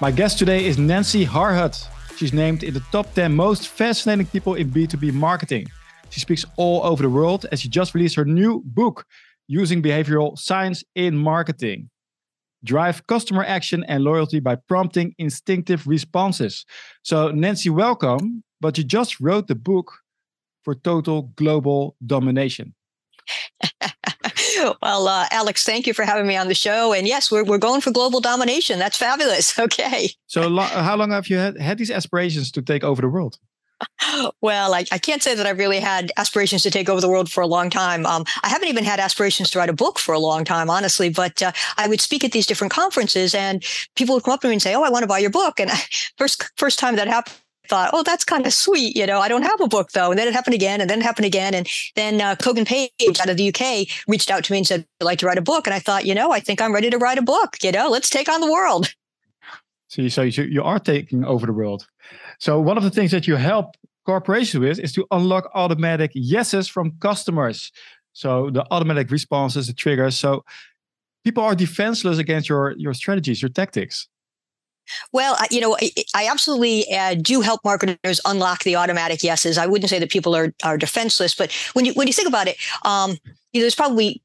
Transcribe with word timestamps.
My 0.00 0.12
guest 0.12 0.38
today 0.38 0.64
is 0.64 0.78
Nancy 0.78 1.26
Harhut. 1.26 1.84
She's 2.16 2.32
named 2.32 2.62
in 2.62 2.72
the 2.72 2.84
top 2.92 3.12
10 3.14 3.34
most 3.34 3.66
fascinating 3.66 4.26
people 4.26 4.54
in 4.54 4.70
B2B 4.70 5.12
marketing. 5.12 5.66
She 6.10 6.20
speaks 6.20 6.44
all 6.56 6.84
over 6.84 7.02
the 7.02 7.10
world 7.10 7.46
and 7.50 7.58
she 7.58 7.68
just 7.68 7.96
released 7.96 8.14
her 8.14 8.24
new 8.24 8.62
book, 8.64 9.04
Using 9.48 9.82
Behavioral 9.82 10.38
Science 10.38 10.84
in 10.94 11.16
Marketing. 11.16 11.90
Drive 12.62 13.08
customer 13.08 13.42
action 13.42 13.82
and 13.88 14.04
loyalty 14.04 14.38
by 14.38 14.54
prompting 14.54 15.16
instinctive 15.18 15.84
responses. 15.88 16.64
So, 17.02 17.32
Nancy, 17.32 17.68
welcome. 17.68 18.44
But 18.60 18.78
you 18.78 18.84
just 18.84 19.18
wrote 19.18 19.48
the 19.48 19.56
book 19.56 19.92
for 20.62 20.76
total 20.76 21.32
global 21.34 21.96
domination. 22.06 22.72
well, 24.82 25.08
uh, 25.08 25.26
Alex, 25.30 25.64
thank 25.64 25.86
you 25.86 25.94
for 25.94 26.04
having 26.04 26.26
me 26.26 26.36
on 26.36 26.48
the 26.48 26.54
show. 26.54 26.92
And 26.92 27.06
yes, 27.06 27.30
we're, 27.30 27.44
we're 27.44 27.58
going 27.58 27.80
for 27.80 27.90
global 27.90 28.20
domination. 28.20 28.78
That's 28.78 28.96
fabulous. 28.96 29.58
Okay. 29.68 30.10
So, 30.26 30.48
lo- 30.48 30.62
how 30.62 30.96
long 30.96 31.10
have 31.10 31.28
you 31.28 31.36
had, 31.36 31.60
had 31.60 31.78
these 31.78 31.90
aspirations 31.90 32.50
to 32.52 32.62
take 32.62 32.84
over 32.84 33.02
the 33.02 33.08
world? 33.08 33.38
Well, 34.40 34.74
I, 34.74 34.84
I, 34.90 34.98
can't 34.98 35.22
say 35.22 35.34
that 35.34 35.46
I've 35.46 35.58
really 35.58 35.80
had 35.80 36.10
aspirations 36.16 36.62
to 36.62 36.70
take 36.70 36.88
over 36.88 37.00
the 37.00 37.08
world 37.08 37.30
for 37.30 37.42
a 37.42 37.46
long 37.46 37.70
time. 37.70 38.06
Um, 38.06 38.24
I 38.42 38.48
haven't 38.48 38.68
even 38.68 38.84
had 38.84 39.00
aspirations 39.00 39.50
to 39.50 39.58
write 39.58 39.68
a 39.68 39.74
book 39.74 39.98
for 39.98 40.14
a 40.14 40.18
long 40.18 40.44
time, 40.44 40.70
honestly. 40.70 41.08
But 41.10 41.42
uh, 41.42 41.52
I 41.76 41.88
would 41.88 42.00
speak 42.00 42.24
at 42.24 42.32
these 42.32 42.46
different 42.46 42.72
conferences, 42.72 43.34
and 43.34 43.64
people 43.96 44.14
would 44.14 44.24
come 44.24 44.34
up 44.34 44.40
to 44.42 44.48
me 44.48 44.54
and 44.54 44.62
say, 44.62 44.74
"Oh, 44.74 44.82
I 44.82 44.90
want 44.90 45.02
to 45.02 45.08
buy 45.08 45.18
your 45.18 45.30
book." 45.30 45.60
And 45.60 45.70
I, 45.70 45.78
first 46.18 46.50
first 46.56 46.78
time 46.78 46.96
that 46.96 47.08
happened, 47.08 47.36
thought, 47.68 47.90
oh, 47.92 48.02
that's 48.02 48.24
kind 48.24 48.46
of 48.46 48.52
sweet. 48.52 48.96
You 48.96 49.06
know, 49.06 49.20
I 49.20 49.28
don't 49.28 49.42
have 49.42 49.60
a 49.60 49.68
book 49.68 49.92
though. 49.92 50.10
And 50.10 50.18
then 50.18 50.26
it 50.26 50.34
happened 50.34 50.54
again 50.54 50.80
and 50.80 50.88
then 50.88 51.00
it 51.00 51.04
happened 51.04 51.26
again. 51.26 51.54
And 51.54 51.68
then 51.94 52.20
uh, 52.20 52.36
Kogan 52.36 52.66
Page 52.66 53.20
out 53.20 53.28
of 53.28 53.36
the 53.36 53.48
UK 53.48 53.88
reached 54.06 54.30
out 54.30 54.44
to 54.44 54.52
me 54.52 54.58
and 54.58 54.66
said, 54.66 54.86
I'd 55.00 55.04
like 55.04 55.18
to 55.20 55.26
write 55.26 55.38
a 55.38 55.42
book. 55.42 55.66
And 55.66 55.74
I 55.74 55.78
thought, 55.78 56.04
you 56.04 56.14
know, 56.14 56.32
I 56.32 56.40
think 56.40 56.60
I'm 56.60 56.74
ready 56.74 56.90
to 56.90 56.98
write 56.98 57.18
a 57.18 57.22
book. 57.22 57.56
You 57.62 57.72
know, 57.72 57.88
let's 57.88 58.10
take 58.10 58.28
on 58.28 58.40
the 58.40 58.50
world. 58.50 58.94
See, 59.88 60.08
so 60.08 60.22
you, 60.22 60.44
you 60.44 60.62
are 60.62 60.78
taking 60.78 61.24
over 61.24 61.46
the 61.46 61.52
world. 61.52 61.86
So 62.38 62.60
one 62.60 62.76
of 62.76 62.84
the 62.84 62.90
things 62.90 63.10
that 63.10 63.26
you 63.26 63.36
help 63.36 63.76
corporations 64.04 64.60
with 64.60 64.78
is 64.78 64.92
to 64.92 65.06
unlock 65.10 65.50
automatic 65.54 66.10
yeses 66.14 66.68
from 66.68 66.92
customers. 67.00 67.72
So 68.12 68.50
the 68.50 68.64
automatic 68.70 69.10
responses, 69.10 69.66
the 69.66 69.72
triggers. 69.72 70.18
So 70.18 70.44
people 71.24 71.42
are 71.42 71.54
defenseless 71.54 72.18
against 72.18 72.48
your 72.48 72.74
your 72.76 72.94
strategies, 72.94 73.40
your 73.42 73.50
tactics. 73.50 74.08
Well, 75.12 75.36
you 75.50 75.60
know, 75.60 75.76
I, 76.14 76.28
absolutely 76.28 76.92
uh, 76.92 77.14
do 77.14 77.40
help 77.40 77.60
marketers 77.64 78.20
unlock 78.24 78.64
the 78.64 78.76
automatic 78.76 79.22
yeses. 79.22 79.58
I 79.58 79.66
wouldn't 79.66 79.90
say 79.90 79.98
that 79.98 80.10
people 80.10 80.34
are 80.34 80.52
are 80.62 80.78
defenseless, 80.78 81.34
but 81.34 81.52
when 81.72 81.84
you 81.84 81.92
when 81.94 82.06
you 82.06 82.12
think 82.12 82.28
about 82.28 82.48
it, 82.48 82.56
um, 82.84 83.12
you 83.52 83.60
know, 83.60 83.64
there's 83.64 83.74
probably 83.74 84.22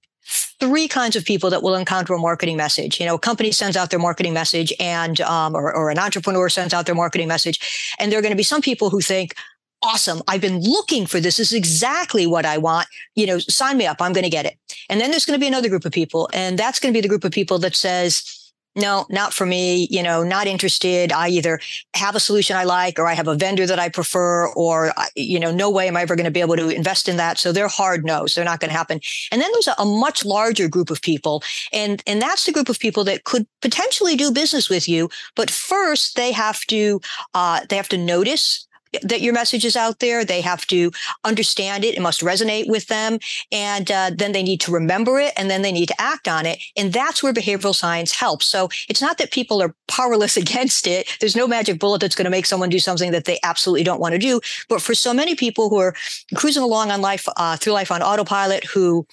three 0.59 0.88
kinds 0.88 1.16
of 1.16 1.25
people 1.25 1.50
that 1.50 1.61
will 1.61 1.75
encounter 1.75 2.14
a 2.14 2.17
marketing 2.17 2.56
message. 2.58 3.00
You 3.00 3.06
know, 3.06 3.16
a 3.16 3.19
company 3.19 3.52
sends 3.52 3.75
out 3.75 3.89
their 3.89 4.00
marketing 4.00 4.34
message, 4.34 4.73
and 4.80 5.19
um, 5.22 5.56
or, 5.56 5.73
or 5.73 5.89
an 5.89 6.00
entrepreneur 6.00 6.50
sends 6.50 6.73
out 6.73 6.86
their 6.86 6.95
marketing 6.95 7.28
message, 7.28 7.95
and 8.00 8.11
there 8.11 8.19
are 8.19 8.22
going 8.22 8.31
to 8.31 8.38
be 8.38 8.44
some 8.44 8.61
people 8.61 8.89
who 8.89 9.02
think, 9.02 9.36
awesome. 9.84 10.22
I've 10.28 10.41
been 10.41 10.61
looking 10.61 11.06
for 11.06 11.19
this. 11.19 11.38
This 11.38 11.52
is 11.52 11.58
exactly 11.58 12.25
what 12.25 12.45
I 12.45 12.58
want. 12.58 12.88
You 13.16 13.28
know, 13.28 13.39
sign 13.39 13.78
me 13.78 13.86
up. 13.86 13.97
I'm 14.00 14.14
going 14.14 14.23
to 14.23 14.30
get 14.30 14.45
it. 14.45 14.58
And 14.89 15.00
then 15.00 15.11
there's 15.11 15.25
going 15.25 15.38
to 15.38 15.44
be 15.44 15.47
another 15.47 15.69
group 15.69 15.86
of 15.86 15.91
people. 15.91 16.30
And 16.34 16.58
that's 16.58 16.80
going 16.80 16.94
to 16.94 16.97
be 16.97 17.02
the 17.02 17.09
group 17.09 17.23
of 17.23 17.31
people 17.31 17.59
that 17.59 17.75
says, 17.75 18.43
no, 18.76 19.06
not 19.10 19.34
for 19.34 19.46
me, 19.46 19.88
you 19.92 20.02
know, 20.02 20.24
not 20.24 20.48
interested. 20.48 21.12
I 21.12 21.30
either 21.30 21.60
have 21.96 22.16
a 22.16 22.20
solution 22.20 22.56
I 22.56 22.64
like 22.64 22.98
or 22.98 23.06
I 23.06 23.14
have 23.14 23.28
a 23.28 23.36
vendor 23.36 23.68
that 23.68 23.78
I 23.78 23.90
prefer 23.90 24.48
or, 24.54 24.92
you 25.16 25.40
know, 25.40 25.52
no 25.52 25.70
way 25.70 25.88
am 25.88 25.96
I 25.96 26.02
ever 26.02 26.16
going 26.16 26.26
to 26.26 26.32
be 26.32 26.42
able 26.42 26.56
to 26.56 26.70
invest 26.70 27.08
in 27.08 27.18
that. 27.18 27.38
So 27.38 27.52
they're 27.52 27.68
hard 27.68 28.04
no's. 28.04 28.34
They're 28.34 28.46
not 28.46 28.60
going 28.60 28.72
to 28.72 28.78
happen. 28.78 29.00
And 29.32 29.42
then 29.42 29.50
there's 29.54 29.68
a, 29.68 29.76
a, 29.78 29.86
much 29.86 30.26
larger 30.26 30.68
group 30.68 30.90
of 30.90 31.02
people. 31.02 31.44
And, 31.72 32.02
and 32.08 32.22
that's 32.22 32.46
the 32.46 32.52
group 32.52 32.68
of 32.68 32.80
people 32.80 33.04
that 33.04 33.26
could 33.26 33.46
potentially 33.62 34.16
do 34.16 34.32
business 34.32 34.70
with 34.70 34.90
you. 34.90 35.10
But 35.36 35.52
first 35.52 36.16
they 36.16 36.32
have 36.32 36.62
to, 36.66 37.00
uh, 37.36 37.62
they 37.70 37.76
have 37.76 37.90
to 37.90 37.98
notice 37.98 38.68
that 39.02 39.22
your 39.22 39.34
message 39.34 39.66
is 39.66 39.76
out 39.76 40.00
there. 40.00 40.24
They 40.24 40.42
have 40.42 40.66
to 40.68 40.92
understand 41.24 41.84
it. 41.84 41.96
It 41.96 42.02
must 42.02 42.22
resonate 42.22 42.68
with 42.68 42.88
them. 42.88 43.20
And 43.52 43.90
uh, 43.92 44.12
then 44.16 44.31
they 44.31 44.44
need 44.44 44.62
to 44.62 44.72
remember 44.72 45.20
it 45.20 45.34
and 45.38 45.50
then 45.50 45.62
they 45.62 45.72
need 45.72 45.88
to 45.88 46.02
act 46.02 46.28
on 46.28 46.46
it. 46.46 46.59
And 46.78 46.94
that's 46.94 47.24
where 47.24 47.34
behavioral 47.34 47.76
science 47.76 48.12
helps. 48.12 48.46
So 48.46 48.70
it's 48.90 49.02
not 49.02 49.18
that 49.18 49.32
people 49.32 49.62
are 49.62 49.76
powerless 49.88 50.38
against 50.44 50.88
it. 50.88 51.08
There's 51.20 51.36
no 51.36 51.48
magic 51.48 51.80
bullet 51.80 52.02
that's 52.02 52.16
going 52.16 52.26
to 52.26 52.32
make 52.32 52.46
someone 52.46 52.70
do 52.70 52.80
something 52.80 53.12
that 53.12 53.26
they 53.26 53.40
absolutely 53.44 53.84
don't 53.84 54.00
want 54.00 54.14
to 54.14 54.20
do. 54.20 54.42
But 54.70 54.82
for 54.82 54.94
so 54.94 55.14
many 55.14 55.36
people 55.36 55.70
who 55.70 55.78
are 55.78 55.96
cruising 56.36 56.64
along 56.64 56.92
on 56.92 57.02
life, 57.02 57.28
uh, 57.38 57.58
through 57.58 57.74
life 57.74 57.92
on 57.92 58.02
autopilot, 58.02 58.66
who 58.66 59.08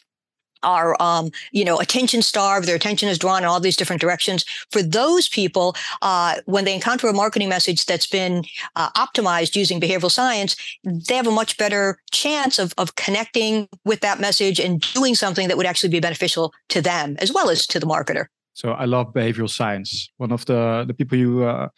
are 0.63 0.97
um, 1.01 1.31
you 1.53 1.65
know 1.65 1.79
attention 1.79 2.23
starved 2.23 2.67
their 2.67 2.77
attention 2.77 3.09
is 3.09 3.19
drawn 3.19 3.43
in 3.43 3.49
all 3.49 3.61
these 3.61 3.77
different 3.77 4.01
directions. 4.01 4.45
For 4.71 4.83
those 4.83 5.29
people 5.29 5.75
uh, 6.03 6.37
when 6.47 6.65
they 6.65 6.75
encounter 6.75 7.09
a 7.09 7.13
marketing 7.13 7.49
message 7.49 7.87
that's 7.87 8.07
been 8.07 8.45
uh, 8.77 8.91
optimized 8.91 9.57
using 9.57 9.81
behavioral 9.81 10.11
science 10.11 10.57
they 10.85 11.17
have 11.17 11.27
a 11.27 11.31
much 11.31 11.57
better 11.57 11.99
chance 12.11 12.59
of, 12.59 12.75
of 12.79 12.97
connecting 12.97 13.69
with 13.85 14.01
that 14.01 14.21
message 14.21 14.61
and 14.61 14.81
doing 14.95 15.15
something 15.15 15.49
that 15.49 15.57
would 15.57 15.67
actually 15.67 15.89
be 15.89 16.01
beneficial 16.01 16.53
to 16.69 16.81
them 16.81 17.17
as 17.19 17.33
well 17.33 17.51
as 17.51 17.67
to 17.67 17.79
the 17.81 17.87
marketer. 17.87 18.27
So 18.55 18.73
i 18.73 18.85
love 18.85 19.13
behavioral 19.13 19.49
science. 19.49 20.11
One 20.17 20.33
of 20.33 20.45
the 20.47 20.85
the 20.87 20.95
people 20.95 21.17
you 21.19 21.45
uh, 21.45 21.69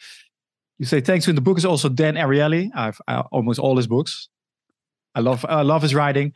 you 0.78 0.87
say 0.87 1.00
thanks 1.00 1.25
to 1.25 1.31
in 1.31 1.37
the 1.37 1.43
book 1.43 1.59
is 1.59 1.64
also 1.64 1.88
dan 1.88 2.14
ariely. 2.14 2.70
I've 2.75 3.00
almost 3.31 3.59
all 3.59 3.76
his 3.76 3.87
books. 3.87 4.28
I 5.14 5.20
love 5.20 5.44
i 5.49 5.62
love 5.62 5.82
his 5.82 5.94
writing 5.94 6.32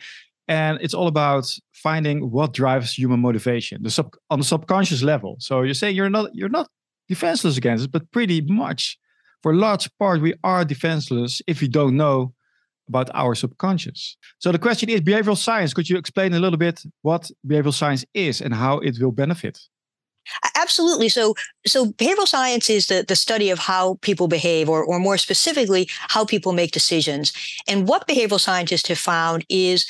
and 0.48 0.78
it's 0.80 0.94
all 0.94 1.08
about 1.08 1.50
finding 1.72 2.30
what 2.30 2.52
drives 2.52 2.94
human 2.94 3.20
motivation 3.20 3.82
the 3.82 3.90
sub 3.90 4.14
on 4.30 4.38
the 4.38 4.44
subconscious 4.44 5.02
level 5.02 5.36
so 5.38 5.62
you 5.62 5.74
say 5.74 5.90
you're 5.90 6.10
not 6.10 6.34
you're 6.34 6.48
not 6.48 6.68
defenseless 7.08 7.56
against 7.56 7.84
it 7.84 7.92
but 7.92 8.10
pretty 8.10 8.40
much 8.40 8.98
for 9.42 9.52
a 9.52 9.56
large 9.56 9.88
part 9.98 10.20
we 10.20 10.34
are 10.44 10.64
defenseless 10.64 11.42
if 11.46 11.60
we 11.60 11.68
don't 11.68 11.96
know 11.96 12.32
about 12.88 13.10
our 13.14 13.34
subconscious 13.34 14.16
so 14.38 14.52
the 14.52 14.58
question 14.58 14.88
is 14.88 15.00
behavioral 15.00 15.36
science 15.36 15.74
could 15.74 15.88
you 15.88 15.96
explain 15.96 16.32
a 16.34 16.40
little 16.40 16.58
bit 16.58 16.82
what 17.02 17.30
behavioral 17.46 17.74
science 17.74 18.04
is 18.14 18.40
and 18.40 18.54
how 18.54 18.78
it 18.78 18.96
will 19.00 19.12
benefit 19.12 19.58
Absolutely. 20.56 21.08
So, 21.08 21.34
so 21.66 21.86
behavioral 21.92 22.26
science 22.26 22.68
is 22.68 22.88
the, 22.88 23.04
the 23.06 23.16
study 23.16 23.50
of 23.50 23.60
how 23.60 23.98
people 24.02 24.28
behave, 24.28 24.68
or, 24.68 24.84
or 24.84 24.98
more 24.98 25.18
specifically, 25.18 25.88
how 26.08 26.24
people 26.24 26.52
make 26.52 26.72
decisions. 26.72 27.32
And 27.68 27.86
what 27.86 28.08
behavioral 28.08 28.40
scientists 28.40 28.88
have 28.88 28.98
found 28.98 29.44
is 29.48 29.86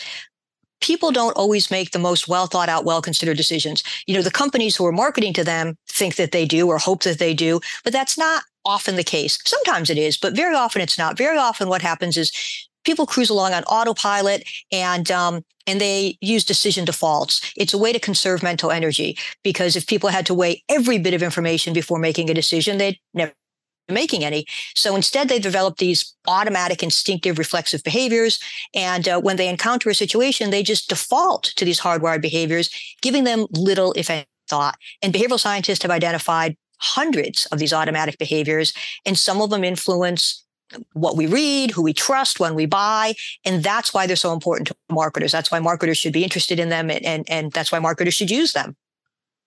people 0.80 1.10
don't 1.10 1.36
always 1.36 1.70
make 1.70 1.90
the 1.90 1.98
most 1.98 2.28
well 2.28 2.46
thought 2.46 2.68
out, 2.68 2.84
well 2.84 3.02
considered 3.02 3.36
decisions. 3.36 3.82
You 4.06 4.14
know, 4.14 4.22
the 4.22 4.30
companies 4.30 4.76
who 4.76 4.86
are 4.86 4.92
marketing 4.92 5.32
to 5.34 5.44
them 5.44 5.76
think 5.88 6.16
that 6.16 6.32
they 6.32 6.44
do 6.44 6.68
or 6.68 6.78
hope 6.78 7.02
that 7.02 7.18
they 7.18 7.34
do, 7.34 7.60
but 7.84 7.92
that's 7.92 8.18
not 8.18 8.42
often 8.64 8.96
the 8.96 9.04
case. 9.04 9.38
Sometimes 9.44 9.90
it 9.90 9.98
is, 9.98 10.16
but 10.16 10.34
very 10.34 10.54
often 10.54 10.82
it's 10.82 10.98
not. 10.98 11.16
Very 11.16 11.38
often 11.38 11.68
what 11.68 11.82
happens 11.82 12.16
is 12.16 12.32
people 12.84 13.06
cruise 13.06 13.30
along 13.30 13.52
on 13.52 13.64
autopilot 13.64 14.44
and 14.72 15.10
um, 15.10 15.42
and 15.66 15.80
they 15.80 16.16
use 16.20 16.44
decision 16.44 16.84
defaults. 16.84 17.52
It's 17.56 17.74
a 17.74 17.78
way 17.78 17.92
to 17.92 18.00
conserve 18.00 18.42
mental 18.42 18.70
energy 18.70 19.18
because 19.42 19.76
if 19.76 19.86
people 19.86 20.10
had 20.10 20.26
to 20.26 20.34
weigh 20.34 20.62
every 20.68 20.98
bit 20.98 21.14
of 21.14 21.22
information 21.22 21.72
before 21.72 21.98
making 21.98 22.30
a 22.30 22.34
decision, 22.34 22.78
they'd 22.78 22.98
never 23.12 23.32
making 23.88 24.24
any. 24.24 24.46
So 24.74 24.96
instead, 24.96 25.28
they 25.28 25.38
develop 25.38 25.78
these 25.78 26.14
automatic, 26.26 26.82
instinctive, 26.82 27.38
reflexive 27.38 27.82
behaviors. 27.82 28.38
And 28.74 29.08
uh, 29.08 29.20
when 29.20 29.36
they 29.36 29.48
encounter 29.48 29.90
a 29.90 29.94
situation, 29.94 30.50
they 30.50 30.62
just 30.62 30.88
default 30.88 31.44
to 31.56 31.64
these 31.64 31.80
hardwired 31.80 32.22
behaviors, 32.22 32.70
giving 33.02 33.24
them 33.24 33.46
little, 33.50 33.92
if 33.96 34.10
any, 34.10 34.26
thought. 34.48 34.76
And 35.02 35.12
behavioral 35.12 35.40
scientists 35.40 35.82
have 35.82 35.90
identified 35.90 36.56
hundreds 36.78 37.46
of 37.46 37.58
these 37.58 37.72
automatic 37.72 38.18
behaviors, 38.18 38.72
and 39.04 39.18
some 39.18 39.40
of 39.40 39.50
them 39.50 39.64
influence 39.64 40.44
what 40.92 41.16
we 41.16 41.26
read, 41.26 41.70
who 41.70 41.82
we 41.82 41.92
trust, 41.92 42.40
when 42.40 42.54
we 42.54 42.66
buy. 42.66 43.14
And 43.44 43.62
that's 43.62 43.94
why 43.94 44.06
they're 44.06 44.16
so 44.16 44.32
important 44.32 44.68
to 44.68 44.76
marketers. 44.90 45.32
That's 45.32 45.50
why 45.50 45.60
marketers 45.60 45.96
should 45.96 46.12
be 46.12 46.24
interested 46.24 46.58
in 46.58 46.68
them, 46.68 46.90
and, 46.90 47.04
and, 47.04 47.24
and 47.28 47.52
that's 47.52 47.72
why 47.72 47.78
marketers 47.78 48.14
should 48.14 48.30
use 48.30 48.52
them. 48.52 48.76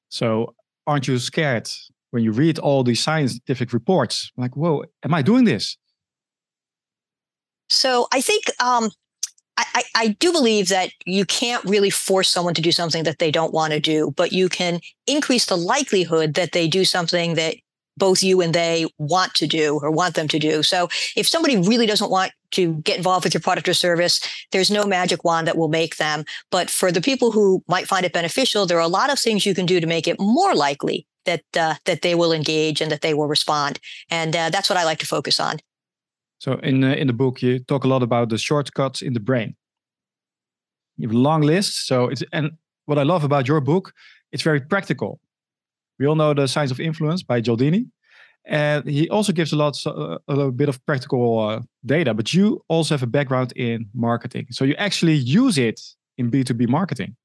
So, 0.09 0.55
aren't 0.87 1.07
you 1.07 1.19
scared 1.19 1.69
when 2.11 2.23
you 2.23 2.31
read 2.31 2.59
all 2.59 2.83
these 2.83 3.03
scientific 3.03 3.73
reports, 3.73 4.31
like, 4.37 4.55
whoa, 4.55 4.83
am 5.03 5.13
I 5.13 5.21
doing 5.21 5.45
this? 5.45 5.77
So 7.69 8.07
I 8.11 8.21
think 8.21 8.45
um, 8.59 8.89
I, 9.57 9.83
I, 9.95 10.07
do 10.19 10.31
believe 10.31 10.69
that 10.69 10.91
you 11.05 11.25
can't 11.25 11.63
really 11.65 11.89
force 11.89 12.29
someone 12.29 12.53
to 12.55 12.61
do 12.61 12.71
something 12.71 13.03
that 13.03 13.19
they 13.19 13.29
don't 13.29 13.53
want 13.53 13.73
to 13.73 13.79
do, 13.79 14.11
but 14.15 14.31
you 14.31 14.49
can 14.49 14.79
increase 15.05 15.45
the 15.45 15.57
likelihood 15.57 16.33
that 16.33 16.51
they 16.51 16.67
do 16.67 16.85
something 16.85 17.35
that 17.35 17.55
both 17.97 18.23
you 18.23 18.41
and 18.41 18.55
they 18.55 18.87
want 18.97 19.33
to 19.35 19.45
do 19.45 19.79
or 19.83 19.91
want 19.91 20.15
them 20.15 20.27
to 20.29 20.39
do. 20.39 20.63
So 20.63 20.87
if 21.15 21.27
somebody 21.27 21.57
really 21.57 21.85
doesn't 21.85 22.09
want 22.09 22.31
to 22.51 22.75
get 22.75 22.97
involved 22.97 23.25
with 23.25 23.33
your 23.33 23.41
product 23.41 23.67
or 23.67 23.73
service, 23.73 24.21
there's 24.51 24.71
no 24.71 24.85
magic 24.85 25.23
wand 25.23 25.45
that 25.47 25.57
will 25.57 25.67
make 25.67 25.97
them. 25.97 26.23
But 26.49 26.69
for 26.69 26.91
the 26.91 27.01
people 27.01 27.31
who 27.31 27.61
might 27.67 27.87
find 27.87 28.05
it 28.05 28.13
beneficial, 28.13 28.65
there 28.65 28.77
are 28.77 28.81
a 28.81 28.87
lot 28.87 29.11
of 29.11 29.19
things 29.19 29.45
you 29.45 29.53
can 29.53 29.65
do 29.65 29.79
to 29.79 29.87
make 29.87 30.07
it 30.07 30.19
more 30.19 30.55
likely 30.55 31.05
that 31.29 31.43
uh, 31.55 31.75
that 31.83 32.01
they 32.01 32.15
will 32.15 32.33
engage 32.33 32.83
and 32.83 32.91
that 32.91 33.01
they 33.01 33.13
will 33.13 33.29
respond. 33.29 33.73
And 34.09 34.35
uh, 34.35 34.49
that's 34.53 34.69
what 34.69 34.79
I 34.81 34.89
like 34.89 34.99
to 34.99 35.05
focus 35.05 35.39
on. 35.39 35.55
So 36.37 36.51
in 36.63 36.83
in 36.83 37.07
the 37.07 37.13
book, 37.13 37.41
you 37.41 37.59
talk 37.65 37.85
a 37.85 37.87
lot 37.87 38.01
about 38.01 38.29
the 38.29 38.37
shortcuts 38.37 39.01
in 39.01 39.13
the 39.13 39.23
brain. 39.29 39.55
You 40.97 41.07
have 41.07 41.17
a 41.17 41.21
long 41.21 41.45
list. 41.45 41.87
So 41.87 42.11
it's 42.11 42.23
and 42.31 42.51
what 42.85 42.97
I 42.97 43.03
love 43.03 43.25
about 43.25 43.47
your 43.47 43.61
book, 43.61 43.91
it's 44.31 44.43
very 44.43 44.59
practical. 44.59 45.19
We 45.99 46.07
all 46.07 46.15
know 46.15 46.33
the 46.33 46.47
Science 46.47 46.73
of 46.73 46.79
Influence 46.79 47.25
by 47.25 47.41
Cialdini, 47.41 47.85
And 48.45 48.87
he 48.87 49.07
also 49.09 49.31
gives 49.31 49.53
a 49.53 49.55
lot, 49.55 49.77
a 49.85 50.19
little 50.27 50.51
bit 50.51 50.69
of 50.69 50.83
practical 50.85 51.39
uh, 51.39 51.61
data. 51.85 52.13
But 52.13 52.33
you 52.33 52.63
also 52.67 52.95
have 52.95 53.03
a 53.03 53.07
background 53.07 53.53
in 53.55 53.87
marketing, 53.93 54.47
so 54.49 54.65
you 54.65 54.75
actually 54.75 55.15
use 55.15 55.57
it 55.57 55.79
in 56.17 56.29
B 56.29 56.43
two 56.43 56.53
B 56.53 56.65
marketing. 56.65 57.15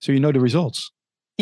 So 0.00 0.12
you 0.12 0.20
know 0.20 0.32
the 0.32 0.40
results. 0.40 0.90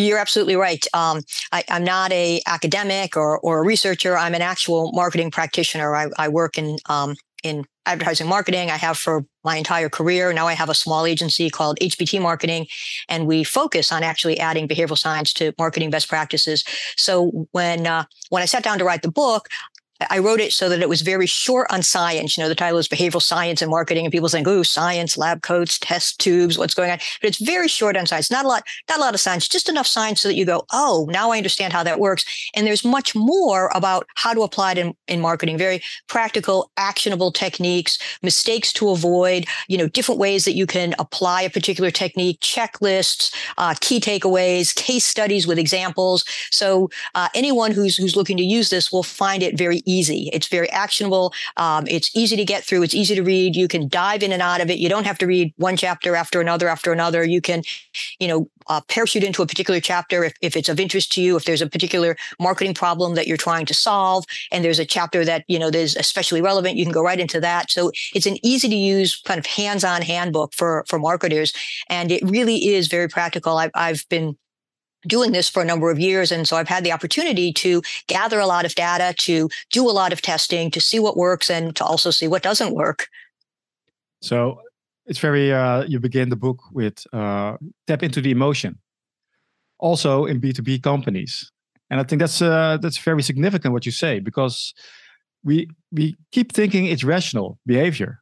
You're 0.07 0.19
absolutely 0.19 0.57
right. 0.57 0.85
Um, 0.95 1.23
I, 1.53 1.65
am 1.69 1.85
not 1.85 2.11
a 2.13 2.41
academic 2.47 3.17
or, 3.17 3.39
or 3.41 3.61
a 3.61 3.63
researcher. 3.63 4.17
I'm 4.17 4.35
an 4.35 4.43
actual 4.43 4.93
marketing 4.93 5.31
practitioner. 5.31 5.95
I, 5.95 6.09
I 6.19 6.29
work 6.29 6.57
in 6.57 6.79
um, 6.89 7.17
in 7.43 7.65
advertising 7.87 8.27
marketing. 8.27 8.71
I 8.71 8.77
have 8.77 8.99
for 8.99 9.25
my 9.45 9.57
entire 9.57 9.89
career. 9.89 10.33
Now 10.33 10.47
I 10.47 10.53
have 10.53 10.69
a 10.69 10.75
small 10.75 11.07
agency 11.07 11.51
called 11.51 11.79
HBT 11.81 12.21
Marketing, 12.21 12.67
and 13.09 13.27
we 13.27 13.45
focus 13.45 13.93
on 13.93 14.03
actually 14.03 14.39
adding 14.39 14.69
behavioral 14.69 14.99
science 14.99 15.33
to 15.35 15.53
marketing 15.59 15.91
best 15.91 16.09
practices. 16.09 16.65
So 16.97 17.47
when 17.53 17.87
uh, 17.87 18.05
when 18.31 18.43
I 18.43 18.47
sat 18.47 18.63
down 18.63 18.79
to 18.79 18.85
write 18.85 19.03
the 19.03 19.11
book, 19.11 19.49
I 20.09 20.19
wrote 20.19 20.41
it 20.41 20.53
so 20.53 20.69
that 20.69 20.81
it 20.81 20.89
was 20.89 21.03
very 21.03 21.27
short 21.27 21.67
on 21.71 21.83
science. 21.83 22.37
You 22.37 22.43
know, 22.43 22.49
the 22.49 22.55
title 22.55 22.79
is 22.79 22.89
Behavioral 22.89 23.21
Science 23.21 23.61
and 23.61 23.71
Marketing, 23.71 24.05
and 24.07 24.13
people 24.13 24.29
think, 24.29 24.47
"Ooh, 24.47 24.65
science, 24.65 25.19
lab 25.19 25.43
coats, 25.43 25.79
test 25.79 26.19
tubes, 26.19 26.57
what's 26.57 26.75
going 26.75 26.91
on?" 26.91 26.99
But 27.21 27.29
it's 27.29 27.39
very 27.39 27.69
short 27.69 27.97
on 27.97 28.07
science. 28.07 28.31
Not 28.31 28.45
a 28.45 28.49
lot, 28.49 28.63
not 28.89 28.99
a 28.99 29.01
lot 29.01 29.15
of 29.15 29.21
science, 29.21 29.49
just 29.49 29.69
enough 29.69 29.87
science 29.87 30.23
so 30.23 30.29
that 30.29 30.37
you 30.37 30.45
go, 30.47 30.65
"Oh, 30.73 31.07
now 31.11 31.33
I 31.33 31.37
understand 31.37 31.73
how 31.73 31.83
that 31.83 32.01
works." 32.01 32.25
And 32.55 32.67
there's 32.67 32.85
much 32.85 33.15
more 33.15 33.71
about 33.75 34.07
how 34.15 34.33
to 34.33 34.43
apply 34.43 34.73
it 34.73 34.79
in, 34.79 34.95
in 35.07 35.21
marketing. 35.21 35.59
Very 35.59 35.83
practical, 36.09 36.71
actionable 36.77 37.33
techniques, 37.33 37.99
mistakes 38.23 38.73
to 38.75 38.91
avoid. 38.91 39.47
You 39.69 39.79
know, 39.79 39.89
different 39.89 40.21
ways 40.21 40.45
that 40.45 40.55
you 40.55 40.67
can 40.67 40.95
apply 40.99 41.43
a 41.43 41.51
particular 41.51 41.91
technique, 41.91 42.41
checklists, 42.41 43.35
uh, 43.59 43.75
key 43.81 44.01
takeaways, 44.01 44.75
case 44.75 45.05
studies 45.05 45.47
with 45.47 45.59
examples. 45.59 46.25
So 46.51 46.89
uh, 47.15 47.29
anyone 47.35 47.73
who's 47.73 47.97
who's 47.97 48.17
looking 48.17 48.37
to 48.39 48.43
use 48.43 48.71
this 48.71 48.91
will 48.91 49.03
find 49.03 49.43
it 49.43 49.59
very 49.59 49.83
easy. 49.91 50.31
It's 50.33 50.49
very 50.49 50.71
actionable. 50.71 51.33
Um, 51.57 51.87
it's 51.89 52.15
easy 52.15 52.37
to 52.37 52.45
get 52.45 52.65
through. 52.65 52.83
It's 52.83 52.95
easy 52.95 53.15
to 53.15 53.23
read. 53.23 53.57
You 53.57 53.69
can 53.69 53.89
dive 53.89 54.23
in 54.23 54.33
and 54.33 54.43
out 54.43 54.61
of 54.61 54.71
it. 54.71 54.79
You 54.79 54.89
don't 54.89 55.07
have 55.07 55.19
to 55.19 55.27
read 55.27 55.53
one 55.57 55.77
chapter 55.77 56.15
after 56.15 56.41
another 56.41 56.69
after 56.69 56.93
another. 56.93 57.25
You 57.25 57.41
can, 57.41 57.63
you 58.19 58.29
know, 58.29 58.49
uh, 58.69 58.81
parachute 58.89 59.25
into 59.25 59.43
a 59.43 59.47
particular 59.47 59.81
chapter 59.81 60.25
if, 60.25 60.35
if 60.41 60.57
it's 60.57 60.69
of 60.69 60.79
interest 60.79 61.13
to 61.13 61.21
you. 61.21 61.37
If 61.37 61.45
there's 61.45 61.63
a 61.63 61.69
particular 61.69 62.17
marketing 62.39 62.75
problem 62.75 63.15
that 63.17 63.27
you're 63.27 63.37
trying 63.37 63.67
to 63.67 63.75
solve, 63.75 64.25
and 64.53 64.65
there's 64.65 64.79
a 64.79 64.87
chapter 64.87 65.25
that 65.25 65.45
you 65.49 65.59
know 65.59 65.69
is 65.69 65.97
especially 65.97 66.41
relevant, 66.41 66.77
you 66.77 66.85
can 66.85 66.93
go 66.93 67.03
right 67.03 67.21
into 67.21 67.41
that. 67.41 67.71
So 67.71 67.91
it's 68.15 68.27
an 68.27 68.37
easy 68.45 68.69
to 68.69 68.77
use 68.77 69.21
kind 69.27 69.39
of 69.39 69.47
hands-on 69.47 70.03
handbook 70.03 70.55
for 70.55 70.85
for 70.87 70.99
marketers, 70.99 71.53
and 71.89 72.13
it 72.13 72.23
really 72.23 72.69
is 72.69 72.89
very 72.89 73.09
practical. 73.09 73.57
I've 73.59 73.73
I've 73.75 74.09
been 74.09 74.37
doing 75.07 75.33
this 75.33 75.49
for 75.49 75.63
a 75.63 75.65
number 75.65 75.91
of 75.91 75.99
years. 75.99 76.33
And 76.33 76.47
so 76.47 76.57
I've 76.57 76.69
had 76.69 76.85
the 76.85 76.93
opportunity 76.93 77.53
to 77.55 77.83
gather 78.07 78.39
a 78.39 78.47
lot 78.47 78.65
of 78.65 78.75
data, 78.75 79.15
to 79.19 79.49
do 79.71 79.89
a 79.89 79.93
lot 79.93 80.13
of 80.13 80.23
testing, 80.23 80.71
to 80.71 80.81
see 80.81 80.99
what 80.99 81.17
works 81.17 81.51
and 81.51 81.75
to 81.77 81.85
also 81.85 82.11
see 82.11 82.29
what 82.29 82.43
doesn't 82.43 82.75
work. 82.75 83.09
So 84.23 84.61
it's 85.07 85.19
very, 85.19 85.53
uh, 85.53 85.85
you 85.85 85.99
begin 85.99 86.29
the 86.29 86.37
book 86.37 86.61
with 86.73 87.05
uh, 87.13 87.57
tap 87.87 88.03
into 88.03 88.21
the 88.21 88.31
emotion, 88.31 88.79
also 89.79 90.27
in 90.27 90.41
B2B 90.41 90.83
companies. 90.83 91.51
And 91.89 91.99
I 91.99 92.05
think 92.05 92.21
that's 92.21 92.41
uh, 92.41 92.79
that's 92.81 92.99
very 92.99 93.23
significant 93.23 93.73
what 93.73 93.85
you 93.85 93.91
say 93.91 94.21
because 94.21 94.75
we 95.43 95.69
we 95.91 96.17
keep 96.31 96.53
thinking 96.53 96.87
it's 96.87 97.03
rational 97.03 97.59
behavior, 97.67 98.21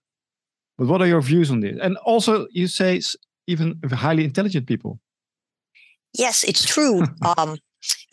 but 0.79 0.87
what 0.87 1.03
are 1.03 1.07
your 1.07 1.21
views 1.21 1.51
on 1.51 1.61
this? 1.61 1.77
And 1.83 1.99
also, 1.99 2.47
you 2.51 2.67
say 2.67 3.03
even 3.47 3.79
highly 3.93 4.25
intelligent 4.25 4.67
people 4.67 5.01
Yes, 6.17 6.45
it's 6.45 6.65
true. 6.65 7.03
um, 7.37 7.59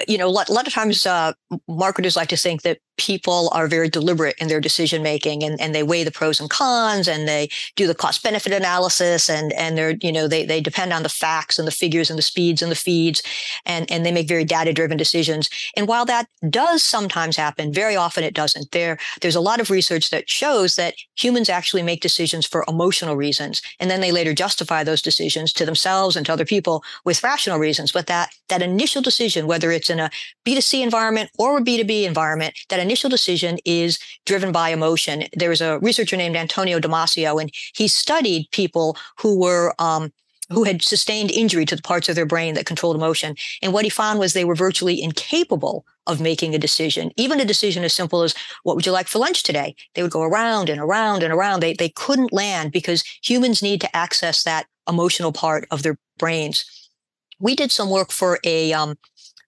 you 0.08 0.18
know, 0.18 0.28
a 0.28 0.30
lot, 0.30 0.50
a 0.50 0.54
lot 0.54 0.68
of 0.68 0.74
times 0.74 1.06
uh, 1.06 1.34
marketers 1.68 2.16
like 2.16 2.30
to 2.30 2.38
think 2.38 2.64
that 2.64 2.80
people 2.98 3.50
are 3.52 3.68
very 3.68 3.90
deliberate 3.90 4.36
in 4.40 4.48
their 4.48 4.62
decision 4.62 5.04
making 5.04 5.44
and, 5.44 5.60
and 5.60 5.76
they 5.76 5.84
weigh 5.84 6.04
the 6.04 6.12
pros 6.12 6.40
and 6.40 6.50
cons 6.50 7.08
and 7.08 7.28
they 7.28 7.50
do 7.76 7.88
the 7.88 7.96
cost 7.96 8.24
benefit 8.24 8.54
analysis 8.54 9.30
and 9.30 9.52
and 9.54 9.78
they're 9.78 9.96
you 10.02 10.12
know 10.12 10.28
they 10.28 10.46
they 10.46 10.62
depend 10.62 10.94
on 10.94 11.04
the 11.04 11.10
facts 11.10 11.60
and 11.60 11.68
the 11.68 11.72
figures 11.72 12.10
and 12.10 12.18
the 12.18 12.24
speeds 12.24 12.62
and 12.62 12.72
the 12.72 12.76
feeds 12.76 13.22
and 13.66 13.90
and 13.92 14.06
they 14.06 14.12
make 14.12 14.28
very 14.28 14.46
data 14.46 14.72
driven 14.72 14.98
decisions. 14.98 15.50
And 15.76 15.88
while 15.88 16.06
that 16.06 16.28
does 16.50 16.84
sometimes 16.84 17.36
happen 17.36 17.74
very 17.74 17.96
often 17.96 18.24
it 18.24 18.34
doesn't. 18.34 18.72
There 18.72 18.98
there's 19.22 19.36
a 19.36 19.42
lot 19.42 19.60
of 19.60 19.70
research 19.70 20.10
that 20.12 20.30
shows 20.30 20.76
that 20.76 20.96
humans 21.16 21.50
actually 21.50 21.84
make 21.84 22.02
decisions 22.02 22.46
for 22.46 22.64
emotional 22.68 23.16
reasons 23.16 23.62
and 23.80 23.92
then 23.92 24.02
they 24.02 24.12
later 24.12 24.34
justify 24.34 24.84
those 24.84 25.02
decisions 25.02 25.52
to 25.54 25.66
themselves 25.66 26.16
and 26.16 26.26
to 26.26 26.34
other 26.34 26.46
people 26.46 26.84
with 27.04 27.24
rational 27.24 27.60
reasons. 27.60 27.92
But 27.92 28.08
that 28.08 28.30
that 28.48 28.62
initial 28.62 29.02
decision 29.02 29.48
whether 29.48 29.72
it's 29.72 29.85
in 29.90 30.00
a 30.00 30.10
b2c 30.46 30.82
environment 30.82 31.30
or 31.38 31.58
a 31.58 31.62
b2b 31.62 32.04
environment 32.04 32.56
that 32.70 32.80
initial 32.80 33.10
decision 33.10 33.58
is 33.66 34.00
driven 34.26 34.52
by 34.52 34.70
emotion. 34.70 35.24
There 35.34 35.50
was 35.50 35.62
a 35.62 35.80
researcher 35.80 36.18
named 36.18 36.36
Antonio 36.36 36.80
Damasio, 36.80 37.42
and 37.42 37.52
he 37.76 37.88
studied 37.88 38.48
people 38.52 38.98
who 39.20 39.40
were 39.40 39.74
um, 39.80 40.12
who 40.50 40.64
had 40.64 40.82
sustained 40.82 41.32
injury 41.32 41.66
to 41.66 41.76
the 41.76 41.82
parts 41.82 42.10
of 42.10 42.16
their 42.16 42.26
brain 42.26 42.54
that 42.54 42.66
controlled 42.66 42.96
emotion. 42.96 43.36
And 43.62 43.74
what 43.74 43.84
he 43.84 43.90
found 43.90 44.20
was 44.20 44.34
they 44.34 44.46
were 44.46 44.56
virtually 44.56 45.02
incapable 45.02 45.86
of 46.08 46.22
making 46.22 46.54
a 46.54 46.60
decision, 46.60 47.12
even 47.18 47.40
a 47.40 47.46
decision 47.46 47.84
as 47.84 47.94
simple 47.94 48.22
as, 48.22 48.36
what 48.64 48.76
would 48.76 48.86
you 48.86 48.92
like 48.92 49.08
for 49.08 49.20
lunch 49.20 49.42
today? 49.42 49.76
They 49.96 50.04
would 50.04 50.12
go 50.12 50.22
around 50.22 50.70
and 50.70 50.80
around 50.80 51.24
and 51.24 51.34
around. 51.34 51.62
They, 51.62 51.74
they 51.74 51.90
couldn't 51.90 52.32
land 52.32 52.72
because 52.72 53.04
humans 53.24 53.64
need 53.64 53.82
to 53.82 53.96
access 53.96 54.44
that 54.44 54.68
emotional 54.88 55.32
part 55.32 55.68
of 55.72 55.82
their 55.82 55.98
brains. 56.20 56.64
We 57.40 57.56
did 57.56 57.72
some 57.72 57.90
work 57.90 58.12
for 58.12 58.40
a, 58.44 58.72
um, 58.72 58.98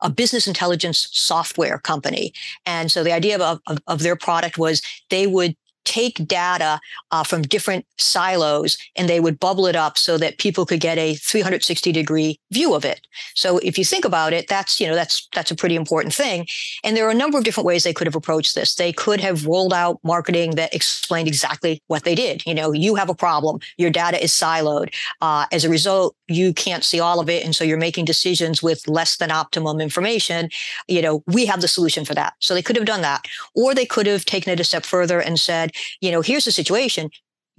a 0.01 0.09
business 0.09 0.47
intelligence 0.47 1.07
software 1.11 1.79
company. 1.79 2.33
And 2.65 2.91
so 2.91 3.03
the 3.03 3.13
idea 3.13 3.38
of, 3.39 3.59
of, 3.67 3.79
of 3.88 3.99
their 3.99 4.15
product 4.15 4.57
was 4.57 4.81
they 5.09 5.27
would 5.27 5.55
take 5.88 6.28
data 6.28 6.80
uh, 7.12 7.24
from 7.24 7.42
different 7.42 7.86
silos 7.98 8.78
and 8.98 9.07
they 9.07 9.22
would 9.22 9.39
bubble 9.39 9.68
it 9.68 9.75
up 9.75 9.98
so 9.98 10.18
that 10.18 10.38
people 10.38 10.66
could 10.66 10.81
get 10.81 10.98
a 10.98 11.16
360 11.16 11.94
degree 11.94 12.39
view 12.51 12.75
of 12.75 12.84
it. 12.84 13.07
So 13.36 13.57
if 13.60 13.78
you 13.78 13.86
think 13.86 14.04
about 14.04 14.34
it, 14.34 14.50
that's, 14.50 14.81
you 14.81 14.88
know, 14.88 14.95
that's, 14.95 15.28
that's 15.34 15.50
a 15.50 15.56
pretty 15.56 15.75
important 15.75 16.13
thing. 16.13 16.45
And 16.84 16.98
there 16.98 17.07
are 17.07 17.12
a 17.12 17.16
number 17.16 17.38
of 17.38 17.45
different 17.45 17.66
ways 17.66 17.84
they 17.84 17.94
could 17.94 18.06
have 18.06 18.16
approached 18.16 18.54
this. 18.54 18.75
They 18.75 18.92
could 18.92 19.22
have 19.22 19.45
rolled 19.45 19.74
out 19.74 20.00
marketing 20.04 20.56
that 20.56 20.74
explained 20.75 21.30
exactly 21.30 21.81
what 21.88 22.04
they 22.04 22.16
did. 22.16 22.45
You 22.45 22.54
know, 22.54 22.74
you 22.74 22.95
have 22.95 23.10
a 23.10 23.16
problem. 23.16 23.60
Your 23.78 23.89
data 23.89 24.22
is 24.22 24.34
siloed. 24.34 24.94
Uh, 25.22 25.45
as 25.54 25.63
a 25.63 25.69
result, 25.69 26.16
you 26.28 26.54
can't 26.54 26.84
see 26.84 27.00
all 27.00 27.22
of 27.22 27.30
it. 27.30 27.45
And 27.45 27.56
so 27.56 27.63
you're 27.63 27.78
making 27.78 28.04
decisions 28.04 28.62
with 28.62 28.86
less 28.89 29.16
than 29.16 29.31
optimum 29.31 29.80
information. 29.80 30.50
You 30.89 31.01
know, 31.01 31.24
we 31.27 31.46
have 31.46 31.62
the 31.62 31.70
solution 31.70 32.03
for 32.03 32.13
that. 32.15 32.34
So 32.39 32.53
they 32.53 32.62
could 32.62 32.75
have 32.75 32.86
done 32.86 33.01
that. 33.01 33.25
Or 33.56 33.74
they 33.74 33.86
could 33.86 34.06
have 34.06 34.25
taken 34.25 34.51
it 34.51 34.60
a 34.60 34.65
step 34.65 34.86
further 34.86 35.22
and 35.22 35.39
said, 35.39 35.72
you 36.01 36.12
know, 36.12 36.22
here's 36.22 36.46
the 36.46 36.51
situation. 36.51 37.10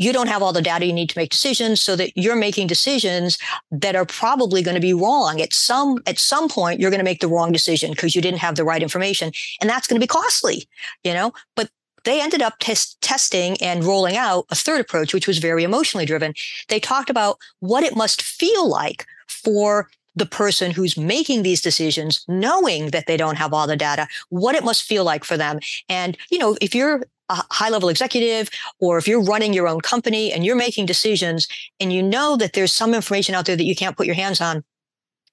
You 0.00 0.12
don't 0.12 0.28
have 0.28 0.42
all 0.42 0.52
the 0.52 0.62
data 0.62 0.87
you 0.87 0.92
need 0.92 1.10
to 1.10 1.18
make 1.18 1.30
decisions 1.30 1.80
so 1.80 1.96
that 1.96 2.12
you're 2.14 2.37
making 2.37 2.68
decisions 2.68 3.37
that 3.72 3.96
are 3.96 4.06
probably 4.06 4.62
going 4.62 4.76
to 4.76 4.80
be 4.80 4.94
wrong. 4.94 5.40
At 5.40 5.52
some, 5.52 5.98
at 6.06 6.18
some 6.18 6.48
point, 6.48 6.78
you're 6.78 6.90
going 6.90 7.00
to 7.00 7.04
make 7.04 7.20
the 7.20 7.28
wrong 7.28 7.50
decision 7.50 7.90
because 7.90 8.14
you 8.14 8.22
didn't 8.22 8.38
have 8.38 8.54
the 8.54 8.64
right 8.64 8.82
information. 8.82 9.32
And 9.60 9.68
that's 9.68 9.88
going 9.88 10.00
to 10.00 10.04
be 10.04 10.06
costly, 10.06 10.68
you 11.02 11.12
know, 11.12 11.32
but 11.56 11.68
they 12.04 12.22
ended 12.22 12.42
up 12.42 12.54
test, 12.60 13.00
testing 13.00 13.56
and 13.60 13.84
rolling 13.84 14.16
out 14.16 14.46
a 14.50 14.54
third 14.54 14.80
approach, 14.80 15.12
which 15.12 15.26
was 15.26 15.38
very 15.38 15.64
emotionally 15.64 16.06
driven. 16.06 16.32
They 16.68 16.78
talked 16.78 17.10
about 17.10 17.38
what 17.58 17.82
it 17.82 17.96
must 17.96 18.22
feel 18.22 18.68
like 18.68 19.04
for 19.26 19.88
the 20.14 20.26
person 20.26 20.70
who's 20.70 20.96
making 20.96 21.42
these 21.42 21.60
decisions, 21.60 22.25
knowing 22.28 22.90
that 22.90 23.06
they 23.06 23.16
don't 23.16 23.37
have 23.37 23.52
all 23.52 23.66
the 23.66 23.76
data, 23.76 24.08
what 24.30 24.54
it 24.54 24.64
must 24.64 24.84
feel 24.84 25.04
like 25.04 25.25
for 25.25 25.37
them. 25.37 25.60
And, 25.88 26.16
you 26.30 26.38
know, 26.38 26.56
if 26.60 26.75
you're 26.75 27.02
a 27.28 27.42
high 27.50 27.68
level 27.68 27.88
executive 27.88 28.49
or 28.80 28.99
if 28.99 29.06
you're 29.06 29.23
running 29.23 29.52
your 29.52 29.68
own 29.68 29.80
company 29.80 30.32
and 30.32 30.44
you're 30.44 30.56
making 30.56 30.87
decisions 30.87 31.47
and 31.80 31.92
you 31.92 32.02
know 32.02 32.37
that 32.37 32.52
there's 32.54 32.73
some 32.73 32.94
information 32.94 33.35
out 33.35 33.47
there 33.47 33.56
that 33.56 33.64
you 33.64 33.76
can't 33.76 33.97
put 33.97 34.06
your 34.06 34.14
hands 34.14 34.40
on 34.40 34.64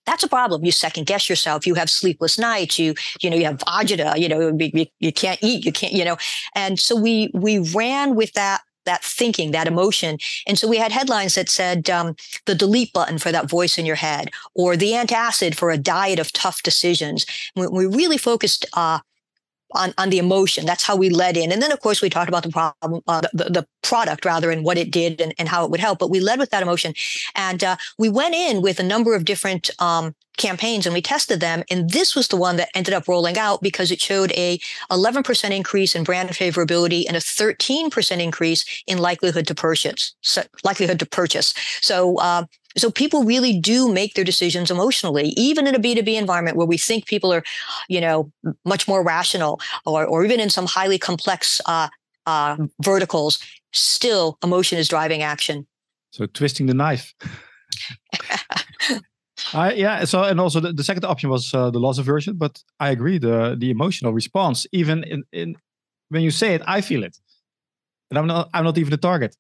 that's 0.06 0.24
a 0.24 0.28
problem. 0.28 0.64
You 0.64 0.72
second 0.72 1.08
guess 1.08 1.28
yourself. 1.28 1.66
You 1.66 1.74
have 1.75 1.90
sleepless 1.90 2.38
nights. 2.38 2.78
You, 2.78 2.94
you 3.22 3.30
know, 3.30 3.36
you 3.36 3.46
have 3.46 3.58
agita. 3.60 4.18
You 4.18 4.30
know, 4.30 4.56
you, 4.56 4.86
you 5.00 5.12
can't 5.12 5.40
eat. 5.42 5.66
You 5.66 5.72
can't, 5.72 5.94
you 5.94 6.06
know, 6.06 6.18
and 6.54 6.80
so 6.80 6.96
we 6.96 7.32
we 7.34 7.58
ran 7.74 8.16
with 8.16 8.32
that 8.34 8.62
that 8.86 9.04
thinking, 9.04 9.52
that 9.52 9.68
emotion. 9.68 10.18
And 10.48 10.58
so 10.58 10.68
we 10.68 10.78
had 10.78 10.92
headlines 10.92 11.36
that 11.36 11.50
said 11.50 11.90
um, 11.90 12.16
the 12.46 12.56
delete 12.56 12.94
button 12.94 13.18
for 13.18 13.32
that 13.32 13.50
voice 13.50 13.78
in 13.80 13.86
your 13.86 13.96
head, 13.96 14.30
or 14.54 14.78
the 14.78 14.92
antacid 14.92 15.56
for 15.56 15.72
a 15.72 15.78
diet 15.78 16.20
of 16.20 16.32
tough 16.32 16.64
decisions. 16.64 17.25
We, 17.56 17.68
we 17.68 17.86
really 17.88 18.18
focused 18.18 18.66
uh, 18.74 19.00
on, 19.75 19.94
on 19.98 20.10
the 20.10 20.17
emotion. 20.17 20.65
That's 20.65 20.84
how 20.84 20.96
we 20.96 21.10
led 21.10 21.38
in. 21.38 21.51
And 21.51 21.62
then, 21.62 21.72
of 21.72 21.79
course, 21.82 22.01
we 22.01 22.10
talked 22.10 22.29
about 22.29 22.44
the 22.44 22.50
problem, 22.50 23.01
uh, 23.08 23.22
the, 23.34 23.46
the, 23.46 23.67
product 23.84 24.25
rather, 24.25 24.50
and 24.50 24.65
what 24.65 24.79
it 24.79 24.89
did 24.89 25.22
and, 25.22 25.32
and 25.38 25.48
how 25.48 25.63
it 25.63 25.70
would 25.70 25.79
help. 25.79 26.00
But 26.00 26.10
we 26.10 26.20
led 26.20 26.39
with 26.39 26.50
that 26.50 26.63
emotion. 26.63 26.96
And 27.36 27.63
uh, 27.63 27.77
we 28.00 28.10
went 28.10 28.34
in 28.34 28.63
with 28.63 28.79
a 28.79 28.84
number 28.84 29.13
of 29.13 29.25
different 29.25 29.70
um, 29.77 30.15
campaigns 30.38 30.86
and 30.86 30.94
we 30.94 31.03
tested 31.03 31.39
them. 31.39 31.63
And 31.70 31.91
this 31.91 32.15
was 32.15 32.27
the 32.27 32.38
one 32.38 32.58
that 32.58 32.70
ended 32.75 32.94
up 32.96 33.08
rolling 33.08 33.38
out 33.38 33.62
because 33.62 33.91
it 33.91 34.01
showed 34.01 34.32
a 34.32 34.60
11% 34.91 35.51
increase 35.51 35.96
in 35.96 36.03
brand 36.03 36.29
favorability 36.29 37.03
and 37.08 37.15
a 37.15 37.20
13% 37.20 38.20
increase 38.22 38.65
in 38.88 38.98
likelihood 38.98 39.48
to 39.48 39.55
purchase, 39.55 40.15
so 40.22 40.44
likelihood 40.63 41.00
to 41.00 41.05
purchase. 41.05 41.53
So, 41.82 42.17
uh, 42.17 42.46
So 42.77 42.91
people 42.91 43.24
really 43.24 43.58
do 43.58 43.91
make 43.91 44.15
their 44.15 44.25
decisions 44.25 44.70
emotionally, 44.70 45.29
even 45.38 45.67
in 45.67 45.75
a 45.75 45.79
B2B 45.79 46.15
environment 46.15 46.58
where 46.58 46.67
we 46.67 46.77
think 46.77 47.05
people 47.05 47.34
are, 47.34 47.44
you 47.88 48.01
know, 48.01 48.32
much 48.65 48.88
more 48.88 49.03
rational 49.03 49.60
or, 49.86 50.05
or 50.05 50.25
even 50.25 50.39
in 50.39 50.50
some 50.50 50.65
highly 50.65 50.98
complex 50.98 51.62
uh, 51.65 51.88
uh, 52.25 52.58
verticals, 52.82 53.39
still 53.72 54.38
emotion 54.44 54.77
is 54.77 54.88
driving 54.88 55.22
action. 55.22 55.67
So 56.12 56.25
twisting 56.25 56.65
the 56.65 56.74
knife. 56.74 57.13
I, 59.53 59.74
yeah. 59.74 60.05
So 60.05 60.24
and 60.24 60.39
also 60.39 60.60
the, 60.60 60.74
the 60.74 60.84
second 60.84 61.05
option 61.05 61.29
was 61.29 61.53
uh, 61.53 61.70
the 61.70 61.79
loss 61.79 61.98
aversion, 61.98 62.38
but 62.38 62.63
I 62.79 62.89
agree 62.89 63.17
the 63.17 63.55
the 63.58 63.70
emotional 63.70 64.13
response 64.13 64.65
even 64.72 65.03
in 65.03 65.24
in 65.32 65.55
when 66.10 66.22
you 66.24 66.32
say 66.32 66.53
it, 66.55 66.62
I 66.65 66.82
feel 66.82 67.03
it, 67.03 67.17
and 68.10 68.17
I'm 68.17 68.27
not 68.27 68.50
I'm 68.53 68.63
not 68.63 68.77
even 68.77 68.91
the 68.91 68.98
target. 68.98 69.36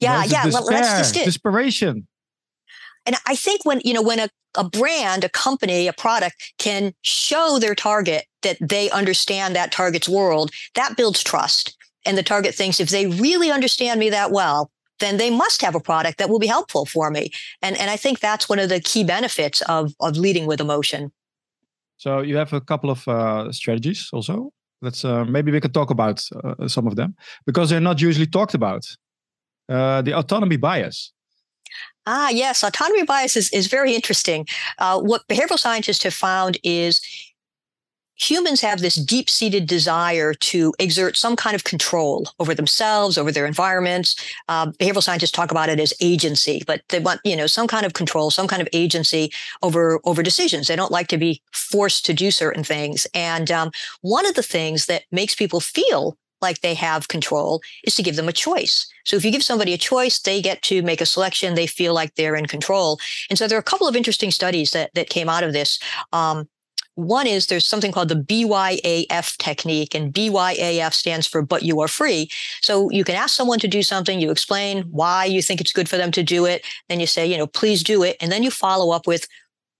Yeah, 0.00 0.24
yeah. 0.24 0.44
Despair, 0.44 0.80
that's 0.80 0.98
just 0.98 1.16
it. 1.16 1.24
Desperation. 1.24 2.06
And 3.06 3.16
I 3.26 3.36
think 3.36 3.64
when 3.64 3.80
you 3.84 3.94
know 3.94 4.02
when 4.02 4.18
a, 4.18 4.28
a 4.56 4.68
brand, 4.68 5.24
a 5.24 5.28
company, 5.28 5.86
a 5.88 5.92
product 5.92 6.52
can 6.58 6.94
show 7.02 7.58
their 7.58 7.74
target 7.74 8.26
that 8.42 8.56
they 8.60 8.90
understand 8.90 9.56
that 9.56 9.72
target's 9.72 10.08
world, 10.08 10.50
that 10.74 10.96
builds 10.96 11.22
trust. 11.22 11.76
And 12.06 12.18
the 12.18 12.22
target 12.22 12.54
thinks 12.54 12.80
if 12.80 12.90
they 12.90 13.06
really 13.06 13.50
understand 13.50 13.98
me 13.98 14.10
that 14.10 14.30
well, 14.30 14.70
then 15.00 15.16
they 15.16 15.30
must 15.30 15.62
have 15.62 15.74
a 15.74 15.80
product 15.80 16.18
that 16.18 16.28
will 16.28 16.38
be 16.38 16.46
helpful 16.46 16.86
for 16.86 17.10
me. 17.10 17.30
And 17.62 17.76
and 17.76 17.90
I 17.90 17.96
think 17.96 18.20
that's 18.20 18.48
one 18.48 18.58
of 18.58 18.68
the 18.68 18.80
key 18.80 19.04
benefits 19.04 19.60
of 19.62 19.92
of 20.00 20.16
leading 20.16 20.46
with 20.46 20.60
emotion. 20.60 21.12
So 21.96 22.20
you 22.20 22.36
have 22.36 22.52
a 22.52 22.60
couple 22.60 22.90
of 22.90 23.06
uh, 23.08 23.52
strategies 23.52 24.08
also. 24.12 24.50
Let's 24.82 25.04
uh, 25.04 25.24
maybe 25.24 25.52
we 25.52 25.60
can 25.60 25.72
talk 25.72 25.90
about 25.90 26.22
uh, 26.44 26.68
some 26.68 26.86
of 26.86 26.96
them 26.96 27.14
because 27.46 27.70
they're 27.70 27.80
not 27.80 28.00
usually 28.00 28.26
talked 28.26 28.54
about. 28.54 28.84
Uh, 29.68 30.02
the 30.02 30.16
autonomy 30.16 30.56
bias. 30.56 31.12
Ah, 32.06 32.28
yes, 32.28 32.62
autonomy 32.62 33.04
bias 33.04 33.36
is, 33.36 33.50
is 33.52 33.66
very 33.66 33.94
interesting. 33.94 34.46
Uh, 34.78 35.00
what 35.00 35.26
behavioral 35.28 35.58
scientists 35.58 36.02
have 36.02 36.12
found 36.12 36.58
is 36.62 37.00
humans 38.16 38.60
have 38.60 38.80
this 38.80 38.94
deep 38.94 39.28
seated 39.28 39.66
desire 39.66 40.34
to 40.34 40.72
exert 40.78 41.16
some 41.16 41.34
kind 41.34 41.54
of 41.54 41.64
control 41.64 42.28
over 42.38 42.54
themselves, 42.54 43.18
over 43.18 43.32
their 43.32 43.46
environments. 43.46 44.16
Uh, 44.48 44.70
behavioral 44.72 45.02
scientists 45.02 45.30
talk 45.30 45.50
about 45.50 45.68
it 45.68 45.80
as 45.80 45.92
agency, 46.00 46.62
but 46.66 46.82
they 46.90 47.00
want, 47.00 47.20
you 47.24 47.36
know, 47.36 47.46
some 47.46 47.66
kind 47.66 47.84
of 47.84 47.94
control, 47.94 48.30
some 48.30 48.46
kind 48.46 48.62
of 48.62 48.68
agency 48.72 49.32
over, 49.62 50.00
over 50.04 50.22
decisions. 50.22 50.68
They 50.68 50.76
don't 50.76 50.92
like 50.92 51.08
to 51.08 51.18
be 51.18 51.42
forced 51.52 52.06
to 52.06 52.14
do 52.14 52.30
certain 52.30 52.64
things. 52.64 53.06
And 53.14 53.50
um, 53.50 53.72
one 54.02 54.26
of 54.26 54.34
the 54.34 54.42
things 54.42 54.86
that 54.86 55.04
makes 55.10 55.34
people 55.34 55.60
feel 55.60 56.16
like 56.40 56.60
they 56.60 56.74
have 56.74 57.08
control 57.08 57.62
is 57.84 57.94
to 57.96 58.02
give 58.02 58.16
them 58.16 58.28
a 58.28 58.32
choice. 58.32 58.86
So 59.04 59.16
if 59.16 59.24
you 59.24 59.30
give 59.30 59.42
somebody 59.42 59.72
a 59.74 59.78
choice, 59.78 60.20
they 60.20 60.40
get 60.40 60.62
to 60.62 60.82
make 60.82 61.00
a 61.00 61.06
selection. 61.06 61.54
They 61.54 61.66
feel 61.66 61.94
like 61.94 62.14
they're 62.14 62.36
in 62.36 62.46
control. 62.46 62.98
And 63.28 63.38
so 63.38 63.46
there 63.46 63.58
are 63.58 63.60
a 63.60 63.64
couple 63.64 63.88
of 63.88 63.96
interesting 63.96 64.30
studies 64.30 64.70
that, 64.72 64.90
that 64.94 65.08
came 65.08 65.28
out 65.28 65.44
of 65.44 65.52
this. 65.52 65.78
Um, 66.12 66.48
one 66.96 67.26
is 67.26 67.46
there's 67.46 67.66
something 67.66 67.90
called 67.90 68.08
the 68.08 68.14
BYAF 68.14 69.36
technique, 69.38 69.94
and 69.94 70.12
BYAF 70.12 70.92
stands 70.92 71.26
for 71.26 71.42
but 71.42 71.64
you 71.64 71.80
are 71.80 71.88
free. 71.88 72.30
So 72.60 72.88
you 72.90 73.04
can 73.04 73.16
ask 73.16 73.34
someone 73.34 73.58
to 73.60 73.68
do 73.68 73.82
something, 73.82 74.20
you 74.20 74.30
explain 74.30 74.82
why 74.90 75.24
you 75.24 75.42
think 75.42 75.60
it's 75.60 75.72
good 75.72 75.88
for 75.88 75.96
them 75.96 76.12
to 76.12 76.22
do 76.22 76.44
it, 76.44 76.64
then 76.88 77.00
you 77.00 77.06
say, 77.06 77.26
you 77.26 77.36
know, 77.36 77.48
please 77.48 77.82
do 77.82 78.04
it, 78.04 78.16
and 78.20 78.30
then 78.30 78.42
you 78.42 78.50
follow 78.50 78.94
up 78.94 79.06
with 79.06 79.26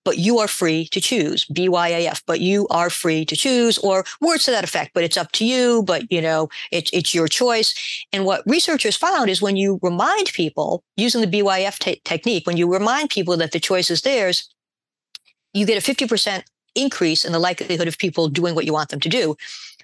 but 0.05 0.19
you 0.19 0.39
are 0.39 0.49
free 0.49 0.87
to 0.89 1.01
choose 1.01 1.47
BYAF, 1.47 2.23
but 2.27 2.41
you 2.41 2.67
are 2.69 2.91
free 2.91 3.25
to 3.25 3.37
choose 3.37 3.79
or 3.79 4.05
words 4.21 4.45
to 4.45 4.51
that 4.51 4.65
effect, 4.65 4.93
but 4.95 5.05
it's 5.05 5.17
up 5.17 5.33
to 5.33 5.45
you, 5.45 5.83
but 5.83 6.11
you 6.11 6.21
know, 6.21 6.49
it's, 6.71 6.91
it's 6.93 7.15
your 7.15 7.29
choice. 7.29 7.75
And 8.13 8.25
what 8.25 8.43
researchers 8.47 8.97
found 8.97 9.31
is 9.31 9.43
when 9.43 9.57
you 9.57 9.79
remind 9.83 10.29
people 10.33 10.85
using 10.97 11.21
the 11.21 11.27
BYF 11.27 11.79
te- 11.79 12.01
technique, 12.05 12.47
when 12.47 12.57
you 12.57 12.71
remind 12.71 13.11
people 13.11 13.37
that 13.39 13.53
the 13.53 13.61
choice 13.61 13.91
is 13.91 14.03
theirs, 14.03 14.49
you 15.53 15.67
get 15.67 15.79
a 15.79 15.93
50% 15.93 16.43
increase 16.75 17.25
in 17.25 17.33
the 17.33 17.39
likelihood 17.39 17.89
of 17.89 17.99
people 17.99 18.29
doing 18.29 18.55
what 18.55 18.65
you 18.65 18.73
want 18.73 18.91
them 18.91 19.01
to 19.01 19.09
do. 19.09 19.37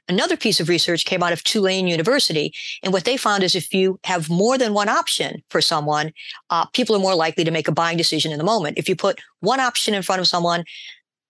Another 0.09 0.37
piece 0.37 0.61
of 0.61 0.69
research 0.69 1.05
came 1.05 1.23
out 1.23 1.33
of 1.33 1.45
Tulane 1.45 1.87
University. 1.87 2.53
And 2.83 2.93
what 2.93 3.05
they 3.05 3.17
found 3.17 3.43
is 3.43 3.55
if 3.55 3.73
you 3.73 3.99
have 4.05 4.29
more 4.29 4.59
than 4.59 4.75
one 4.75 4.89
option 4.89 5.43
for 5.51 5.61
someone, 5.61 6.13
uh, 6.51 6.67
people 6.67 6.97
are 6.97 7.01
more 7.01 7.15
likely 7.15 7.45
to 7.45 7.51
make 7.51 7.69
a 7.69 7.73
buying 7.73 7.97
decision 7.97 8.33
in 8.33 8.39
the 8.39 8.45
moment. 8.45 8.79
If 8.79 8.89
you 8.89 8.97
put 8.97 9.21
one 9.41 9.61
option 9.61 9.95
in 9.95 10.03
front 10.03 10.21
of 10.21 10.27
someone, 10.27 10.65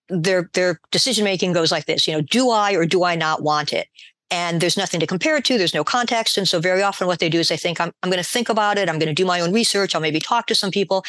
their 0.09 0.50
their 0.55 0.81
decision 0.91 1.25
making 1.25 1.53
goes 1.53 1.71
like 1.71 1.87
this, 1.87 2.07
you 2.09 2.15
know, 2.15 2.21
do 2.21 2.50
I 2.50 2.73
or 2.73 2.85
do 2.85 3.05
I 3.05 3.15
not 3.15 3.43
want 3.43 3.73
it? 3.73 3.87
And 4.33 4.61
there's 4.61 4.77
nothing 4.77 5.00
to 5.00 5.07
compare 5.07 5.37
it 5.37 5.45
to. 5.47 5.59
There's 5.59 5.75
no 5.75 5.83
context. 5.83 6.39
And 6.39 6.49
so 6.49 6.61
very 6.61 6.83
often 6.83 7.09
what 7.09 7.19
they 7.19 7.29
do 7.29 7.41
is 7.41 7.49
they 7.49 7.57
think, 7.57 7.81
I'm, 7.81 7.93
I'm 8.03 8.11
going 8.11 8.23
to 8.23 8.29
think 8.29 8.49
about 8.49 8.79
it. 8.79 8.89
I'm 8.89 8.99
going 8.99 9.09
to 9.09 9.15
do 9.15 9.27
my 9.27 9.41
own 9.41 9.53
research. 9.53 9.95
I'll 9.95 10.00
maybe 10.00 10.21
talk 10.21 10.47
to 10.47 10.55
some 10.55 10.71
people. 10.71 11.05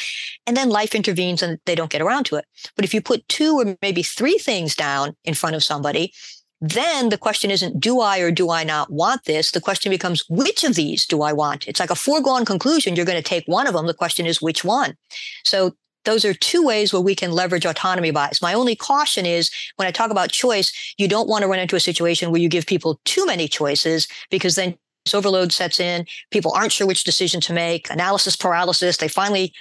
And 0.48 0.58
then 0.58 0.70
life 0.70 0.96
intervenes 0.96 1.44
and 1.44 1.60
they 1.66 1.76
don't 1.76 1.92
get 1.92 2.02
around 2.02 2.24
to 2.26 2.38
it. 2.38 2.46
But 2.76 2.84
if 2.84 2.96
you 2.96 3.02
put 3.02 3.28
two 3.28 3.60
or 3.60 3.78
maybe 3.82 4.02
three 4.02 4.40
things 4.40 4.76
down 4.76 5.16
in 5.24 5.36
front 5.36 5.56
of 5.56 5.64
somebody, 5.64 6.14
then 6.62 7.10
the 7.10 7.18
question 7.18 7.50
isn't, 7.50 7.80
do 7.80 8.00
I 8.00 8.20
or 8.20 8.30
do 8.30 8.52
I 8.52 8.64
not 8.64 8.92
want 8.92 9.26
this? 9.26 9.52
The 9.52 9.60
question 9.60 9.90
becomes, 9.90 10.24
which 10.30 10.64
of 10.64 10.76
these 10.76 11.08
do 11.08 11.24
I 11.24 11.34
want? 11.34 11.68
It's 11.68 11.80
like 11.80 11.90
a 11.90 11.96
foregone 11.96 12.46
conclusion. 12.46 12.96
You're 12.96 13.06
going 13.06 13.22
to 13.22 13.28
take 13.28 13.46
one 13.48 13.66
of 13.66 13.74
them. 13.74 13.88
The 13.88 13.96
question 13.96 14.28
is, 14.28 14.42
which 14.42 14.64
one? 14.64 14.96
So 15.44 15.76
those 16.06 16.24
are 16.24 16.34
two 16.36 16.64
ways 16.64 16.94
where 16.94 17.02
we 17.02 17.16
can 17.16 17.32
leverage 17.32 17.66
autonomy 17.66 18.12
bias. 18.12 18.42
My 18.42 18.54
only 18.54 18.76
caution 18.76 19.26
is 19.26 19.50
when 19.78 19.88
I 19.88 19.92
talk 19.92 20.12
about 20.12 20.32
choice, 20.32 20.72
you 20.98 21.08
don't 21.08 21.28
want 21.28 21.42
to 21.42 21.48
run 21.48 21.60
into 21.60 21.76
a 21.76 21.80
situation 21.80 22.32
where 22.32 22.42
you 22.42 22.50
give 22.50 22.66
people 22.68 23.00
too 23.06 23.26
many 23.26 23.48
choices 23.48 24.08
because 24.30 24.56
then 24.56 24.78
overload 25.14 25.52
sets 25.52 25.80
in. 25.80 26.06
People 26.30 26.54
aren't 26.54 26.72
sure 26.72 26.86
which 26.86 27.04
decision 27.04 27.42
to 27.42 27.54
make, 27.54 27.90
analysis 27.90 28.36
paralysis. 28.36 28.98
They 28.98 29.08
finally 29.08 29.52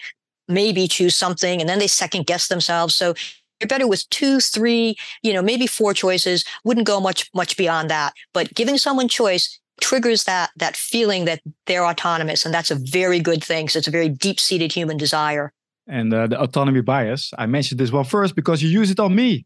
maybe 0.49 0.87
choose 0.88 1.16
something 1.16 1.61
and 1.61 1.69
then 1.69 1.78
they 1.78 1.87
second 1.87 2.26
guess 2.26 2.49
themselves. 2.49 2.95
So 2.95 3.14
you're 3.61 3.69
better 3.69 3.87
with 3.87 4.09
two, 4.11 4.40
three, 4.40 4.97
you 5.23 5.33
know, 5.33 5.43
maybe 5.43 5.67
four 5.67 5.95
choices. 5.95 6.45
Wouldn't 6.64 6.87
go 6.87 7.00
much 7.00 7.31
much 7.35 7.57
beyond 7.57 7.90
that. 7.90 8.14
But 8.33 8.55
giving 8.55 8.79
someone 8.79 9.09
choice 9.09 9.61
triggers 9.81 10.25
that 10.25 10.50
that 10.57 10.76
feeling 10.76 11.25
that 11.26 11.40
they're 11.67 11.85
autonomous, 11.85 12.45
and 12.45 12.55
that's 12.55 12.71
a 12.71 12.76
very 12.76 13.21
good 13.21 13.45
thing. 13.45 13.69
So 13.69 13.79
it's 13.79 13.88
a 13.88 13.93
very 13.93 14.09
deep 14.09 14.40
seated 14.40 14.73
human 14.73 14.97
desire. 14.97 15.52
And 15.87 16.12
uh, 16.14 16.26
the 16.29 16.40
autonomy 16.40 16.83
bias, 16.83 17.33
I 17.37 17.47
mentioned 17.47 17.81
this 17.81 17.90
one 17.90 18.05
first 18.05 18.37
because 18.37 18.62
you 18.62 18.69
use 18.69 18.90
it 18.90 19.00
on 19.00 19.14
me 19.14 19.45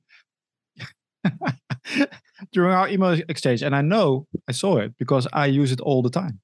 during 2.53 2.73
our 2.73 2.89
email 2.89 3.19
exchange, 3.29 3.63
and 3.63 3.75
I 3.75 3.81
know 3.81 4.27
I 4.49 4.53
saw 4.53 4.79
it 4.79 4.95
because 4.99 5.27
I 5.33 5.47
use 5.47 5.73
it 5.73 5.81
all 5.81 6.03
the 6.03 6.11
time. 6.11 6.41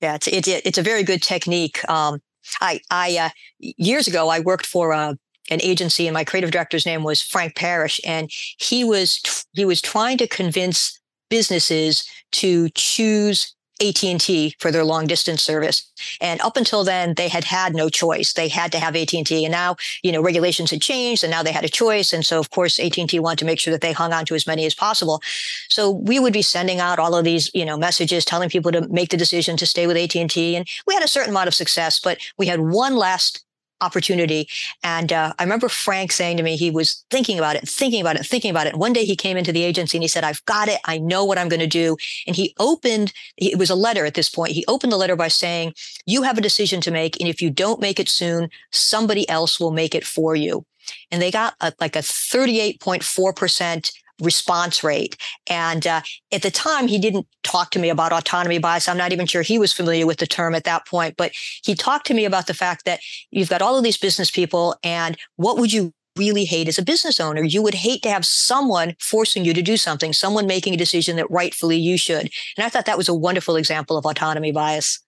Yeah, 0.00 0.14
it's 0.14 0.28
it's, 0.28 0.48
it's 0.48 0.78
a 0.78 0.82
very 0.82 1.02
good 1.02 1.22
technique. 1.22 1.88
Um, 1.88 2.20
I 2.60 2.80
I 2.90 3.16
uh, 3.16 3.30
years 3.58 4.06
ago 4.06 4.28
I 4.28 4.40
worked 4.40 4.66
for 4.66 4.92
a 4.92 5.16
an 5.50 5.60
agency 5.62 6.06
and 6.06 6.14
my 6.14 6.24
creative 6.24 6.50
director's 6.50 6.86
name 6.86 7.02
was 7.02 7.22
Frank 7.22 7.56
Parrish 7.56 8.00
and 8.04 8.30
he 8.58 8.84
was 8.84 9.20
he 9.52 9.64
was 9.64 9.80
trying 9.80 10.18
to 10.18 10.26
convince 10.26 10.98
businesses 11.30 12.08
to 12.32 12.68
choose 12.70 13.54
AT&T 13.80 14.54
for 14.58 14.70
their 14.70 14.84
long 14.84 15.06
distance 15.06 15.42
service. 15.42 15.90
And 16.20 16.40
up 16.40 16.56
until 16.56 16.84
then, 16.84 17.14
they 17.14 17.28
had 17.28 17.44
had 17.44 17.74
no 17.74 17.88
choice. 17.88 18.32
They 18.32 18.48
had 18.48 18.72
to 18.72 18.78
have 18.78 18.96
AT&T. 18.96 19.44
And 19.44 19.52
now, 19.52 19.76
you 20.02 20.10
know, 20.10 20.20
regulations 20.20 20.70
had 20.70 20.82
changed 20.82 21.22
and 21.22 21.30
now 21.30 21.42
they 21.42 21.52
had 21.52 21.64
a 21.64 21.68
choice. 21.68 22.12
And 22.12 22.24
so, 22.24 22.38
of 22.38 22.50
course, 22.50 22.78
AT&T 22.78 23.18
wanted 23.20 23.38
to 23.40 23.44
make 23.44 23.60
sure 23.60 23.70
that 23.72 23.80
they 23.80 23.92
hung 23.92 24.12
on 24.12 24.26
to 24.26 24.34
as 24.34 24.46
many 24.46 24.66
as 24.66 24.74
possible. 24.74 25.22
So 25.68 25.90
we 25.90 26.18
would 26.18 26.32
be 26.32 26.42
sending 26.42 26.80
out 26.80 26.98
all 26.98 27.14
of 27.14 27.24
these, 27.24 27.50
you 27.54 27.64
know, 27.64 27.76
messages 27.76 28.24
telling 28.24 28.50
people 28.50 28.72
to 28.72 28.88
make 28.88 29.10
the 29.10 29.16
decision 29.16 29.56
to 29.58 29.66
stay 29.66 29.86
with 29.86 29.96
AT&T. 29.96 30.56
And 30.56 30.66
we 30.86 30.94
had 30.94 31.04
a 31.04 31.08
certain 31.08 31.30
amount 31.30 31.48
of 31.48 31.54
success, 31.54 32.00
but 32.00 32.18
we 32.36 32.46
had 32.46 32.60
one 32.60 32.96
last 32.96 33.44
opportunity. 33.80 34.48
And 34.82 35.12
uh, 35.12 35.32
I 35.38 35.42
remember 35.42 35.68
Frank 35.68 36.12
saying 36.12 36.36
to 36.36 36.42
me, 36.42 36.56
he 36.56 36.70
was 36.70 37.04
thinking 37.10 37.38
about 37.38 37.56
it, 37.56 37.68
thinking 37.68 38.00
about 38.00 38.16
it, 38.16 38.26
thinking 38.26 38.50
about 38.50 38.66
it. 38.66 38.76
One 38.76 38.92
day 38.92 39.04
he 39.04 39.16
came 39.16 39.36
into 39.36 39.52
the 39.52 39.64
agency 39.64 39.98
and 39.98 40.02
he 40.02 40.08
said, 40.08 40.24
I've 40.24 40.44
got 40.46 40.68
it. 40.68 40.80
I 40.84 40.98
know 40.98 41.24
what 41.24 41.38
I'm 41.38 41.48
going 41.48 41.60
to 41.60 41.66
do. 41.66 41.96
And 42.26 42.36
he 42.36 42.54
opened, 42.58 43.12
it 43.36 43.58
was 43.58 43.70
a 43.70 43.74
letter 43.74 44.04
at 44.04 44.14
this 44.14 44.28
point. 44.28 44.52
He 44.52 44.64
opened 44.66 44.92
the 44.92 44.96
letter 44.96 45.16
by 45.16 45.28
saying, 45.28 45.74
You 46.06 46.22
have 46.22 46.38
a 46.38 46.42
decision 46.42 46.80
to 46.82 46.90
make. 46.90 47.18
And 47.20 47.28
if 47.28 47.40
you 47.42 47.50
don't 47.50 47.80
make 47.80 48.00
it 48.00 48.08
soon, 48.08 48.50
somebody 48.72 49.28
else 49.28 49.60
will 49.60 49.72
make 49.72 49.94
it 49.94 50.06
for 50.06 50.34
you. 50.34 50.64
And 51.10 51.20
they 51.20 51.30
got 51.30 51.54
a, 51.60 51.72
like 51.80 51.96
a 51.96 52.00
38.4% 52.00 53.90
response 54.20 54.82
rate. 54.82 55.16
And 55.48 55.86
uh, 55.86 56.02
at 56.32 56.42
the 56.42 56.50
time, 56.50 56.88
he 56.88 56.98
didn't 56.98 57.26
talk 57.42 57.70
to 57.70 57.78
me 57.78 57.88
about 57.88 58.12
autonomy 58.12 58.58
bias. 58.58 58.88
I'm 58.88 58.98
not 58.98 59.12
even 59.12 59.26
sure 59.26 59.42
he 59.42 59.58
was 59.58 59.72
familiar 59.72 60.06
with 60.06 60.18
the 60.18 60.26
term 60.26 60.54
at 60.54 60.64
that 60.64 60.86
point, 60.86 61.16
but 61.16 61.32
he 61.62 61.74
talked 61.74 62.06
to 62.08 62.14
me 62.14 62.24
about 62.24 62.46
the 62.46 62.54
fact 62.54 62.84
that 62.84 63.00
you've 63.30 63.48
got 63.48 63.62
all 63.62 63.76
of 63.76 63.84
these 63.84 63.96
business 63.96 64.30
people, 64.30 64.76
and 64.82 65.16
what 65.36 65.58
would 65.58 65.72
you 65.72 65.92
really 66.16 66.44
hate 66.44 66.66
as 66.68 66.78
a 66.78 66.84
business 66.84 67.20
owner? 67.20 67.42
You 67.42 67.62
would 67.62 67.74
hate 67.74 68.02
to 68.02 68.10
have 68.10 68.26
someone 68.26 68.96
forcing 68.98 69.44
you 69.44 69.54
to 69.54 69.62
do 69.62 69.76
something, 69.76 70.12
someone 70.12 70.46
making 70.46 70.74
a 70.74 70.76
decision 70.76 71.16
that 71.16 71.30
rightfully 71.30 71.76
you 71.76 71.96
should. 71.96 72.30
And 72.56 72.64
I 72.66 72.68
thought 72.68 72.86
that 72.86 72.98
was 72.98 73.08
a 73.08 73.14
wonderful 73.14 73.54
example 73.54 73.96
of 73.96 74.04
autonomy 74.04 74.50
bias. 74.50 75.00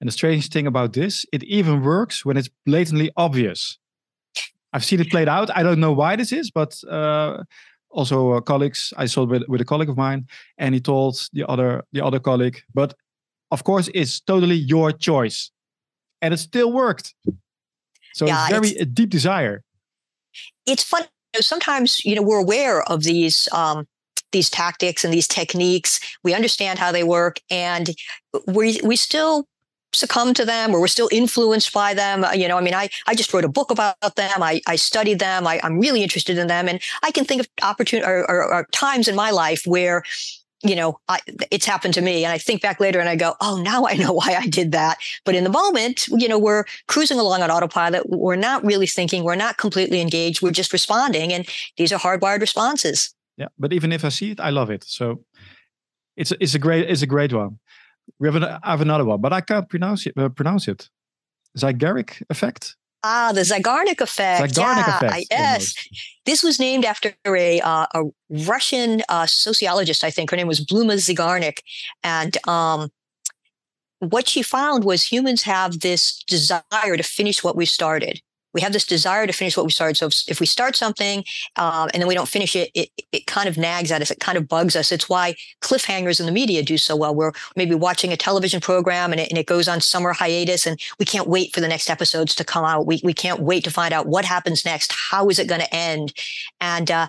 And 0.00 0.08
the 0.08 0.12
strange 0.12 0.48
thing 0.48 0.66
about 0.66 0.94
this, 0.94 1.26
it 1.32 1.42
even 1.44 1.82
works 1.82 2.24
when 2.24 2.36
it's 2.36 2.50
blatantly 2.64 3.10
obvious. 3.16 3.78
I've 4.72 4.84
seen 4.84 5.00
it 5.00 5.10
played 5.10 5.28
out. 5.28 5.50
I 5.56 5.62
don't 5.62 5.80
know 5.80 5.92
why 5.92 6.16
this 6.16 6.32
is, 6.32 6.50
but 6.50 6.82
uh, 6.84 7.44
also 7.96 8.32
uh, 8.32 8.40
colleagues. 8.40 8.92
I 8.96 9.06
saw 9.06 9.22
it 9.22 9.30
with, 9.30 9.42
with 9.48 9.60
a 9.60 9.64
colleague 9.64 9.88
of 9.88 9.96
mine, 9.96 10.26
and 10.58 10.74
he 10.74 10.80
told 10.80 11.28
the 11.32 11.48
other 11.48 11.82
the 11.92 12.04
other 12.04 12.20
colleague, 12.20 12.62
but 12.74 12.94
of 13.50 13.64
course, 13.64 13.88
it's 13.94 14.20
totally 14.20 14.56
your 14.56 14.92
choice, 14.92 15.50
and 16.20 16.34
it 16.34 16.38
still 16.38 16.72
worked. 16.72 17.14
So 18.14 18.26
yeah, 18.26 18.44
it's 18.44 18.50
very 18.50 18.68
it's, 18.68 18.82
a 18.82 18.86
deep 18.86 19.10
desire. 19.10 19.62
It's 20.66 20.82
fun. 20.82 21.04
Sometimes 21.40 22.04
you 22.04 22.14
know 22.14 22.22
we're 22.22 22.40
aware 22.40 22.82
of 22.82 23.02
these 23.02 23.48
um, 23.52 23.86
these 24.32 24.50
tactics 24.50 25.04
and 25.04 25.12
these 25.12 25.28
techniques. 25.28 26.00
We 26.22 26.34
understand 26.34 26.78
how 26.78 26.92
they 26.92 27.04
work, 27.04 27.40
and 27.50 27.94
we 28.46 28.80
we 28.84 28.96
still 28.96 29.46
succumb 29.96 30.34
to 30.34 30.44
them 30.44 30.74
or 30.74 30.80
we're 30.80 30.86
still 30.86 31.08
influenced 31.10 31.72
by 31.72 31.94
them. 31.94 32.24
Uh, 32.24 32.32
you 32.32 32.48
know, 32.48 32.58
I 32.58 32.60
mean, 32.60 32.74
I, 32.74 32.88
I 33.06 33.14
just 33.14 33.32
wrote 33.32 33.44
a 33.44 33.48
book 33.48 33.70
about 33.70 34.16
them. 34.16 34.42
I, 34.42 34.60
I 34.66 34.76
studied 34.76 35.18
them. 35.18 35.46
I, 35.46 35.60
am 35.62 35.78
really 35.80 36.02
interested 36.02 36.38
in 36.38 36.46
them. 36.46 36.68
And 36.68 36.80
I 37.02 37.10
can 37.10 37.24
think 37.24 37.40
of 37.40 37.48
opportunity 37.62 38.06
or, 38.06 38.28
or, 38.30 38.52
or, 38.52 38.66
times 38.72 39.08
in 39.08 39.14
my 39.14 39.30
life 39.30 39.62
where, 39.66 40.02
you 40.62 40.74
know, 40.74 40.98
I, 41.08 41.18
it's 41.50 41.66
happened 41.66 41.94
to 41.94 42.00
me. 42.00 42.24
And 42.24 42.32
I 42.32 42.38
think 42.38 42.62
back 42.62 42.80
later 42.80 43.00
and 43.00 43.08
I 43.08 43.16
go, 43.16 43.34
oh, 43.40 43.60
now 43.60 43.86
I 43.86 43.94
know 43.94 44.12
why 44.20 44.36
I 44.38 44.46
did 44.46 44.72
that. 44.72 44.98
But 45.24 45.34
in 45.34 45.44
the 45.44 45.50
moment, 45.50 46.08
you 46.08 46.28
know, 46.28 46.38
we're 46.38 46.64
cruising 46.86 47.18
along 47.18 47.42
on 47.42 47.50
autopilot. 47.50 48.08
We're 48.08 48.36
not 48.36 48.64
really 48.64 48.86
thinking. 48.86 49.24
We're 49.24 49.34
not 49.34 49.58
completely 49.58 50.00
engaged. 50.00 50.42
We're 50.42 50.50
just 50.50 50.72
responding. 50.72 51.32
And 51.32 51.46
these 51.76 51.92
are 51.92 51.98
hardwired 51.98 52.40
responses. 52.40 53.14
Yeah. 53.36 53.48
But 53.58 53.72
even 53.72 53.92
if 53.92 54.04
I 54.04 54.08
see 54.08 54.30
it, 54.30 54.40
I 54.40 54.50
love 54.50 54.70
it. 54.70 54.84
So 54.84 55.24
it's, 56.16 56.32
it's 56.40 56.54
a 56.54 56.58
great, 56.58 56.88
it's 56.88 57.02
a 57.02 57.06
great 57.06 57.32
one. 57.32 57.58
We 58.18 58.28
have, 58.28 58.36
an, 58.36 58.58
have 58.62 58.80
another 58.80 59.04
one, 59.04 59.20
but 59.20 59.32
I 59.32 59.40
can't 59.40 59.68
pronounce 59.68 60.06
it. 60.06 60.14
Uh, 60.16 60.28
pronounce 60.28 60.68
it. 60.68 60.88
Zeigarnik 61.56 62.22
effect. 62.30 62.76
Ah, 63.02 63.32
the 63.32 63.42
Zeigarnik 63.42 64.00
effect. 64.00 64.54
Zeigarnik 64.54 64.86
yeah, 64.86 64.96
effect. 64.96 65.26
Yes, 65.30 65.74
this 66.24 66.42
was 66.42 66.58
named 66.58 66.84
after 66.84 67.14
a 67.26 67.60
uh, 67.60 67.86
a 67.94 68.02
Russian 68.30 69.02
uh, 69.08 69.26
sociologist. 69.26 70.02
I 70.04 70.10
think 70.10 70.30
her 70.30 70.36
name 70.36 70.48
was 70.48 70.64
Bluma 70.64 70.94
Zeigarnik, 70.94 71.58
and 72.02 72.36
um, 72.48 72.90
what 74.00 74.28
she 74.28 74.42
found 74.42 74.84
was 74.84 75.04
humans 75.04 75.42
have 75.42 75.80
this 75.80 76.22
desire 76.26 76.96
to 76.96 77.02
finish 77.02 77.42
what 77.42 77.56
we 77.56 77.64
started 77.64 78.20
we 78.56 78.62
have 78.62 78.72
this 78.72 78.86
desire 78.86 79.26
to 79.26 79.34
finish 79.34 79.54
what 79.54 79.66
we 79.66 79.70
started. 79.70 79.98
So 79.98 80.06
if, 80.06 80.24
if 80.28 80.40
we 80.40 80.46
start 80.46 80.76
something 80.76 81.22
um, 81.56 81.90
and 81.92 82.00
then 82.00 82.08
we 82.08 82.14
don't 82.14 82.26
finish 82.26 82.56
it, 82.56 82.70
it, 82.74 82.88
it 83.12 83.26
kind 83.26 83.50
of 83.50 83.58
nags 83.58 83.92
at 83.92 84.00
us. 84.00 84.10
It 84.10 84.18
kind 84.18 84.38
of 84.38 84.48
bugs 84.48 84.74
us. 84.74 84.90
It's 84.90 85.10
why 85.10 85.34
cliffhangers 85.60 86.20
in 86.20 86.24
the 86.24 86.32
media 86.32 86.62
do 86.62 86.78
so 86.78 86.96
well. 86.96 87.14
We're 87.14 87.32
maybe 87.54 87.74
watching 87.74 88.14
a 88.14 88.16
television 88.16 88.62
program 88.62 89.12
and 89.12 89.20
it, 89.20 89.28
and 89.28 89.36
it 89.36 89.46
goes 89.46 89.68
on 89.68 89.82
summer 89.82 90.14
hiatus 90.14 90.66
and 90.66 90.80
we 90.98 91.04
can't 91.04 91.28
wait 91.28 91.52
for 91.52 91.60
the 91.60 91.68
next 91.68 91.90
episodes 91.90 92.34
to 92.36 92.44
come 92.44 92.64
out. 92.64 92.86
We, 92.86 93.02
we 93.04 93.12
can't 93.12 93.40
wait 93.40 93.62
to 93.64 93.70
find 93.70 93.92
out 93.92 94.06
what 94.06 94.24
happens 94.24 94.64
next. 94.64 94.90
How 95.10 95.28
is 95.28 95.38
it 95.38 95.48
going 95.48 95.60
to 95.60 95.74
end? 95.74 96.14
And, 96.58 96.90
uh, 96.90 97.08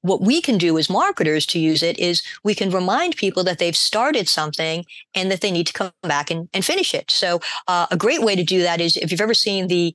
what 0.00 0.20
we 0.20 0.40
can 0.40 0.58
do 0.58 0.76
as 0.76 0.90
marketers 0.90 1.46
to 1.46 1.58
use 1.58 1.82
it 1.82 1.98
is 1.98 2.22
we 2.42 2.54
can 2.54 2.70
remind 2.70 3.16
people 3.16 3.44
that 3.44 3.58
they've 3.58 3.76
started 3.76 4.28
something 4.28 4.84
and 5.14 5.30
that 5.30 5.40
they 5.40 5.52
need 5.52 5.68
to 5.68 5.72
come 5.72 5.92
back 6.02 6.32
and, 6.32 6.48
and 6.52 6.64
finish 6.64 6.94
it. 6.94 7.10
So 7.10 7.40
uh, 7.68 7.86
a 7.92 7.96
great 7.96 8.22
way 8.22 8.34
to 8.34 8.42
do 8.42 8.62
that 8.62 8.80
is 8.80 8.96
if 8.96 9.12
you've 9.12 9.20
ever 9.20 9.34
seen 9.34 9.68
the 9.68 9.94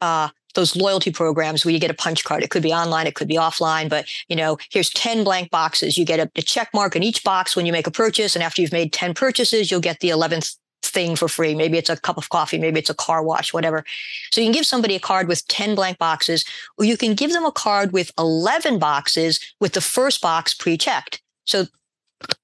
uh, 0.00 0.28
those 0.54 0.74
loyalty 0.74 1.12
programs 1.12 1.64
where 1.64 1.72
you 1.72 1.78
get 1.78 1.90
a 1.90 1.94
punch 1.94 2.24
card. 2.24 2.42
It 2.42 2.50
could 2.50 2.62
be 2.62 2.72
online, 2.72 3.06
it 3.06 3.14
could 3.14 3.28
be 3.28 3.36
offline, 3.36 3.88
but 3.88 4.06
you 4.28 4.36
know, 4.36 4.58
here's 4.70 4.90
10 4.90 5.24
blank 5.24 5.50
boxes. 5.50 5.96
You 5.96 6.04
get 6.04 6.20
a, 6.20 6.30
a 6.36 6.42
check 6.42 6.70
mark 6.74 6.96
in 6.96 7.02
each 7.02 7.22
box 7.22 7.54
when 7.54 7.66
you 7.66 7.72
make 7.72 7.86
a 7.86 7.92
purchase. 7.92 8.34
And 8.34 8.42
after 8.42 8.62
you've 8.62 8.72
made 8.72 8.92
10 8.92 9.14
purchases, 9.14 9.70
you'll 9.70 9.80
get 9.80 10.00
the 10.00 10.08
11th 10.08 10.56
thing 10.82 11.16
for 11.16 11.28
free. 11.28 11.54
Maybe 11.54 11.78
it's 11.78 11.90
a 11.90 11.96
cup 11.96 12.16
of 12.16 12.28
coffee, 12.30 12.58
maybe 12.58 12.78
it's 12.78 12.90
a 12.90 12.94
car 12.94 13.22
wash, 13.22 13.52
whatever. 13.52 13.84
So 14.30 14.40
you 14.40 14.46
can 14.46 14.52
give 14.52 14.66
somebody 14.66 14.94
a 14.94 15.00
card 15.00 15.28
with 15.28 15.46
10 15.48 15.74
blank 15.74 15.98
boxes, 15.98 16.44
or 16.76 16.84
you 16.84 16.96
can 16.96 17.14
give 17.14 17.32
them 17.32 17.44
a 17.44 17.52
card 17.52 17.92
with 17.92 18.10
11 18.18 18.78
boxes 18.78 19.40
with 19.60 19.72
the 19.72 19.80
first 19.80 20.20
box 20.20 20.54
pre-checked. 20.54 21.20
So 21.44 21.66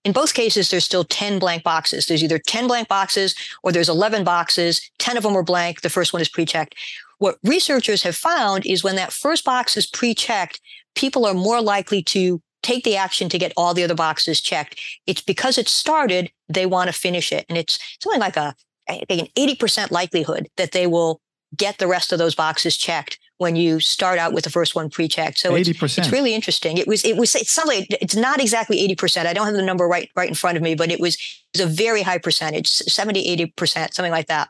in 0.05 0.13
both 0.13 0.35
cases, 0.35 0.71
there's 0.71 0.85
still 0.85 1.05
10 1.05 1.39
blank 1.39 1.65
boxes. 1.65 2.07
There's 2.07 2.23
either 2.23 2.39
10 2.39 2.69
blank 2.69 2.89
boxes 2.89 3.35
or 3.63 3.73
there's 3.73 3.89
11 3.89 4.25
boxes. 4.25 4.89
10 4.99 5.17
of 5.17 5.25
them 5.25 5.37
are 5.37 5.43
blank. 5.43 5.81
The 5.81 5.91
first 5.91 6.13
one 6.13 6.23
is 6.23 6.29
pre-checked. 6.29 6.77
What 7.19 7.39
researchers 7.45 8.03
have 8.03 8.17
found 8.17 8.67
is 8.67 8.85
when 8.85 8.97
that 8.97 9.13
first 9.13 9.45
box 9.45 9.77
is 9.77 9.87
pre-checked, 9.87 10.61
people 10.95 11.27
are 11.27 11.35
more 11.35 11.61
likely 11.61 12.03
to 12.03 12.41
take 12.63 12.85
the 12.85 12.97
action 12.97 13.29
to 13.29 13.39
get 13.39 13.53
all 13.57 13.75
the 13.75 13.85
other 13.85 13.95
boxes 13.95 14.41
checked. 14.41 14.81
It's 15.07 15.21
because 15.21 15.59
it 15.59 15.69
started, 15.69 16.31
they 16.49 16.67
want 16.67 16.89
to 16.89 16.99
finish 16.99 17.31
it. 17.31 17.45
And 17.49 17.59
it's 17.59 17.79
something 18.03 18.21
like 18.21 18.37
a, 18.37 18.55
I 18.89 19.05
think 19.09 19.23
an 19.37 19.49
80% 19.49 19.91
likelihood 19.91 20.49
that 20.57 20.73
they 20.73 20.87
will 20.87 21.21
get 21.55 21.79
the 21.79 21.87
rest 21.87 22.13
of 22.13 22.19
those 22.19 22.35
boxes 22.35 22.77
checked 22.77 23.19
when 23.39 23.57
you 23.57 23.81
start 23.81 24.19
out 24.19 24.33
with 24.33 24.45
the 24.45 24.51
first 24.51 24.75
one 24.75 24.89
pre-checked. 24.89 25.39
So 25.39 25.53
80%. 25.53 25.83
It's, 25.83 25.99
it's 25.99 26.13
really 26.13 26.35
interesting. 26.35 26.79
It 26.79 26.87
was, 26.87 27.05
it 27.05 27.17
was, 27.17 27.35
it's 27.35 27.51
something, 27.51 27.87
it's 27.91 28.17
not 28.17 28.41
exactly 28.41 28.89
80%. 28.89 29.27
I 29.27 29.33
don't 29.33 29.47
have 29.47 29.55
the 29.55 29.63
number 29.63 29.87
right, 29.87 30.11
right 30.17 30.29
in 30.29 30.35
front 30.35 30.57
of 30.57 30.63
me, 30.63 30.75
but 30.75 30.91
it 30.91 31.01
was, 31.01 31.15
it 31.15 31.61
was 31.61 31.71
a 31.71 31.73
very 31.73 32.03
high 32.03 32.19
percentage, 32.19 32.69
70, 32.69 33.37
80%, 33.57 33.95
something 33.95 34.13
like 34.13 34.29
that. 34.29 34.49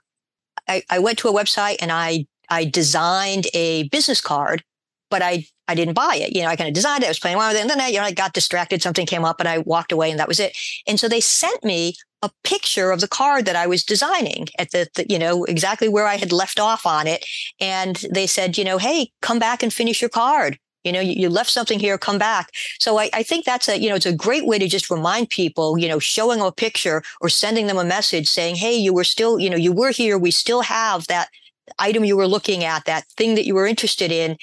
I, 0.68 0.82
I 0.88 0.98
went 0.98 1.18
to 1.18 1.28
a 1.28 1.32
website 1.32 1.76
and 1.80 1.90
I 1.90 2.26
I 2.48 2.64
designed 2.64 3.46
a 3.54 3.88
business 3.88 4.20
card, 4.20 4.62
but 5.10 5.22
I 5.22 5.46
I 5.66 5.74
didn't 5.74 5.94
buy 5.94 6.16
it. 6.16 6.36
You 6.36 6.42
know, 6.42 6.48
I 6.48 6.56
kind 6.56 6.68
of 6.68 6.74
designed 6.74 7.02
it. 7.02 7.06
I 7.06 7.10
was 7.10 7.18
playing 7.18 7.38
around 7.38 7.48
with 7.50 7.58
it, 7.58 7.60
and 7.62 7.70
then 7.70 7.80
I, 7.80 7.88
you 7.88 7.98
know, 7.98 8.04
I 8.04 8.12
got 8.12 8.34
distracted. 8.34 8.82
Something 8.82 9.06
came 9.06 9.24
up, 9.24 9.40
and 9.40 9.48
I 9.48 9.58
walked 9.58 9.92
away, 9.92 10.10
and 10.10 10.18
that 10.20 10.28
was 10.28 10.40
it. 10.40 10.56
And 10.86 11.00
so 11.00 11.08
they 11.08 11.20
sent 11.20 11.64
me 11.64 11.94
a 12.22 12.30
picture 12.42 12.90
of 12.90 13.00
the 13.00 13.08
card 13.08 13.44
that 13.44 13.56
I 13.56 13.66
was 13.66 13.84
designing 13.84 14.48
at 14.58 14.70
the, 14.72 14.88
the, 14.94 15.06
you 15.08 15.18
know, 15.18 15.44
exactly 15.44 15.88
where 15.88 16.06
I 16.06 16.16
had 16.16 16.32
left 16.32 16.58
off 16.58 16.86
on 16.86 17.06
it. 17.06 17.24
And 17.60 18.02
they 18.10 18.26
said, 18.26 18.56
you 18.56 18.64
know, 18.64 18.78
hey, 18.78 19.10
come 19.20 19.38
back 19.38 19.62
and 19.62 19.72
finish 19.72 20.00
your 20.00 20.08
card. 20.08 20.58
You 20.84 20.92
know, 20.92 21.00
you, 21.00 21.30
left 21.30 21.50
something 21.50 21.78
here, 21.78 21.96
come 21.96 22.18
back. 22.18 22.50
So 22.78 22.98
I, 22.98 23.08
I 23.14 23.22
think 23.22 23.46
that's 23.46 23.68
a, 23.68 23.78
you 23.78 23.88
know, 23.88 23.94
it's 23.94 24.04
a 24.04 24.14
great 24.14 24.46
way 24.46 24.58
to 24.58 24.68
just 24.68 24.90
remind 24.90 25.30
people, 25.30 25.78
you 25.78 25.88
know, 25.88 25.98
showing 25.98 26.42
a 26.42 26.52
picture 26.52 27.02
or 27.22 27.30
sending 27.30 27.66
them 27.66 27.78
a 27.78 27.84
message 27.84 28.28
saying, 28.28 28.56
hey, 28.56 28.74
you 28.74 28.92
were 28.92 29.04
still, 29.04 29.38
you 29.38 29.48
know, 29.48 29.56
you 29.56 29.72
were 29.72 29.90
here. 29.90 30.18
We 30.18 30.30
still 30.30 30.60
have 30.60 31.06
that 31.06 31.28
item 31.78 32.04
you 32.04 32.16
were 32.16 32.28
looking 32.28 32.64
at, 32.64 32.84
that 32.84 33.04
thing 33.16 33.34
that 33.34 33.46
you 33.46 33.54
were 33.54 33.66
interested 33.66 34.12
in, 34.12 34.36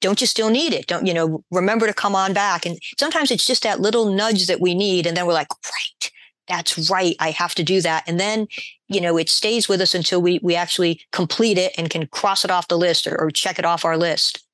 don't 0.00 0.20
you 0.20 0.26
still 0.26 0.50
need 0.50 0.72
it? 0.72 0.86
Don't, 0.86 1.06
you 1.06 1.14
know, 1.14 1.44
remember 1.50 1.86
to 1.86 1.92
come 1.92 2.14
on 2.14 2.32
back. 2.32 2.64
And 2.64 2.78
sometimes 2.98 3.30
it's 3.30 3.46
just 3.46 3.62
that 3.62 3.80
little 3.80 4.12
nudge 4.12 4.46
that 4.46 4.60
we 4.60 4.74
need. 4.74 5.06
And 5.06 5.16
then 5.16 5.26
we're 5.26 5.34
like, 5.34 5.50
right, 5.50 6.10
that's 6.48 6.90
right. 6.90 7.16
I 7.20 7.30
have 7.30 7.54
to 7.56 7.62
do 7.62 7.80
that. 7.82 8.04
And 8.06 8.18
then, 8.18 8.48
you 8.88 9.00
know, 9.00 9.18
it 9.18 9.28
stays 9.28 9.68
with 9.68 9.80
us 9.80 9.94
until 9.94 10.22
we, 10.22 10.40
we 10.42 10.56
actually 10.56 11.00
complete 11.12 11.58
it 11.58 11.72
and 11.76 11.90
can 11.90 12.06
cross 12.06 12.44
it 12.44 12.50
off 12.50 12.68
the 12.68 12.78
list 12.78 13.06
or, 13.06 13.20
or 13.20 13.30
check 13.30 13.58
it 13.58 13.64
off 13.64 13.84
our 13.84 13.96
list. 13.96 14.44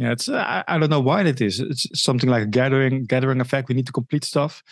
Yeah, 0.00 0.12
it's 0.12 0.30
uh, 0.30 0.62
I 0.66 0.78
don't 0.78 0.88
know 0.88 1.00
why 1.00 1.22
it 1.24 1.42
is. 1.42 1.60
It's 1.60 1.86
something 1.92 2.30
like 2.30 2.44
a 2.44 2.46
gathering 2.46 3.04
gathering 3.04 3.38
effect. 3.38 3.68
We 3.68 3.74
need 3.74 3.84
to 3.84 3.92
complete 3.92 4.24
stuff. 4.24 4.62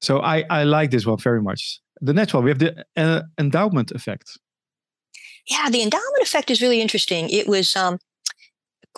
So 0.00 0.18
I 0.22 0.44
I 0.50 0.64
like 0.64 0.90
this 0.90 1.06
one 1.06 1.18
very 1.18 1.40
much. 1.40 1.80
The 2.00 2.12
next 2.12 2.34
one 2.34 2.42
we 2.42 2.50
have 2.50 2.58
the 2.58 2.84
uh, 2.96 3.22
endowment 3.38 3.92
effect. 3.92 4.36
Yeah, 5.48 5.68
the 5.70 5.82
endowment 5.82 6.22
effect 6.22 6.50
is 6.50 6.62
really 6.62 6.80
interesting. 6.80 7.28
It 7.28 7.46
was 7.46 7.76
um, 7.76 7.98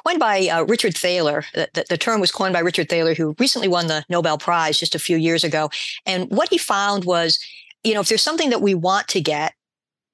coined 0.05 0.21
by 0.21 0.47
uh, 0.47 0.63
Richard 0.63 0.97
Thaler. 0.97 1.45
The, 1.55 1.69
the, 1.75 1.85
the, 1.89 1.99
term 1.99 2.21
was 2.21 2.31
coined 2.31 2.53
by 2.53 2.61
Richard 2.61 2.89
Thaler, 2.89 3.15
who 3.15 3.35
recently 3.39 3.69
won 3.69 3.89
the 3.89 4.05
Nobel 4.09 4.39
Prize 4.39 4.79
just 4.79 4.95
a 4.95 5.01
few 5.01 5.17
years 5.17 5.43
ago. 5.43 5.71
And 6.05 6.31
what 6.31 6.49
he 6.51 6.59
found 6.59 7.05
was, 7.05 7.39
you 7.83 7.95
know, 7.95 8.01
if 8.01 8.09
there's 8.09 8.23
something 8.23 8.51
that 8.51 8.63
we 8.63 8.75
want 8.75 9.09
to 9.09 9.21
get, 9.21 9.55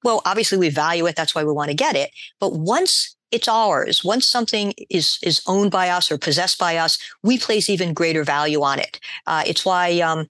well, 0.03 0.21
obviously 0.25 0.57
we 0.57 0.69
value 0.69 1.05
it. 1.05 1.15
That's 1.15 1.35
why 1.35 1.43
we 1.43 1.53
want 1.53 1.69
to 1.69 1.75
get 1.75 1.95
it. 1.95 2.11
But 2.39 2.53
once 2.53 3.15
it's 3.31 3.47
ours, 3.47 4.03
once 4.03 4.27
something 4.27 4.73
is 4.89 5.17
is 5.23 5.41
owned 5.47 5.71
by 5.71 5.89
us 5.89 6.11
or 6.11 6.17
possessed 6.17 6.59
by 6.59 6.77
us, 6.77 6.97
we 7.23 7.37
place 7.37 7.69
even 7.69 7.93
greater 7.93 8.23
value 8.23 8.61
on 8.61 8.79
it. 8.79 8.99
Uh, 9.25 9.43
it's 9.45 9.65
why 9.65 9.99
um, 10.01 10.27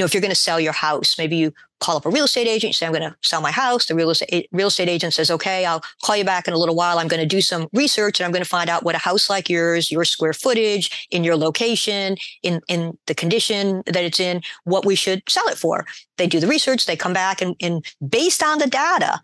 know, 0.00 0.06
if 0.06 0.12
you're 0.12 0.20
going 0.20 0.30
to 0.30 0.34
sell 0.34 0.58
your 0.58 0.72
house, 0.72 1.16
maybe 1.16 1.36
you 1.36 1.52
call 1.80 1.96
up 1.96 2.06
a 2.06 2.10
real 2.10 2.24
estate 2.24 2.46
agent, 2.46 2.74
say, 2.74 2.86
I'm 2.86 2.92
going 2.92 3.08
to 3.08 3.16
sell 3.22 3.40
my 3.40 3.50
house. 3.50 3.86
The 3.86 3.94
real 3.94 4.10
estate, 4.10 4.48
real 4.52 4.68
estate 4.68 4.88
agent 4.88 5.14
says, 5.14 5.30
okay, 5.30 5.64
I'll 5.64 5.82
call 6.02 6.16
you 6.16 6.24
back 6.24 6.46
in 6.46 6.54
a 6.54 6.58
little 6.58 6.74
while. 6.74 6.98
I'm 6.98 7.08
going 7.08 7.20
to 7.20 7.26
do 7.26 7.40
some 7.40 7.68
research 7.72 8.20
and 8.20 8.26
I'm 8.26 8.32
going 8.32 8.44
to 8.44 8.48
find 8.48 8.70
out 8.70 8.84
what 8.84 8.94
a 8.94 8.98
house 8.98 9.28
like 9.28 9.48
yours, 9.48 9.90
your 9.90 10.04
square 10.04 10.32
footage 10.32 11.08
in 11.10 11.24
your 11.24 11.36
location, 11.36 12.16
in, 12.42 12.60
in 12.68 12.96
the 13.06 13.14
condition 13.14 13.82
that 13.86 14.04
it's 14.04 14.20
in, 14.20 14.42
what 14.64 14.84
we 14.84 14.94
should 14.94 15.22
sell 15.28 15.48
it 15.48 15.58
for. 15.58 15.86
They 16.18 16.26
do 16.26 16.38
the 16.38 16.46
research. 16.46 16.86
They 16.86 16.96
come 16.96 17.12
back 17.12 17.40
and, 17.40 17.56
and 17.60 17.84
based 18.06 18.42
on 18.42 18.58
the 18.58 18.66
data, 18.66 19.20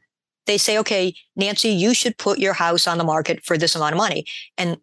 they 0.47 0.59
say, 0.59 0.79
okay, 0.79 1.15
Nancy, 1.35 1.69
you 1.69 1.93
should 1.93 2.17
put 2.19 2.39
your 2.39 2.55
house 2.55 2.87
on 2.87 2.99
the 2.99 3.05
market 3.05 3.45
for 3.45 3.59
this 3.59 3.75
amount 3.75 3.93
of 3.93 3.99
money. 3.99 4.25
And 4.57 4.79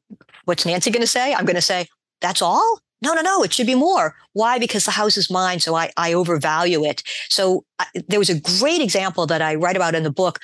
what's 0.45 0.65
Nancy 0.65 0.91
going 0.91 1.01
to 1.01 1.07
say? 1.07 1.33
I'm 1.33 1.45
going 1.45 1.55
to 1.55 1.62
say, 1.62 1.88
that's 2.21 2.41
all? 2.41 2.79
No, 3.03 3.13
no, 3.13 3.21
no, 3.21 3.43
it 3.43 3.53
should 3.53 3.67
be 3.67 3.75
more. 3.75 4.15
Why? 4.31 4.57
Because 4.57 4.85
the 4.85 4.91
house 4.91 5.17
is 5.17 5.29
mine. 5.29 5.59
So 5.59 5.75
I, 5.75 5.91
I 5.97 6.13
overvalue 6.13 6.85
it. 6.85 7.03
So 7.29 7.65
I, 7.77 7.85
there 8.07 8.19
was 8.19 8.29
a 8.29 8.39
great 8.39 8.81
example 8.81 9.27
that 9.27 9.41
I 9.41 9.55
write 9.55 9.75
about 9.75 9.93
in 9.93 10.03
the 10.03 10.11
book. 10.11 10.39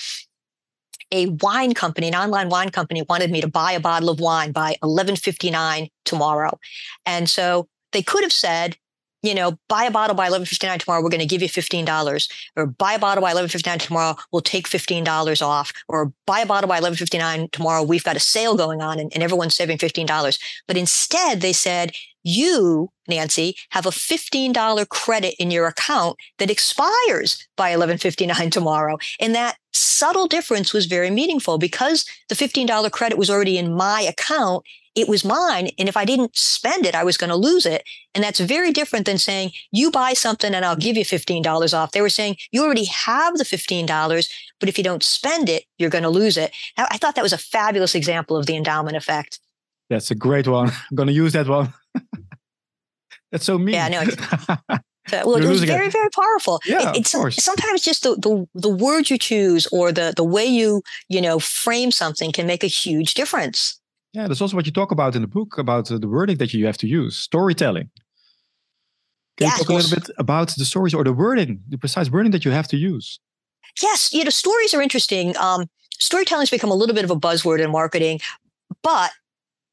A 1.12 1.28
wine 1.42 1.74
company, 1.74 2.08
an 2.08 2.16
online 2.16 2.50
wine 2.50 2.70
company 2.70 3.02
wanted 3.08 3.32
me 3.32 3.42
to 3.42 3.48
buy 3.48 3.72
a 3.72 3.80
bottle 3.80 4.10
of 4.10 4.20
wine 4.20 4.52
by 4.52 4.76
1159 4.82 5.88
tomorrow. 6.06 6.60
And 7.06 7.30
so 7.30 7.68
they 7.94 8.04
could 8.04 8.24
have 8.24 8.34
said, 8.34 8.76
you 9.22 9.34
know, 9.34 9.58
buy 9.68 9.84
a 9.84 9.92
bottle 9.92 10.16
by 10.16 10.30
11.59 10.30 10.80
tomorrow, 10.80 11.02
we're 11.02 11.10
going 11.10 11.20
to 11.20 11.26
give 11.26 11.42
you 11.42 11.50
$15. 11.50 12.30
Or 12.56 12.68
buy 12.68 12.94
a 12.94 13.00
bottle 13.00 13.22
by 13.22 13.34
11.59 13.34 13.80
tomorrow, 13.80 14.16
we'll 14.32 14.42
take 14.42 14.68
$15 14.70 15.42
off. 15.42 15.74
Or 15.88 16.14
buy 16.26 16.42
a 16.42 16.46
bottle 16.46 16.68
by 16.68 16.80
11.59 16.80 17.52
tomorrow, 17.52 17.84
we've 17.84 18.04
got 18.04 18.16
a 18.16 18.20
sale 18.20 18.56
going 18.56 18.82
on 18.82 19.00
and, 19.00 19.12
and 19.14 19.24
everyone's 19.24 19.56
saving 19.56 19.78
$15. 19.78 20.40
But 20.68 20.78
instead 20.78 21.42
they 21.42 21.54
said, 21.54 21.92
you, 22.24 22.90
Nancy, 23.08 23.56
have 23.72 23.86
a 23.86 23.92
$15 23.92 24.90
credit 24.90 25.36
in 25.40 25.52
your 25.52 25.68
account 25.68 26.18
that 26.38 26.52
expires 26.52 27.48
by 27.56 27.72
11:59 27.72 28.52
tomorrow. 28.52 28.98
And 29.20 29.34
that 29.36 29.58
subtle 29.74 30.28
difference 30.28 30.74
was 30.74 30.86
very 30.86 31.10
meaningful 31.10 31.58
because 31.58 32.06
the 32.28 32.36
$15 32.36 32.92
credit 32.92 33.18
was 33.18 33.30
already 33.30 33.58
in 33.58 33.74
my 33.74 34.02
account 34.02 34.66
it 34.96 35.08
was 35.08 35.24
mine. 35.24 35.70
And 35.78 35.88
if 35.88 35.96
I 35.96 36.04
didn't 36.04 36.36
spend 36.36 36.86
it, 36.86 36.94
I 36.94 37.06
was 37.06 37.16
going 37.16 37.30
to 37.30 37.36
lose 37.36 37.66
it. 37.66 37.84
And 38.14 38.24
that's 38.24 38.40
very 38.40 38.72
different 38.72 39.06
than 39.06 39.18
saying, 39.18 39.52
you 39.72 39.92
buy 39.92 40.14
something 40.14 40.54
and 40.54 40.66
I'll 40.66 40.76
give 40.76 40.98
you 40.98 41.06
$15 41.06 41.74
off. 41.74 41.92
They 41.92 42.02
were 42.02 42.10
saying, 42.10 42.36
you 42.52 42.64
already 42.64 42.86
have 42.86 43.38
the 43.38 43.44
$15, 43.46 44.30
but 44.60 44.68
if 44.68 44.78
you 44.78 44.84
don't 44.84 45.04
spend 45.04 45.48
it, 45.48 45.64
you're 45.78 45.90
going 45.90 46.04
to 46.04 46.10
lose 46.10 46.38
it. 46.38 46.52
I 46.78 46.98
thought 46.98 47.16
that 47.16 47.24
was 47.24 47.34
a 47.34 47.38
fabulous 47.38 47.96
example 47.96 48.36
of 48.36 48.46
the 48.46 48.58
endowment 48.58 48.98
effect. 48.98 49.40
That's 49.90 50.12
a 50.12 50.16
great 50.16 50.48
one. 50.48 50.70
I'm 50.92 50.96
going 50.96 51.08
to 51.08 51.14
use 51.14 51.34
that 51.34 51.48
one. 51.48 51.74
that's 53.32 53.46
so 53.46 53.58
mean. 53.58 53.76
Yeah, 53.76 53.88
no. 53.90 54.04
So, 54.06 55.24
well, 55.26 55.36
it 55.36 55.48
was 55.48 55.64
very, 55.64 55.88
it. 55.88 55.94
very 55.94 56.10
powerful. 56.10 56.60
Yeah, 56.66 56.92
it, 56.92 56.98
it's 56.98 57.14
of 57.14 57.22
course. 57.22 57.36
sometimes 57.38 57.82
just 57.82 58.04
the, 58.04 58.16
the 58.16 58.48
the 58.56 58.70
words 58.70 59.10
you 59.10 59.18
choose 59.18 59.68
or 59.68 59.92
the 59.92 60.14
the 60.16 60.24
way 60.24 60.46
you 60.46 60.82
you 61.08 61.22
know 61.22 61.40
frame 61.40 61.92
something 61.92 62.32
can 62.32 62.48
make 62.48 62.64
a 62.64 62.68
huge 62.68 63.14
difference. 63.14 63.80
Yeah, 64.14 64.28
that's 64.28 64.42
also 64.42 64.56
what 64.56 64.66
you 64.66 64.72
talk 64.72 64.92
about 64.92 65.16
in 65.16 65.22
the 65.22 65.28
book 65.28 65.58
about 65.58 65.92
uh, 65.92 65.98
the 66.00 66.08
wording 66.08 66.38
that 66.38 66.54
you 66.54 66.66
have 66.66 66.78
to 66.80 66.88
use, 66.88 67.16
storytelling. 67.16 67.90
Can 69.38 69.48
yes, 69.48 69.60
you 69.60 69.64
talk 69.64 69.70
a 69.70 69.74
little 69.74 70.00
bit 70.00 70.10
about 70.18 70.50
the 70.58 70.66
stories 70.66 70.94
or 70.94 71.04
the 71.04 71.14
wording, 71.14 71.62
the 71.70 71.78
precise 71.78 72.10
wording 72.10 72.32
that 72.32 72.44
you 72.44 72.52
have 72.52 72.68
to 72.70 72.78
use? 72.78 73.20
Yes, 73.82 74.12
you 74.12 74.24
know, 74.24 74.32
stories 74.32 74.74
are 74.74 74.82
interesting. 74.82 75.38
Um, 75.38 75.68
storytelling 76.00 76.42
has 76.42 76.50
become 76.50 76.72
a 76.72 76.76
little 76.76 76.96
bit 76.96 77.04
of 77.04 77.12
a 77.12 77.16
buzzword 77.16 77.64
in 77.64 77.72
marketing, 77.72 78.20
but 78.82 79.12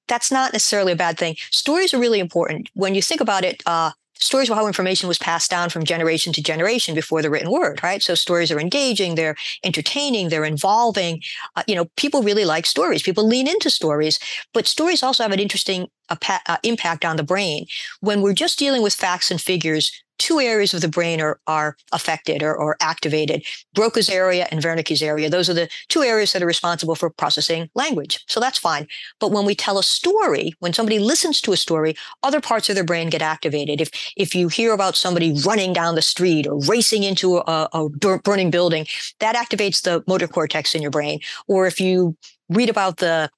that's 0.09 0.31
not 0.31 0.53
necessarily 0.53 0.93
a 0.93 0.97
bad 0.97 1.19
thing. 1.19 1.37
Stories 1.51 1.93
are 1.95 1.99
really 1.99 2.21
important. 2.21 2.71
When 2.75 2.95
you 2.95 3.03
think 3.03 3.21
about 3.21 3.45
it, 3.45 3.63
uh, 3.67 3.93
stories 4.19 4.49
were 4.49 4.57
how 4.57 4.67
information 4.67 5.09
was 5.09 5.19
passed 5.19 5.51
down 5.51 5.69
from 5.69 5.85
generation 5.85 6.33
to 6.33 6.43
generation 6.43 6.95
before 6.95 7.23
the 7.23 7.31
written 7.31 7.51
word, 7.51 7.83
right? 7.83 8.03
So 8.03 8.15
stories 8.15 8.51
are 8.51 8.59
engaging, 8.61 9.15
they're 9.15 9.37
entertaining, 9.63 10.29
they're 10.29 10.45
involving. 10.45 11.23
Uh, 11.55 11.63
you 11.67 11.75
know, 11.75 11.87
people 11.97 12.23
really 12.23 12.45
like 12.45 12.67
stories. 12.67 13.03
People 13.03 13.27
lean 13.27 13.47
into 13.47 13.71
stories, 13.71 14.19
but 14.55 14.67
stories 14.67 15.03
also 15.03 15.23
have 15.23 15.33
an 15.33 15.41
interesting 15.41 15.89
uh, 16.09 16.17
uh, 16.47 16.57
impact 16.63 17.05
on 17.05 17.17
the 17.17 17.23
brain. 17.23 17.67
When 18.01 18.23
we're 18.23 18.33
just 18.33 18.59
dealing 18.59 18.83
with 18.83 18.95
facts 18.95 19.31
and 19.31 19.41
figures, 19.41 19.93
two 20.19 20.41
areas 20.41 20.75
of 20.75 20.81
the 20.81 20.89
brain 20.89 21.21
are, 21.21 21.41
are 21.47 21.77
affected 21.93 22.43
or, 22.43 22.55
or 22.55 22.77
activated 22.81 23.45
Broca's 23.75 24.09
area 24.09 24.47
and 24.51 24.63
Wernicke's 24.63 25.03
area. 25.03 25.31
Those 25.31 25.49
are 25.49 25.55
the 25.55 25.69
two 25.89 26.03
areas 26.03 26.33
that 26.33 26.43
are 26.43 26.47
responsible 26.47 26.95
for 26.95 27.11
processing 27.11 27.69
language. 27.75 28.25
So 28.27 28.41
that's 28.41 28.59
fine. 28.59 28.87
But 29.21 29.33
when 29.33 29.45
we 29.45 29.55
tell 29.55 29.79
a 29.79 29.83
story, 29.83 30.55
when 30.61 30.73
somebody 30.73 30.99
listens 30.99 31.41
to 31.43 31.53
a 31.53 31.57
story, 31.57 31.97
other 32.23 32.41
parts 32.41 32.69
of 32.69 32.75
their 32.75 32.85
brain 32.85 33.11
get 33.11 33.23
activated. 33.23 33.81
If, 33.81 33.91
if 34.17 34.35
you 34.35 34.49
hear 34.49 34.73
about 34.73 34.97
somebody 34.97 35.35
running 35.45 35.73
down 35.73 35.95
the 35.95 36.03
street 36.03 36.47
or 36.47 36.59
racing 36.61 37.03
into 37.03 37.39
a, 37.39 37.69
a 37.73 37.89
burning 37.89 38.51
building, 38.51 38.87
that 39.21 39.37
activates 39.37 39.83
the 39.83 40.03
motor 40.07 40.29
cortex 40.29 40.75
in 40.75 40.83
your 40.83 40.91
brain. 40.91 41.21
Or 41.47 41.67
if 41.67 41.81
you 41.81 42.17
read 42.49 42.71
about 42.71 42.99
the 42.99 43.31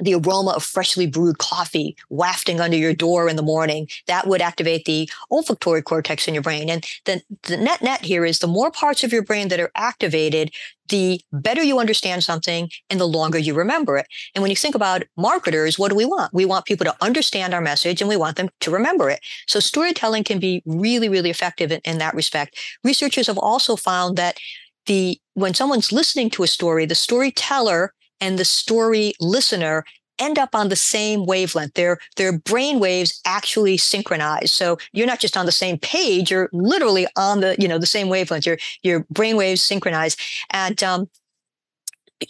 the 0.00 0.14
aroma 0.14 0.52
of 0.52 0.62
freshly 0.62 1.06
brewed 1.06 1.38
coffee 1.38 1.96
wafting 2.10 2.60
under 2.60 2.76
your 2.76 2.94
door 2.94 3.28
in 3.28 3.36
the 3.36 3.42
morning, 3.42 3.88
that 4.06 4.26
would 4.26 4.40
activate 4.40 4.84
the 4.84 5.08
olfactory 5.30 5.82
cortex 5.82 6.28
in 6.28 6.34
your 6.34 6.42
brain. 6.42 6.70
And 6.70 6.86
the, 7.04 7.22
the 7.44 7.56
net 7.56 7.82
net 7.82 8.04
here 8.04 8.24
is 8.24 8.38
the 8.38 8.46
more 8.46 8.70
parts 8.70 9.04
of 9.04 9.12
your 9.12 9.22
brain 9.22 9.48
that 9.48 9.60
are 9.60 9.70
activated, 9.74 10.52
the 10.88 11.20
better 11.32 11.62
you 11.62 11.78
understand 11.78 12.24
something 12.24 12.70
and 12.88 13.00
the 13.00 13.06
longer 13.06 13.38
you 13.38 13.54
remember 13.54 13.96
it. 13.96 14.06
And 14.34 14.42
when 14.42 14.50
you 14.50 14.56
think 14.56 14.74
about 14.74 15.04
marketers, 15.16 15.78
what 15.78 15.90
do 15.90 15.94
we 15.94 16.04
want? 16.04 16.32
We 16.32 16.44
want 16.44 16.64
people 16.64 16.86
to 16.86 16.96
understand 17.00 17.54
our 17.54 17.60
message 17.60 18.00
and 18.00 18.08
we 18.08 18.16
want 18.16 18.36
them 18.36 18.48
to 18.60 18.70
remember 18.70 19.10
it. 19.10 19.20
So 19.46 19.60
storytelling 19.60 20.24
can 20.24 20.38
be 20.38 20.62
really, 20.64 21.08
really 21.08 21.30
effective 21.30 21.72
in, 21.72 21.80
in 21.84 21.98
that 21.98 22.14
respect. 22.14 22.58
Researchers 22.84 23.26
have 23.26 23.38
also 23.38 23.76
found 23.76 24.16
that 24.16 24.38
the 24.86 25.20
when 25.34 25.54
someone's 25.54 25.92
listening 25.92 26.30
to 26.30 26.42
a 26.42 26.48
story, 26.48 26.86
the 26.86 26.94
storyteller 26.94 27.92
and 28.20 28.38
the 28.38 28.44
story 28.44 29.14
listener 29.20 29.84
end 30.18 30.38
up 30.38 30.54
on 30.54 30.68
the 30.68 30.76
same 30.76 31.26
wavelength. 31.26 31.74
Their 31.74 31.98
their 32.16 32.36
brain 32.38 32.80
waves 32.80 33.20
actually 33.24 33.76
synchronize. 33.76 34.52
So 34.52 34.78
you're 34.92 35.06
not 35.06 35.20
just 35.20 35.36
on 35.36 35.46
the 35.46 35.52
same 35.52 35.78
page; 35.78 36.30
you're 36.30 36.50
literally 36.52 37.06
on 37.16 37.40
the 37.40 37.56
you 37.58 37.68
know 37.68 37.78
the 37.78 37.86
same 37.86 38.08
wavelength. 38.08 38.46
Your 38.46 38.58
your 38.82 39.06
brain 39.10 39.36
waves 39.36 39.62
synchronize, 39.62 40.16
and 40.50 40.82
um, 40.82 41.08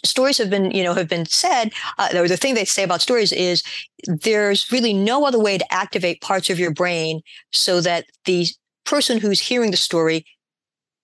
stories 0.05 0.37
have 0.37 0.49
been 0.49 0.71
you 0.71 0.83
know 0.83 0.93
have 0.93 1.09
been 1.09 1.25
said. 1.25 1.71
Uh, 1.97 2.09
or 2.15 2.27
the 2.27 2.37
thing 2.37 2.53
they 2.53 2.65
say 2.65 2.83
about 2.83 3.01
stories 3.01 3.31
is 3.31 3.63
there's 4.05 4.71
really 4.71 4.93
no 4.93 5.25
other 5.25 5.39
way 5.39 5.57
to 5.57 5.73
activate 5.73 6.21
parts 6.21 6.49
of 6.49 6.59
your 6.59 6.71
brain 6.71 7.21
so 7.51 7.81
that 7.81 8.05
the 8.25 8.47
person 8.85 9.19
who's 9.19 9.39
hearing 9.39 9.71
the 9.71 9.77
story 9.77 10.25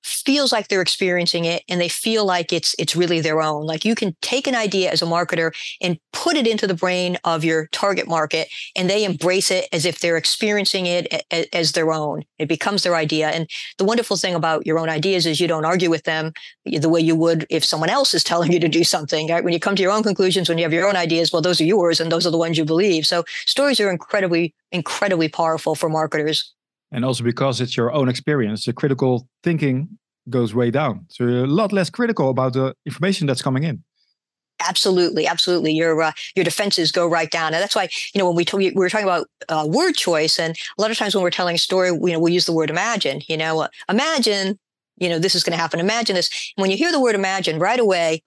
feels 0.05 0.51
like 0.51 0.67
they're 0.67 0.81
experiencing 0.81 1.45
it 1.45 1.63
and 1.67 1.81
they 1.81 1.89
feel 1.89 2.25
like 2.25 2.53
it's 2.53 2.75
it's 2.77 2.95
really 2.95 3.21
their 3.21 3.41
own. 3.41 3.65
Like 3.65 3.83
you 3.83 3.95
can 3.95 4.15
take 4.21 4.45
an 4.45 4.55
idea 4.55 4.91
as 4.91 5.01
a 5.01 5.05
marketer 5.05 5.51
and 5.81 5.97
put 6.13 6.37
it 6.37 6.45
into 6.45 6.67
the 6.67 6.75
brain 6.75 7.17
of 7.23 7.43
your 7.43 7.67
target 7.71 8.07
market 8.07 8.47
and 8.75 8.89
they 8.89 9.03
embrace 9.03 9.49
it 9.49 9.67
as 9.73 9.85
if 9.85 9.99
they're 9.99 10.17
experiencing 10.17 10.85
it 10.85 11.25
as, 11.31 11.47
as 11.51 11.71
their 11.71 11.91
own. 11.91 12.23
It 12.37 12.47
becomes 12.47 12.83
their 12.83 12.95
idea 12.95 13.29
and 13.29 13.49
the 13.77 13.85
wonderful 13.85 14.15
thing 14.15 14.35
about 14.35 14.67
your 14.67 14.77
own 14.77 14.89
ideas 14.89 15.25
is 15.25 15.39
you 15.39 15.47
don't 15.47 15.65
argue 15.65 15.89
with 15.89 16.03
them 16.03 16.33
the 16.65 16.89
way 16.89 17.01
you 17.01 17.15
would 17.15 17.47
if 17.49 17.65
someone 17.65 17.89
else 17.89 18.13
is 18.13 18.23
telling 18.35 18.51
you 18.51 18.59
to 18.59 18.69
do 18.69 18.83
something 18.83 19.27
right? 19.29 19.43
When 19.43 19.53
you 19.53 19.59
come 19.59 19.75
to 19.75 19.81
your 19.81 19.91
own 19.91 20.03
conclusions 20.03 20.49
when 20.49 20.59
you 20.59 20.63
have 20.65 20.73
your 20.73 20.87
own 20.87 20.95
ideas 20.95 21.33
well 21.33 21.41
those 21.41 21.59
are 21.59 21.65
yours 21.65 21.99
and 21.99 22.11
those 22.11 22.27
are 22.27 22.31
the 22.31 22.37
ones 22.37 22.57
you 22.57 22.65
believe. 22.65 23.05
So 23.05 23.23
stories 23.45 23.79
are 23.79 23.89
incredibly 23.89 24.53
incredibly 24.71 25.29
powerful 25.29 25.73
for 25.73 25.89
marketers 25.89 26.53
and 26.95 27.03
also 27.03 27.23
because 27.23 27.59
it's 27.59 27.75
your 27.75 27.91
own 27.93 28.07
experience 28.07 28.65
the 28.65 28.73
critical 28.73 29.27
thinking 29.43 29.89
goes 30.29 30.55
way 30.55 30.71
down. 30.71 31.05
So 31.09 31.25
you're 31.25 31.43
a 31.43 31.47
lot 31.47 31.71
less 31.71 31.91
critical 31.91 32.29
about 32.29 32.53
the 32.53 32.73
information 32.85 33.27
that's 33.27 33.43
coming 33.43 33.63
in. 33.63 33.83
Absolutely 34.65 35.27
absolutely. 35.27 35.73
Your 35.73 36.01
uh, 36.01 36.13
your 36.35 36.45
defenses 36.45 36.91
go 36.91 37.05
right 37.05 37.29
down. 37.29 37.53
And 37.53 37.61
that's 37.61 37.75
why 37.75 37.89
you 38.13 38.19
know 38.19 38.31
when 38.31 38.37
we, 38.37 38.45
we 38.53 38.73
were 38.73 38.89
talking 38.89 39.05
about 39.05 39.27
uh, 39.49 39.67
word 39.67 39.93
choice 39.93 40.39
and 40.39 40.57
a 40.77 40.81
lot 40.81 40.89
of 40.89 40.97
times 40.97 41.13
when 41.13 41.23
we're 41.23 41.29
telling 41.29 41.55
a 41.55 41.59
story 41.59 41.89
you 41.89 42.13
know 42.13 42.19
we 42.19 42.31
use 42.31 42.45
the 42.45 42.53
word 42.53 42.69
imagine 42.69 43.21
you 43.27 43.35
know 43.35 43.59
uh, 43.59 43.67
imagine 43.89 44.57
you 44.97 45.09
know 45.09 45.19
this 45.19 45.35
is 45.35 45.43
going 45.43 45.51
to 45.51 45.61
happen 45.61 45.81
imagine 45.81 46.15
this. 46.15 46.53
When 46.55 46.71
you 46.71 46.77
hear 46.77 46.93
the 46.93 47.01
word 47.01 47.15
imagine 47.15 47.59
right 47.59 47.79
away 47.79 48.23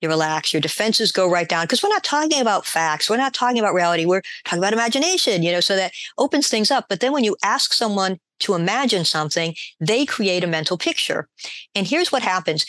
you 0.00 0.08
relax, 0.08 0.52
your 0.52 0.60
defenses 0.60 1.12
go 1.12 1.28
right 1.28 1.48
down 1.48 1.64
because 1.64 1.82
we're 1.82 1.88
not 1.90 2.04
talking 2.04 2.40
about 2.40 2.66
facts. 2.66 3.10
We're 3.10 3.16
not 3.16 3.34
talking 3.34 3.58
about 3.58 3.74
reality. 3.74 4.06
We're 4.06 4.22
talking 4.44 4.58
about 4.58 4.72
imagination, 4.72 5.42
you 5.42 5.52
know, 5.52 5.60
so 5.60 5.76
that 5.76 5.92
opens 6.18 6.48
things 6.48 6.70
up. 6.70 6.86
But 6.88 7.00
then 7.00 7.12
when 7.12 7.24
you 7.24 7.36
ask 7.42 7.72
someone 7.72 8.18
to 8.40 8.54
imagine 8.54 9.04
something, 9.04 9.54
they 9.78 10.06
create 10.06 10.44
a 10.44 10.46
mental 10.46 10.78
picture. 10.78 11.28
And 11.74 11.86
here's 11.86 12.10
what 12.10 12.22
happens. 12.22 12.64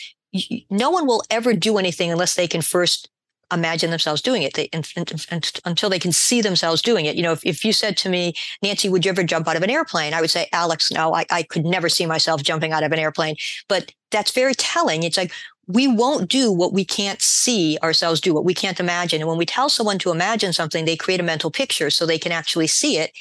No 0.70 0.90
one 0.90 1.06
will 1.06 1.22
ever 1.30 1.54
do 1.54 1.78
anything 1.78 2.10
unless 2.10 2.34
they 2.34 2.46
can 2.46 2.62
first 2.62 3.08
imagine 3.52 3.90
themselves 3.90 4.22
doing 4.22 4.42
it 4.42 4.54
they, 4.54 4.68
and, 4.72 4.90
and, 4.96 5.26
and, 5.30 5.52
until 5.64 5.90
they 5.90 5.98
can 5.98 6.12
see 6.12 6.40
themselves 6.40 6.80
doing 6.82 7.04
it. 7.04 7.16
You 7.16 7.22
know, 7.22 7.32
if, 7.32 7.44
if 7.44 7.64
you 7.64 7.72
said 7.72 7.96
to 7.98 8.08
me, 8.08 8.32
Nancy, 8.62 8.88
would 8.88 9.04
you 9.04 9.10
ever 9.10 9.22
jump 9.22 9.46
out 9.46 9.56
of 9.56 9.62
an 9.62 9.70
airplane? 9.70 10.14
I 10.14 10.20
would 10.20 10.30
say, 10.30 10.48
Alex, 10.52 10.90
no, 10.90 11.14
I, 11.14 11.26
I 11.30 11.42
could 11.42 11.64
never 11.64 11.88
see 11.88 12.06
myself 12.06 12.42
jumping 12.42 12.72
out 12.72 12.82
of 12.82 12.92
an 12.92 12.98
airplane. 12.98 13.36
But 13.68 13.92
that's 14.10 14.30
very 14.30 14.54
telling. 14.54 15.02
It's 15.02 15.16
like 15.16 15.32
we 15.66 15.86
won't 15.86 16.28
do 16.28 16.50
what 16.50 16.72
we 16.72 16.84
can't 16.84 17.22
see 17.22 17.78
ourselves 17.82 18.20
do, 18.20 18.34
what 18.34 18.44
we 18.44 18.54
can't 18.54 18.80
imagine. 18.80 19.20
And 19.20 19.28
when 19.28 19.38
we 19.38 19.46
tell 19.46 19.68
someone 19.68 19.98
to 20.00 20.10
imagine 20.10 20.52
something, 20.52 20.84
they 20.84 20.96
create 20.96 21.20
a 21.20 21.22
mental 21.22 21.50
picture 21.50 21.88
so 21.88 22.04
they 22.04 22.18
can 22.18 22.32
actually 22.32 22.66
see 22.66 22.98
it. 22.98 23.12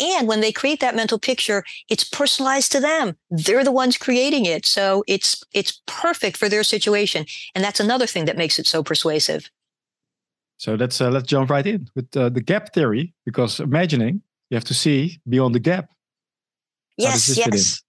And 0.00 0.26
when 0.26 0.40
they 0.40 0.50
create 0.50 0.80
that 0.80 0.96
mental 0.96 1.18
picture, 1.18 1.62
it's 1.90 2.04
personalized 2.04 2.72
to 2.72 2.80
them. 2.80 3.16
They're 3.30 3.64
the 3.64 3.70
ones 3.70 3.98
creating 3.98 4.46
it. 4.46 4.64
So 4.64 5.04
it's, 5.06 5.44
it's 5.52 5.82
perfect 5.86 6.38
for 6.38 6.48
their 6.48 6.62
situation. 6.62 7.26
And 7.54 7.62
that's 7.62 7.80
another 7.80 8.06
thing 8.06 8.24
that 8.24 8.38
makes 8.38 8.58
it 8.58 8.66
so 8.66 8.82
persuasive. 8.82 9.50
So 10.56 10.74
let's, 10.74 11.00
uh, 11.00 11.10
let's 11.10 11.26
jump 11.26 11.50
right 11.50 11.66
in 11.66 11.88
with 11.94 12.16
uh, 12.16 12.30
the 12.30 12.40
gap 12.40 12.72
theory, 12.72 13.14
because 13.26 13.60
imagining, 13.60 14.22
you 14.48 14.56
have 14.56 14.64
to 14.64 14.74
see 14.74 15.20
beyond 15.28 15.54
the 15.54 15.60
gap. 15.60 15.90
Yes, 16.96 17.36
yes. 17.36 17.82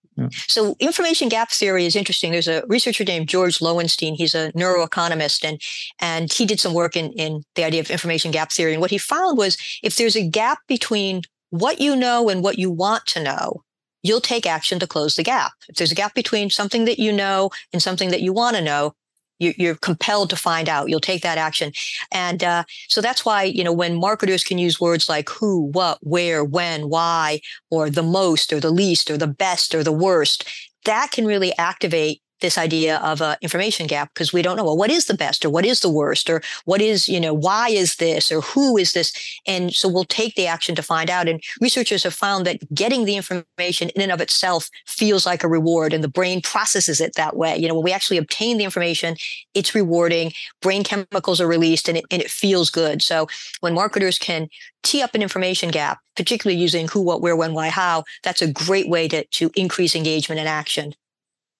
So 0.47 0.75
information 0.79 1.29
gap 1.29 1.51
theory 1.51 1.85
is 1.85 1.95
interesting. 1.95 2.31
There's 2.31 2.47
a 2.47 2.63
researcher 2.67 3.03
named 3.03 3.27
George 3.27 3.59
Loewenstein. 3.59 4.15
He's 4.15 4.35
a 4.35 4.51
neuroeconomist 4.51 5.43
and, 5.43 5.61
and 5.99 6.31
he 6.31 6.45
did 6.45 6.59
some 6.59 6.73
work 6.73 6.95
in, 6.95 7.11
in 7.13 7.43
the 7.55 7.63
idea 7.63 7.79
of 7.79 7.89
information 7.89 8.31
gap 8.31 8.51
theory. 8.51 8.73
And 8.73 8.81
what 8.81 8.91
he 8.91 8.97
found 8.97 9.37
was 9.37 9.57
if 9.83 9.95
there's 9.95 10.15
a 10.15 10.27
gap 10.27 10.59
between 10.67 11.21
what 11.49 11.79
you 11.79 11.95
know 11.95 12.29
and 12.29 12.43
what 12.43 12.57
you 12.57 12.69
want 12.69 13.05
to 13.07 13.23
know, 13.23 13.63
you'll 14.03 14.21
take 14.21 14.45
action 14.45 14.79
to 14.79 14.87
close 14.87 15.15
the 15.15 15.23
gap. 15.23 15.53
If 15.69 15.75
there's 15.75 15.91
a 15.91 15.95
gap 15.95 16.13
between 16.13 16.49
something 16.49 16.85
that 16.85 16.99
you 16.99 17.11
know 17.11 17.51
and 17.71 17.81
something 17.81 18.09
that 18.09 18.21
you 18.21 18.33
want 18.33 18.55
to 18.55 18.61
know, 18.61 18.93
you're 19.41 19.75
compelled 19.75 20.29
to 20.29 20.35
find 20.35 20.69
out. 20.69 20.89
You'll 20.89 20.99
take 20.99 21.23
that 21.23 21.37
action. 21.37 21.71
And 22.11 22.43
uh, 22.43 22.63
so 22.87 23.01
that's 23.01 23.25
why, 23.25 23.43
you 23.43 23.63
know, 23.63 23.73
when 23.73 23.99
marketers 23.99 24.43
can 24.43 24.57
use 24.57 24.79
words 24.79 25.09
like 25.09 25.29
who, 25.29 25.71
what, 25.73 25.97
where, 26.01 26.43
when, 26.43 26.89
why, 26.89 27.41
or 27.69 27.89
the 27.89 28.03
most, 28.03 28.53
or 28.53 28.59
the 28.59 28.69
least, 28.71 29.09
or 29.09 29.17
the 29.17 29.27
best, 29.27 29.73
or 29.73 29.83
the 29.83 29.91
worst, 29.91 30.47
that 30.85 31.11
can 31.11 31.25
really 31.25 31.55
activate 31.57 32.21
this 32.41 32.57
idea 32.57 32.97
of 32.97 33.21
a 33.21 33.37
information 33.41 33.87
gap 33.87 34.13
because 34.13 34.33
we 34.33 34.41
don't 34.41 34.57
know 34.57 34.63
well 34.63 34.77
what 34.77 34.91
is 34.91 35.05
the 35.05 35.13
best 35.13 35.45
or 35.45 35.49
what 35.49 35.65
is 35.65 35.79
the 35.79 35.89
worst 35.89 36.29
or 36.29 36.41
what 36.65 36.81
is 36.81 37.07
you 37.07 37.19
know 37.19 37.33
why 37.33 37.69
is 37.69 37.95
this 37.95 38.31
or 38.31 38.41
who 38.41 38.77
is 38.77 38.93
this? 38.93 39.13
And 39.47 39.73
so 39.73 39.87
we'll 39.87 40.05
take 40.05 40.35
the 40.35 40.47
action 40.47 40.75
to 40.75 40.83
find 40.83 41.09
out 41.09 41.27
and 41.27 41.41
researchers 41.59 42.03
have 42.03 42.13
found 42.13 42.45
that 42.45 42.59
getting 42.73 43.05
the 43.05 43.15
information 43.15 43.89
in 43.89 44.01
and 44.01 44.11
of 44.11 44.21
itself 44.21 44.69
feels 44.85 45.25
like 45.25 45.43
a 45.43 45.47
reward 45.47 45.93
and 45.93 46.03
the 46.03 46.07
brain 46.07 46.41
processes 46.41 46.99
it 47.01 47.15
that 47.15 47.35
way. 47.35 47.57
You 47.57 47.67
know 47.67 47.75
when 47.75 47.83
we 47.83 47.93
actually 47.93 48.17
obtain 48.17 48.57
the 48.57 48.63
information 48.63 49.15
it's 49.53 49.75
rewarding 49.75 50.33
brain 50.61 50.83
chemicals 50.83 51.41
are 51.41 51.47
released 51.47 51.87
and 51.87 51.97
it, 51.97 52.05
and 52.11 52.21
it 52.21 52.31
feels 52.31 52.69
good. 52.69 53.01
So 53.01 53.27
when 53.61 53.73
marketers 53.73 54.17
can 54.17 54.49
tee 54.83 55.01
up 55.01 55.15
an 55.15 55.21
information 55.21 55.69
gap 55.69 55.99
particularly 56.15 56.59
using 56.59 56.87
who 56.87 57.01
what 57.01 57.21
where 57.21 57.35
when 57.35 57.53
why 57.53 57.69
how 57.69 58.03
that's 58.23 58.41
a 58.41 58.51
great 58.51 58.89
way 58.89 59.07
to, 59.07 59.23
to 59.25 59.51
increase 59.55 59.95
engagement 59.95 60.39
and 60.39 60.49
action 60.49 60.93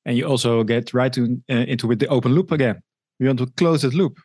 and 0.06 0.18
you 0.18 0.26
also 0.26 0.64
get 0.64 0.94
right 0.94 1.14
to, 1.14 1.42
uh, 1.50 1.54
into 1.54 1.88
with 1.88 2.00
the 2.00 2.08
open 2.08 2.34
loop 2.34 2.52
again. 2.52 2.82
You 3.20 3.28
want 3.28 3.40
to 3.40 3.48
close 3.58 3.84
that 3.84 3.94
loop, 3.94 4.18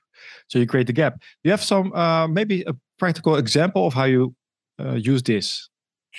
so 0.48 0.58
you 0.58 0.66
create 0.66 0.86
the 0.86 0.92
gap. 0.92 1.18
Do 1.20 1.26
you 1.44 1.50
have 1.50 1.62
some 1.62 1.92
uh, 1.92 2.26
maybe 2.28 2.62
a 2.66 2.74
practical 2.98 3.36
example 3.36 3.86
of 3.86 3.94
how 3.94 4.04
you 4.04 4.34
uh, 4.80 4.94
use 4.94 5.22
this 5.22 5.68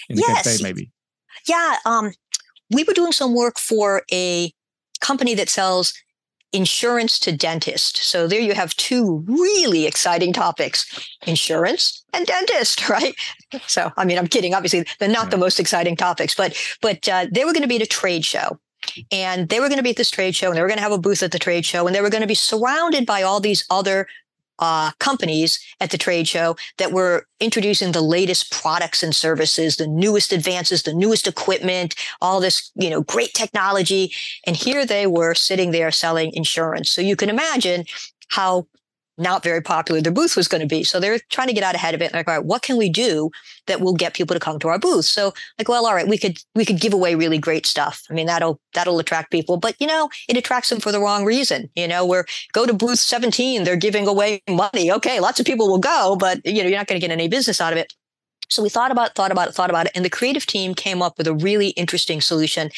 in 0.10 0.16
the 0.16 0.24
yes. 0.28 0.44
campaign, 0.44 0.64
maybe? 0.64 0.92
Yeah, 1.48 1.76
um, 1.86 2.14
we 2.70 2.84
were 2.84 2.94
doing 2.94 3.12
some 3.12 3.34
work 3.34 3.58
for 3.58 4.04
a 4.12 4.52
company 5.02 5.34
that 5.36 5.50
sells 5.50 5.94
insurance 6.54 7.20
to 7.20 7.36
dentist. 7.36 7.98
So 7.98 8.28
there 8.28 8.40
you 8.40 8.54
have 8.54 8.76
two 8.76 9.24
really 9.28 9.86
exciting 9.86 10.34
topics 10.34 11.18
insurance 11.26 12.04
and 12.14 12.26
dentist, 12.26 12.88
right? 12.90 13.16
So, 13.68 13.92
I 13.98 14.06
mean, 14.06 14.18
I'm 14.18 14.28
kidding. 14.28 14.54
Obviously, 14.54 14.86
they're 15.00 15.10
not 15.10 15.26
yeah. 15.26 15.32
the 15.32 15.38
most 15.38 15.60
exciting 15.60 15.96
topics, 15.96 16.36
but, 16.36 16.56
but 16.82 17.08
uh, 17.10 17.28
they 17.32 17.44
were 17.44 17.54
going 17.54 17.64
to 17.64 17.68
be 17.68 17.76
at 17.76 17.82
a 17.82 17.88
trade 17.88 18.26
show 18.26 18.60
and 19.12 19.50
they 19.50 19.60
were 19.60 19.68
going 19.68 19.78
to 19.78 19.84
be 19.84 19.92
at 19.92 19.98
this 19.98 20.10
trade 20.10 20.36
show 20.36 20.48
and 20.48 20.58
they 20.58 20.62
were 20.62 20.68
going 20.68 20.78
to 20.78 20.84
have 20.84 20.92
a 20.92 20.98
booth 20.98 21.24
at 21.24 21.32
the 21.32 21.40
trade 21.40 21.66
show 21.66 21.88
and 21.88 21.96
they 21.96 22.02
were 22.02 22.10
going 22.10 22.22
to 22.22 22.28
be 22.28 22.36
surrounded 22.36 23.06
by 23.06 23.22
all 23.24 23.40
these 23.40 23.66
other 23.70 24.08
uh, 24.60 24.92
companies 25.00 25.60
at 25.80 25.92
the 25.92 25.98
trade 25.98 26.28
show 26.28 26.56
that 26.78 26.92
were 26.92 27.26
introducing 27.40 27.92
the 27.92 28.02
latest 28.02 28.52
products 28.52 29.04
and 29.04 29.16
services, 29.16 29.78
the 29.78 29.88
newest 29.88 30.34
advances, 30.34 30.84
the 30.84 30.94
newest 30.94 31.28
equipment, 31.28 31.96
all 32.22 32.40
this, 32.40 32.72
you 32.76 32.90
know, 32.90 33.02
great 33.04 33.34
technology. 33.34 34.12
And 34.46 34.56
here 34.56 34.86
they 34.86 35.06
were 35.06 35.36
sitting 35.36 35.72
there 35.72 35.92
selling 35.92 36.34
insurance. 36.34 36.92
So 36.92 37.02
you 37.02 37.16
can 37.16 37.30
imagine 37.30 37.86
how 38.30 38.68
not 39.18 39.44
very 39.44 39.62
popular 39.62 40.02
their 40.02 40.12
booth 40.12 40.36
was 40.36 40.48
going 40.48 40.62
to 40.62 40.68
be. 40.68 40.84
So 40.84 41.00
they're 41.00 41.20
trying 41.30 41.48
to 41.48 41.54
get 41.54 41.64
out 41.64 41.76
ahead 41.76 41.96
of 41.96 42.02
it. 42.02 42.14
Like, 42.14 42.28
all 42.28 42.36
right, 42.36 42.46
what 42.46 42.62
can 42.62 42.78
we 42.78 42.90
do 42.90 43.32
that 43.66 43.82
will 43.82 43.94
get 43.94 44.14
people 44.14 44.34
to 44.34 44.40
come 44.40 44.60
to 44.60 44.68
our 44.68 44.80
booth? 44.80 45.06
So 45.06 45.34
like, 45.58 45.68
well, 45.68 45.86
all 45.86 45.94
right, 45.94 46.08
we 46.08 46.18
could 46.18 46.40
we 46.56 46.66
could 46.66 46.80
give 46.80 46.94
away 46.94 47.16
really 47.16 47.38
great 47.38 47.66
stuff. 47.66 48.04
I 48.10 48.14
mean, 48.14 48.28
that'll 48.28 48.60
that'll 48.74 49.00
attract 49.00 49.32
people, 49.32 49.58
but 49.58 49.76
you 49.80 49.88
know, 49.88 50.10
it 50.30 50.38
attracts 50.38 50.70
them 50.70 50.80
for 50.80 50.92
the 50.92 51.00
wrong 51.00 51.26
reason. 51.26 51.70
You 51.76 51.88
know, 51.88 52.06
where 52.06 52.26
go 52.54 52.66
to 52.66 52.74
booth 52.74 53.00
17, 53.00 53.64
they're 53.64 53.76
giving 53.76 54.08
away 54.08 54.42
money. 54.48 54.92
Okay, 54.92 55.20
lots 55.20 55.40
of 55.40 55.46
people 55.46 55.68
will 55.68 55.80
go, 55.80 56.16
but 56.20 56.46
you 56.46 56.62
know, 56.64 56.70
you're 56.70 56.78
not 56.78 56.88
going 56.88 57.00
to 57.00 57.06
get 57.06 57.14
any 57.14 57.28
business 57.28 57.60
out 57.60 57.74
of 57.74 57.80
it. 57.80 57.94
So 58.50 58.64
we 58.64 58.70
thought 58.70 58.92
about, 58.92 59.14
thought 59.14 59.32
about 59.32 59.50
it, 59.50 59.56
thought 59.56 59.70
about 59.70 59.88
it, 59.88 59.92
and 59.94 60.06
the 60.06 60.10
creative 60.10 60.46
team 60.46 60.74
came 60.74 61.02
up 61.02 61.18
with 61.18 61.28
a 61.28 61.34
really 61.34 61.70
interesting 61.70 62.22
solution 62.22 62.70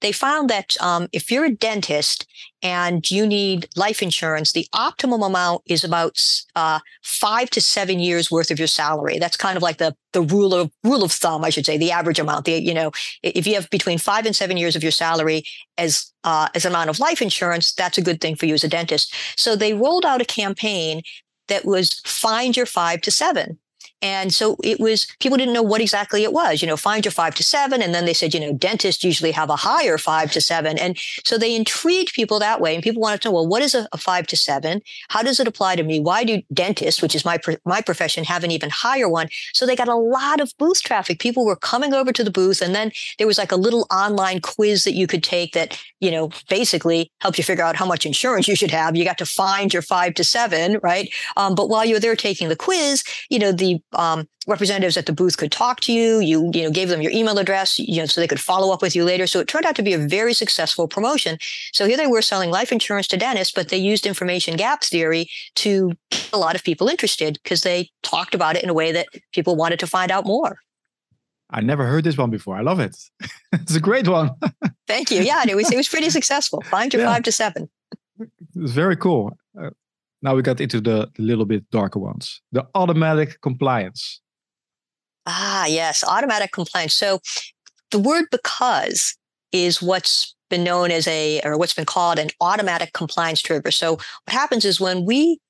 they 0.00 0.12
found 0.12 0.48
that 0.50 0.76
um, 0.80 1.08
if 1.12 1.30
you're 1.30 1.44
a 1.44 1.54
dentist 1.54 2.26
and 2.62 3.08
you 3.10 3.26
need 3.26 3.68
life 3.76 4.02
insurance, 4.02 4.52
the 4.52 4.66
optimum 4.72 5.22
amount 5.22 5.62
is 5.66 5.84
about 5.84 6.20
uh, 6.54 6.80
five 7.02 7.50
to 7.50 7.60
seven 7.60 7.98
years 7.98 8.30
worth 8.30 8.50
of 8.50 8.58
your 8.58 8.68
salary. 8.68 9.18
That's 9.18 9.36
kind 9.36 9.56
of 9.56 9.62
like 9.62 9.78
the 9.78 9.94
the 10.12 10.22
rule 10.22 10.54
of 10.54 10.70
rule 10.84 11.04
of 11.04 11.12
thumb, 11.12 11.44
I 11.44 11.50
should 11.50 11.66
say, 11.66 11.76
the 11.76 11.92
average 11.92 12.18
amount. 12.18 12.44
The 12.44 12.60
you 12.62 12.74
know, 12.74 12.92
if 13.22 13.46
you 13.46 13.54
have 13.54 13.68
between 13.70 13.98
five 13.98 14.26
and 14.26 14.34
seven 14.34 14.56
years 14.56 14.76
of 14.76 14.82
your 14.82 14.92
salary 14.92 15.44
as 15.76 16.12
uh, 16.24 16.48
as 16.54 16.64
amount 16.64 16.90
of 16.90 16.98
life 16.98 17.20
insurance, 17.20 17.72
that's 17.72 17.98
a 17.98 18.02
good 18.02 18.20
thing 18.20 18.36
for 18.36 18.46
you 18.46 18.54
as 18.54 18.64
a 18.64 18.68
dentist. 18.68 19.14
So 19.36 19.56
they 19.56 19.74
rolled 19.74 20.04
out 20.04 20.22
a 20.22 20.26
campaign 20.26 21.02
that 21.48 21.64
was 21.64 22.00
find 22.04 22.56
your 22.56 22.66
five 22.66 23.00
to 23.02 23.10
seven. 23.10 23.58
And 24.00 24.32
so 24.32 24.56
it 24.62 24.78
was, 24.78 25.06
people 25.18 25.36
didn't 25.36 25.54
know 25.54 25.62
what 25.62 25.80
exactly 25.80 26.22
it 26.22 26.32
was, 26.32 26.62
you 26.62 26.68
know, 26.68 26.76
find 26.76 27.04
your 27.04 27.12
five 27.12 27.34
to 27.34 27.42
seven. 27.42 27.82
And 27.82 27.92
then 27.92 28.04
they 28.04 28.14
said, 28.14 28.32
you 28.32 28.40
know, 28.40 28.52
dentists 28.52 29.02
usually 29.02 29.32
have 29.32 29.50
a 29.50 29.56
higher 29.56 29.98
five 29.98 30.30
to 30.32 30.40
seven. 30.40 30.78
And 30.78 30.96
so 31.24 31.36
they 31.36 31.54
intrigued 31.54 32.12
people 32.12 32.38
that 32.38 32.60
way. 32.60 32.74
And 32.74 32.82
people 32.82 33.02
wanted 33.02 33.22
to 33.22 33.28
know, 33.28 33.34
well, 33.34 33.48
what 33.48 33.62
is 33.62 33.74
a, 33.74 33.88
a 33.92 33.98
five 33.98 34.26
to 34.28 34.36
seven? 34.36 34.82
How 35.08 35.22
does 35.22 35.40
it 35.40 35.48
apply 35.48 35.76
to 35.76 35.82
me? 35.82 35.98
Why 35.98 36.22
do 36.22 36.42
dentists, 36.52 37.02
which 37.02 37.14
is 37.14 37.24
my, 37.24 37.38
my 37.64 37.80
profession, 37.80 38.24
have 38.24 38.44
an 38.44 38.52
even 38.52 38.70
higher 38.70 39.08
one? 39.08 39.28
So 39.52 39.66
they 39.66 39.74
got 39.74 39.88
a 39.88 39.96
lot 39.96 40.40
of 40.40 40.52
booth 40.58 40.82
traffic. 40.82 41.18
People 41.18 41.44
were 41.44 41.56
coming 41.56 41.92
over 41.92 42.12
to 42.12 42.22
the 42.22 42.30
booth. 42.30 42.62
And 42.62 42.74
then 42.74 42.92
there 43.18 43.26
was 43.26 43.38
like 43.38 43.52
a 43.52 43.56
little 43.56 43.86
online 43.90 44.40
quiz 44.40 44.84
that 44.84 44.94
you 44.94 45.06
could 45.06 45.24
take 45.24 45.54
that, 45.54 45.76
you 46.00 46.10
know, 46.10 46.30
basically 46.48 47.10
helped 47.20 47.38
you 47.38 47.44
figure 47.44 47.64
out 47.64 47.76
how 47.76 47.86
much 47.86 48.06
insurance 48.06 48.46
you 48.46 48.54
should 48.54 48.70
have. 48.70 48.94
You 48.94 49.04
got 49.04 49.18
to 49.18 49.26
find 49.26 49.72
your 49.72 49.82
five 49.82 50.14
to 50.14 50.24
seven, 50.24 50.78
right? 50.82 51.12
Um, 51.36 51.54
but 51.54 51.68
while 51.68 51.84
you're 51.84 52.00
there 52.00 52.14
taking 52.14 52.48
the 52.48 52.56
quiz, 52.56 53.02
you 53.28 53.38
know, 53.38 53.50
the 53.50 53.82
um, 53.92 54.28
representatives 54.46 54.96
at 54.96 55.06
the 55.06 55.12
booth 55.12 55.36
could 55.36 55.52
talk 55.52 55.80
to 55.80 55.92
you. 55.92 56.20
You, 56.20 56.50
you 56.52 56.64
know, 56.64 56.70
gave 56.70 56.88
them 56.88 57.02
your 57.02 57.12
email 57.12 57.38
address, 57.38 57.78
you 57.78 57.98
know, 57.98 58.06
so 58.06 58.20
they 58.20 58.26
could 58.26 58.40
follow 58.40 58.72
up 58.72 58.82
with 58.82 58.94
you 58.94 59.04
later. 59.04 59.26
So 59.26 59.40
it 59.40 59.48
turned 59.48 59.66
out 59.66 59.76
to 59.76 59.82
be 59.82 59.94
a 59.94 59.98
very 59.98 60.34
successful 60.34 60.88
promotion. 60.88 61.38
So 61.72 61.86
here 61.86 61.96
they 61.96 62.06
were 62.06 62.22
selling 62.22 62.50
life 62.50 62.72
insurance 62.72 63.06
to 63.08 63.16
dentists, 63.16 63.52
but 63.52 63.68
they 63.68 63.78
used 63.78 64.06
information 64.06 64.56
gaps 64.56 64.88
theory 64.88 65.28
to 65.56 65.92
get 66.10 66.30
a 66.32 66.38
lot 66.38 66.54
of 66.54 66.64
people 66.64 66.88
interested 66.88 67.38
because 67.42 67.62
they 67.62 67.90
talked 68.02 68.34
about 68.34 68.56
it 68.56 68.62
in 68.62 68.70
a 68.70 68.74
way 68.74 68.92
that 68.92 69.08
people 69.32 69.56
wanted 69.56 69.78
to 69.80 69.86
find 69.86 70.10
out 70.10 70.26
more. 70.26 70.58
I 71.50 71.62
never 71.62 71.86
heard 71.86 72.04
this 72.04 72.18
one 72.18 72.30
before. 72.30 72.56
I 72.56 72.60
love 72.60 72.78
it. 72.78 72.96
it's 73.52 73.74
a 73.74 73.80
great 73.80 74.06
one. 74.06 74.30
Thank 74.86 75.10
you. 75.10 75.22
Yeah, 75.22 75.44
it 75.48 75.54
was 75.54 75.70
it 75.72 75.76
was 75.76 75.88
pretty 75.88 76.10
successful. 76.10 76.62
Find 76.62 76.92
your 76.92 77.02
yeah. 77.02 77.14
five 77.14 77.22
to 77.22 77.32
seven. 77.32 77.70
It's 78.54 78.72
very 78.72 78.96
cool. 78.96 79.36
Now 80.22 80.34
we 80.34 80.42
got 80.42 80.60
into 80.60 80.80
the 80.80 81.10
little 81.18 81.44
bit 81.44 81.70
darker 81.70 81.98
ones. 81.98 82.40
The 82.52 82.66
automatic 82.74 83.40
compliance. 83.40 84.20
Ah 85.26 85.66
yes 85.66 86.02
automatic 86.04 86.52
compliance. 86.52 86.94
So 86.94 87.20
the 87.90 87.98
word 87.98 88.26
because 88.30 89.16
is 89.52 89.80
what's 89.80 90.34
been 90.50 90.64
known 90.64 90.90
as 90.90 91.06
a 91.06 91.40
or 91.44 91.58
what's 91.58 91.74
been 91.74 91.84
called 91.84 92.18
an 92.18 92.28
automatic 92.40 92.92
compliance 92.92 93.40
trigger. 93.40 93.70
So 93.70 93.92
what 93.92 94.32
happens 94.32 94.64
is 94.64 94.80
when 94.80 95.04
we 95.04 95.40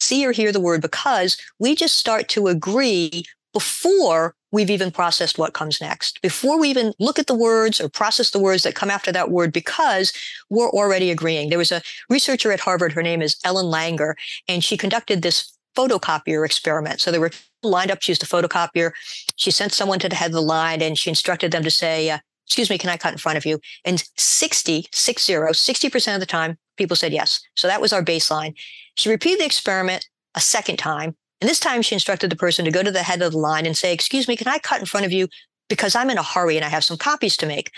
see 0.00 0.26
or 0.26 0.32
hear 0.32 0.52
the 0.52 0.60
word 0.60 0.82
because 0.82 1.36
we 1.58 1.74
just 1.74 1.96
start 1.96 2.28
to 2.30 2.48
agree 2.48 3.24
before 3.54 4.34
we've 4.52 4.68
even 4.68 4.90
processed 4.90 5.38
what 5.38 5.54
comes 5.54 5.80
next, 5.80 6.20
before 6.20 6.60
we 6.60 6.68
even 6.68 6.92
look 6.98 7.18
at 7.18 7.28
the 7.28 7.34
words 7.34 7.80
or 7.80 7.88
process 7.88 8.30
the 8.30 8.38
words 8.38 8.64
that 8.64 8.74
come 8.74 8.90
after 8.90 9.10
that 9.10 9.30
word, 9.30 9.52
because 9.52 10.12
we're 10.50 10.70
already 10.70 11.10
agreeing. 11.10 11.48
There 11.48 11.58
was 11.58 11.72
a 11.72 11.80
researcher 12.10 12.52
at 12.52 12.60
Harvard, 12.60 12.92
her 12.92 13.02
name 13.02 13.22
is 13.22 13.36
Ellen 13.44 13.66
Langer, 13.66 14.14
and 14.46 14.62
she 14.62 14.76
conducted 14.76 15.22
this 15.22 15.56
photocopier 15.76 16.44
experiment. 16.44 17.00
So 17.00 17.10
they 17.10 17.18
were 17.18 17.30
lined 17.62 17.90
up, 17.90 18.02
she 18.02 18.12
used 18.12 18.22
a 18.22 18.26
photocopier. 18.26 18.92
She 19.36 19.50
sent 19.50 19.72
someone 19.72 19.98
to 20.00 20.08
the 20.08 20.14
head 20.14 20.26
of 20.26 20.34
the 20.34 20.42
line 20.42 20.82
and 20.82 20.98
she 20.98 21.10
instructed 21.10 21.50
them 21.50 21.64
to 21.64 21.70
say, 21.70 22.10
uh, 22.10 22.18
excuse 22.46 22.70
me, 22.70 22.78
can 22.78 22.90
I 22.90 22.96
cut 22.96 23.12
in 23.12 23.18
front 23.18 23.38
of 23.38 23.46
you? 23.46 23.58
And 23.84 24.04
60, 24.16 24.86
60, 24.92 25.32
60% 25.32 26.14
of 26.14 26.20
the 26.20 26.26
time, 26.26 26.58
people 26.76 26.96
said 26.96 27.12
yes. 27.12 27.40
So 27.56 27.66
that 27.66 27.80
was 27.80 27.92
our 27.92 28.04
baseline. 28.04 28.54
She 28.96 29.08
repeated 29.08 29.40
the 29.40 29.46
experiment 29.46 30.08
a 30.34 30.40
second 30.40 30.76
time 30.76 31.16
and 31.44 31.50
this 31.50 31.60
time 31.60 31.82
she 31.82 31.94
instructed 31.94 32.30
the 32.30 32.36
person 32.36 32.64
to 32.64 32.70
go 32.70 32.82
to 32.82 32.90
the 32.90 33.02
head 33.02 33.20
of 33.20 33.32
the 33.32 33.38
line 33.38 33.66
and 33.66 33.76
say, 33.76 33.92
Excuse 33.92 34.26
me, 34.26 34.34
can 34.34 34.48
I 34.48 34.56
cut 34.56 34.80
in 34.80 34.86
front 34.86 35.04
of 35.04 35.12
you? 35.12 35.28
Because 35.68 35.94
I'm 35.94 36.08
in 36.08 36.16
a 36.16 36.22
hurry 36.22 36.56
and 36.56 36.64
I 36.64 36.70
have 36.70 36.84
some 36.84 36.96
copies 36.96 37.36
to 37.36 37.44
make. 37.44 37.70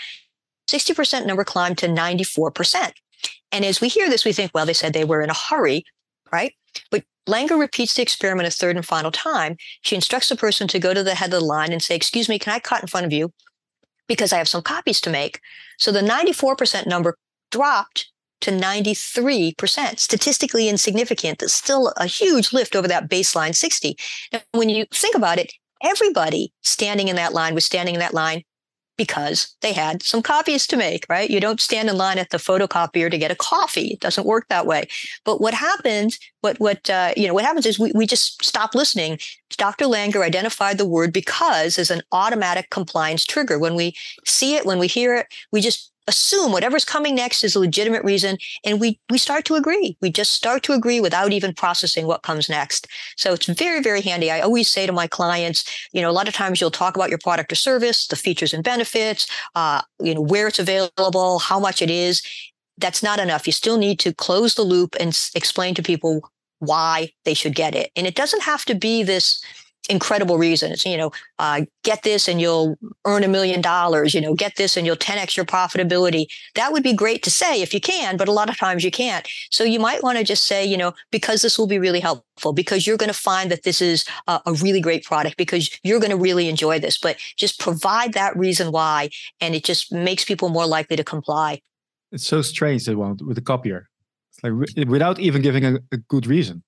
60% 0.69 1.25
number 1.25 1.43
climbed 1.43 1.77
to 1.79 1.87
94%. 1.87 2.93
And 3.51 3.65
as 3.65 3.81
we 3.81 3.89
hear 3.89 4.09
this, 4.09 4.23
we 4.23 4.31
think, 4.31 4.51
well, 4.53 4.65
they 4.65 4.71
said 4.71 4.93
they 4.93 5.03
were 5.03 5.21
in 5.21 5.29
a 5.29 5.33
hurry, 5.33 5.83
right? 6.31 6.53
But 6.91 7.03
Langer 7.27 7.59
repeats 7.59 7.93
the 7.93 8.01
experiment 8.03 8.47
a 8.47 8.51
third 8.51 8.77
and 8.77 8.85
final 8.85 9.11
time. 9.11 9.57
She 9.81 9.95
instructs 9.95 10.29
the 10.29 10.37
person 10.37 10.69
to 10.69 10.79
go 10.79 10.93
to 10.93 11.03
the 11.03 11.15
head 11.15 11.33
of 11.33 11.41
the 11.41 11.45
line 11.45 11.73
and 11.73 11.83
say, 11.83 11.93
Excuse 11.93 12.29
me, 12.29 12.39
can 12.39 12.53
I 12.53 12.59
cut 12.59 12.81
in 12.81 12.87
front 12.87 13.05
of 13.05 13.11
you? 13.11 13.33
Because 14.07 14.31
I 14.31 14.37
have 14.37 14.47
some 14.47 14.61
copies 14.61 15.01
to 15.01 15.09
make. 15.09 15.41
So 15.77 15.91
the 15.91 15.99
94% 15.99 16.87
number 16.87 17.17
dropped 17.51 18.09
to 18.41 18.51
93%, 18.51 19.99
statistically 19.99 20.69
insignificant. 20.69 21.39
That's 21.39 21.53
still 21.53 21.93
a 21.97 22.05
huge 22.05 22.53
lift 22.53 22.75
over 22.75 22.87
that 22.87 23.09
baseline 23.09 23.55
60. 23.55 23.97
Now, 24.33 24.41
when 24.51 24.69
you 24.69 24.85
think 24.91 25.15
about 25.15 25.39
it, 25.39 25.51
everybody 25.83 26.53
standing 26.63 27.07
in 27.07 27.15
that 27.15 27.33
line 27.33 27.55
was 27.55 27.65
standing 27.65 27.95
in 27.95 27.99
that 27.99 28.13
line 28.13 28.43
because 28.97 29.55
they 29.61 29.73
had 29.73 30.01
some 30.01 30.23
copies 30.23 30.65
to 30.67 30.75
make, 30.75 31.05
right? 31.07 31.29
You 31.29 31.39
don't 31.39 31.61
stand 31.61 31.87
in 31.87 31.97
line 31.97 32.17
at 32.17 32.31
the 32.31 32.37
photocopier 32.37 33.09
to 33.11 33.17
get 33.17 33.31
a 33.31 33.35
coffee. 33.35 33.89
It 33.89 33.99
doesn't 33.99 34.25
work 34.25 34.47
that 34.49 34.65
way. 34.65 34.87
But 35.23 35.39
what 35.39 35.53
happens, 35.53 36.19
what, 36.41 36.59
what, 36.59 36.89
uh, 36.89 37.13
you 37.15 37.27
know, 37.27 37.33
what 37.33 37.45
happens 37.45 37.67
is 37.67 37.77
we, 37.77 37.91
we 37.93 38.07
just 38.07 38.43
stop 38.43 38.73
listening. 38.73 39.19
Dr. 39.55 39.85
Langer 39.85 40.25
identified 40.25 40.79
the 40.79 40.87
word 40.87 41.13
because 41.13 41.77
as 41.77 41.91
an 41.91 42.01
automatic 42.11 42.71
compliance 42.71 43.23
trigger. 43.23 43.59
When 43.59 43.75
we 43.75 43.95
see 44.25 44.55
it, 44.55 44.65
when 44.65 44.79
we 44.79 44.87
hear 44.87 45.15
it, 45.15 45.27
we 45.51 45.61
just 45.61 45.91
assume 46.07 46.51
whatever's 46.51 46.85
coming 46.85 47.15
next 47.15 47.43
is 47.43 47.55
a 47.55 47.59
legitimate 47.59 48.03
reason 48.03 48.37
and 48.65 48.79
we 48.79 48.99
we 49.09 49.17
start 49.17 49.45
to 49.45 49.55
agree 49.55 49.97
we 50.01 50.09
just 50.09 50.33
start 50.33 50.63
to 50.63 50.73
agree 50.73 50.99
without 51.01 51.33
even 51.33 51.53
processing 51.53 52.07
what 52.07 52.23
comes 52.23 52.49
next 52.49 52.87
so 53.17 53.33
it's 53.33 53.45
very 53.45 53.81
very 53.81 54.01
handy 54.01 54.31
i 54.31 54.39
always 54.39 54.69
say 54.69 54.85
to 54.85 54.93
my 54.93 55.07
clients 55.07 55.87
you 55.91 56.01
know 56.01 56.09
a 56.09 56.13
lot 56.13 56.27
of 56.27 56.33
times 56.33 56.61
you'll 56.61 56.71
talk 56.71 56.95
about 56.95 57.09
your 57.09 57.19
product 57.19 57.51
or 57.51 57.55
service 57.55 58.07
the 58.07 58.15
features 58.15 58.53
and 58.53 58.63
benefits 58.63 59.27
uh, 59.55 59.81
you 60.01 60.13
know 60.15 60.21
where 60.21 60.47
it's 60.47 60.59
available 60.59 61.39
how 61.39 61.59
much 61.59 61.81
it 61.81 61.89
is 61.89 62.21
that's 62.77 63.03
not 63.03 63.19
enough. 63.19 63.47
You 63.47 63.53
still 63.53 63.77
need 63.77 63.99
to 63.99 64.13
close 64.13 64.53
the 64.53 64.61
loop 64.63 64.95
and 64.99 65.09
s- 65.09 65.31
explain 65.35 65.73
to 65.75 65.83
people 65.83 66.29
why 66.59 67.11
they 67.25 67.33
should 67.33 67.55
get 67.55 67.75
it. 67.75 67.91
And 67.95 68.07
it 68.07 68.15
doesn't 68.15 68.43
have 68.43 68.65
to 68.65 68.75
be 68.75 69.03
this 69.03 69.43
incredible 69.87 70.37
reasons. 70.37 70.85
You 70.85 70.97
know, 70.97 71.11
uh, 71.39 71.61
get 71.83 72.03
this 72.03 72.27
and 72.27 72.39
you'll 72.39 72.77
earn 73.05 73.23
a 73.23 73.27
million 73.27 73.61
dollars, 73.61 74.13
you 74.13 74.21
know, 74.21 74.33
get 74.33 74.55
this 74.55 74.77
and 74.77 74.85
you'll 74.85 74.95
10x 74.95 75.35
your 75.35 75.45
profitability. 75.45 76.27
That 76.55 76.71
would 76.71 76.83
be 76.83 76.93
great 76.93 77.23
to 77.23 77.31
say 77.31 77.61
if 77.61 77.73
you 77.73 77.81
can, 77.81 78.17
but 78.17 78.27
a 78.27 78.31
lot 78.31 78.49
of 78.49 78.57
times 78.57 78.83
you 78.83 78.91
can't. 78.91 79.27
So 79.49 79.63
you 79.63 79.79
might 79.79 80.03
want 80.03 80.17
to 80.17 80.23
just 80.23 80.45
say, 80.45 80.65
you 80.65 80.77
know, 80.77 80.93
because 81.11 81.41
this 81.41 81.57
will 81.57 81.67
be 81.67 81.79
really 81.79 81.99
helpful, 81.99 82.53
because 82.53 82.85
you're 82.85 82.97
going 82.97 83.11
to 83.11 83.19
find 83.19 83.51
that 83.51 83.63
this 83.63 83.81
is 83.81 84.05
a, 84.27 84.41
a 84.45 84.53
really 84.53 84.81
great 84.81 85.03
product, 85.03 85.37
because 85.37 85.69
you're 85.83 85.99
going 85.99 86.11
to 86.11 86.17
really 86.17 86.49
enjoy 86.49 86.79
this. 86.79 86.97
But 86.97 87.17
just 87.35 87.59
provide 87.59 88.13
that 88.13 88.35
reason 88.37 88.71
why, 88.71 89.09
and 89.41 89.55
it 89.55 89.63
just 89.63 89.91
makes 89.91 90.23
people 90.25 90.49
more 90.49 90.67
likely 90.67 90.95
to 90.95 91.03
comply. 91.03 91.61
It's 92.11 92.25
so 92.25 92.41
strange 92.41 92.87
with 92.87 93.35
the 93.35 93.41
copier. 93.41 93.89
It's 94.31 94.43
like 94.43 94.87
without 94.87 95.19
even 95.19 95.41
giving 95.41 95.65
a, 95.65 95.79
a 95.91 95.97
good 95.97 96.27
reason. 96.27 96.63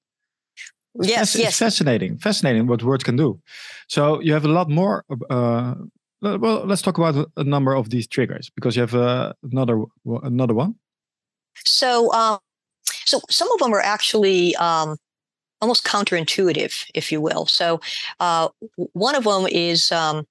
Yes, 0.95 1.35
It's 1.35 1.43
yes. 1.43 1.59
fascinating. 1.59 2.17
Fascinating 2.17 2.67
what 2.67 2.83
words 2.83 3.03
can 3.03 3.15
do. 3.15 3.39
So 3.87 4.19
you 4.21 4.33
have 4.33 4.45
a 4.45 4.49
lot 4.49 4.69
more. 4.69 5.05
Uh, 5.29 5.75
well, 6.21 6.65
let's 6.65 6.81
talk 6.81 6.97
about 6.97 7.29
a 7.37 7.43
number 7.43 7.75
of 7.75 7.89
these 7.89 8.07
triggers 8.07 8.49
because 8.55 8.75
you 8.75 8.81
have 8.81 8.95
uh, 8.95 9.33
another 9.43 9.83
another 10.23 10.53
one. 10.53 10.75
So, 11.65 12.11
um, 12.13 12.39
so 13.05 13.21
some 13.29 13.51
of 13.51 13.59
them 13.59 13.73
are 13.73 13.81
actually 13.81 14.55
um, 14.57 14.97
almost 15.61 15.85
counterintuitive, 15.85 16.85
if 16.93 17.11
you 17.11 17.21
will. 17.21 17.45
So, 17.45 17.79
uh, 18.19 18.49
one 18.93 19.15
of 19.15 19.23
them 19.23 19.47
is 19.47 19.91
um, 19.91 20.25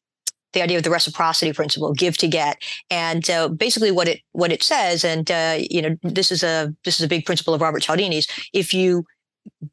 the 0.53 0.62
idea 0.62 0.77
of 0.77 0.83
the 0.83 0.90
reciprocity 0.90 1.53
principle, 1.53 1.92
give 1.92 2.16
to 2.18 2.29
get, 2.29 2.62
and 2.90 3.29
uh, 3.31 3.49
basically 3.49 3.90
what 3.90 4.09
it 4.09 4.21
what 4.33 4.53
it 4.53 4.62
says, 4.62 5.05
and 5.05 5.31
uh, 5.31 5.59
you 5.71 5.83
know, 5.83 5.97
this 6.03 6.31
is 6.31 6.42
a 6.42 6.75
this 6.85 6.99
is 6.99 7.05
a 7.05 7.09
big 7.09 7.25
principle 7.25 7.55
of 7.55 7.61
Robert 7.61 7.83
Cialdini's. 7.83 8.27
If 8.53 8.75
you 8.75 9.05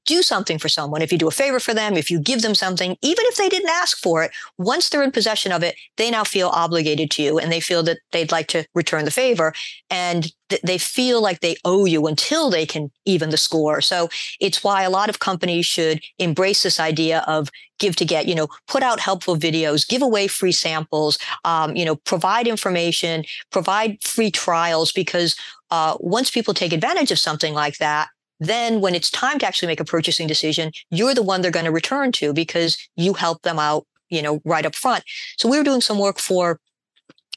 do 0.05 0.21
something 0.21 0.57
for 0.57 0.69
someone, 0.69 1.01
if 1.01 1.11
you 1.11 1.17
do 1.17 1.27
a 1.27 1.31
favor 1.31 1.59
for 1.59 1.73
them, 1.73 1.95
if 1.97 2.09
you 2.11 2.19
give 2.19 2.41
them 2.41 2.55
something, 2.55 2.97
even 3.01 3.23
if 3.27 3.35
they 3.35 3.49
didn't 3.49 3.69
ask 3.69 3.97
for 3.97 4.23
it, 4.23 4.31
once 4.57 4.89
they're 4.89 5.03
in 5.03 5.11
possession 5.11 5.51
of 5.51 5.63
it, 5.63 5.75
they 5.97 6.11
now 6.11 6.23
feel 6.23 6.49
obligated 6.49 7.11
to 7.11 7.23
you 7.23 7.39
and 7.39 7.51
they 7.51 7.59
feel 7.59 7.83
that 7.83 7.97
they'd 8.11 8.31
like 8.31 8.47
to 8.47 8.65
return 8.73 9.05
the 9.05 9.11
favor 9.11 9.53
and 9.89 10.31
th- 10.49 10.61
they 10.61 10.77
feel 10.77 11.21
like 11.21 11.39
they 11.39 11.55
owe 11.65 11.85
you 11.85 12.07
until 12.07 12.49
they 12.49 12.65
can 12.65 12.91
even 13.05 13.29
the 13.29 13.37
score. 13.37 13.81
So 13.81 14.09
it's 14.39 14.63
why 14.63 14.83
a 14.83 14.89
lot 14.89 15.09
of 15.09 15.19
companies 15.19 15.65
should 15.65 16.01
embrace 16.19 16.63
this 16.63 16.79
idea 16.79 17.23
of 17.27 17.49
give 17.79 17.95
to 17.97 18.05
get, 18.05 18.25
you 18.27 18.35
know, 18.35 18.47
put 18.67 18.83
out 18.83 18.99
helpful 18.99 19.35
videos, 19.35 19.87
give 19.87 20.01
away 20.01 20.27
free 20.27 20.51
samples, 20.51 21.17
um, 21.43 21.75
you 21.75 21.85
know, 21.85 21.95
provide 21.95 22.47
information, 22.47 23.23
provide 23.51 24.01
free 24.03 24.31
trials 24.31 24.91
because 24.91 25.35
uh, 25.71 25.97
once 25.99 26.31
people 26.31 26.53
take 26.53 26.73
advantage 26.73 27.11
of 27.11 27.19
something 27.19 27.53
like 27.53 27.77
that, 27.79 28.07
then 28.39 28.81
when 28.81 28.95
it's 28.95 29.09
time 29.09 29.39
to 29.39 29.45
actually 29.45 29.67
make 29.67 29.79
a 29.79 29.85
purchasing 29.85 30.27
decision, 30.27 30.71
you're 30.89 31.13
the 31.13 31.23
one 31.23 31.41
they're 31.41 31.51
going 31.51 31.65
to 31.65 31.71
return 31.71 32.11
to 32.13 32.33
because 32.33 32.77
you 32.95 33.13
help 33.13 33.41
them 33.43 33.59
out, 33.59 33.85
you 34.09 34.21
know, 34.21 34.41
right 34.45 34.65
up 34.65 34.75
front. 34.75 35.03
So 35.37 35.49
we 35.49 35.57
were 35.57 35.63
doing 35.63 35.81
some 35.81 35.99
work 35.99 36.19
for 36.19 36.59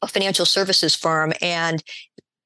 a 0.03 0.09
financial 0.09 0.47
services 0.47 0.95
firm 0.95 1.33
and 1.41 1.83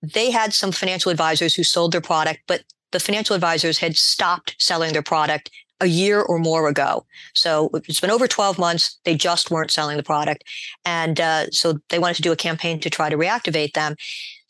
they 0.03 0.31
had 0.31 0.53
some 0.53 0.73
financial 0.73 1.11
advisors 1.11 1.55
who 1.55 1.63
sold 1.63 1.93
their 1.93 2.01
product, 2.01 2.41
but 2.47 2.63
the 2.91 3.01
financial 3.01 3.35
advisors 3.35 3.79
had 3.79 3.97
stopped 3.97 4.57
selling 4.59 4.93
their 4.93 5.03
product 5.03 5.51
a 5.81 5.87
year 5.87 6.21
or 6.21 6.39
more 6.39 6.69
ago. 6.69 7.05
So 7.35 7.71
it's 7.75 8.01
been 8.01 8.11
over 8.11 8.29
12 8.29 8.59
months. 8.59 8.99
They 9.05 9.17
just 9.17 9.51
weren't 9.51 9.73
selling 9.73 9.97
the 9.97 10.03
product. 10.03 10.45
And 10.85 11.21
uh, 11.21 11.51
so 11.51 11.79
they 11.89 11.99
wanted 11.99 12.17
to 12.17 12.23
do 12.23 12.33
a 12.33 12.37
campaign 12.37 12.79
to 12.81 12.91
try 12.91 13.11
to 13.11 13.17
reactivate 13.17 13.73
them. 13.73 13.97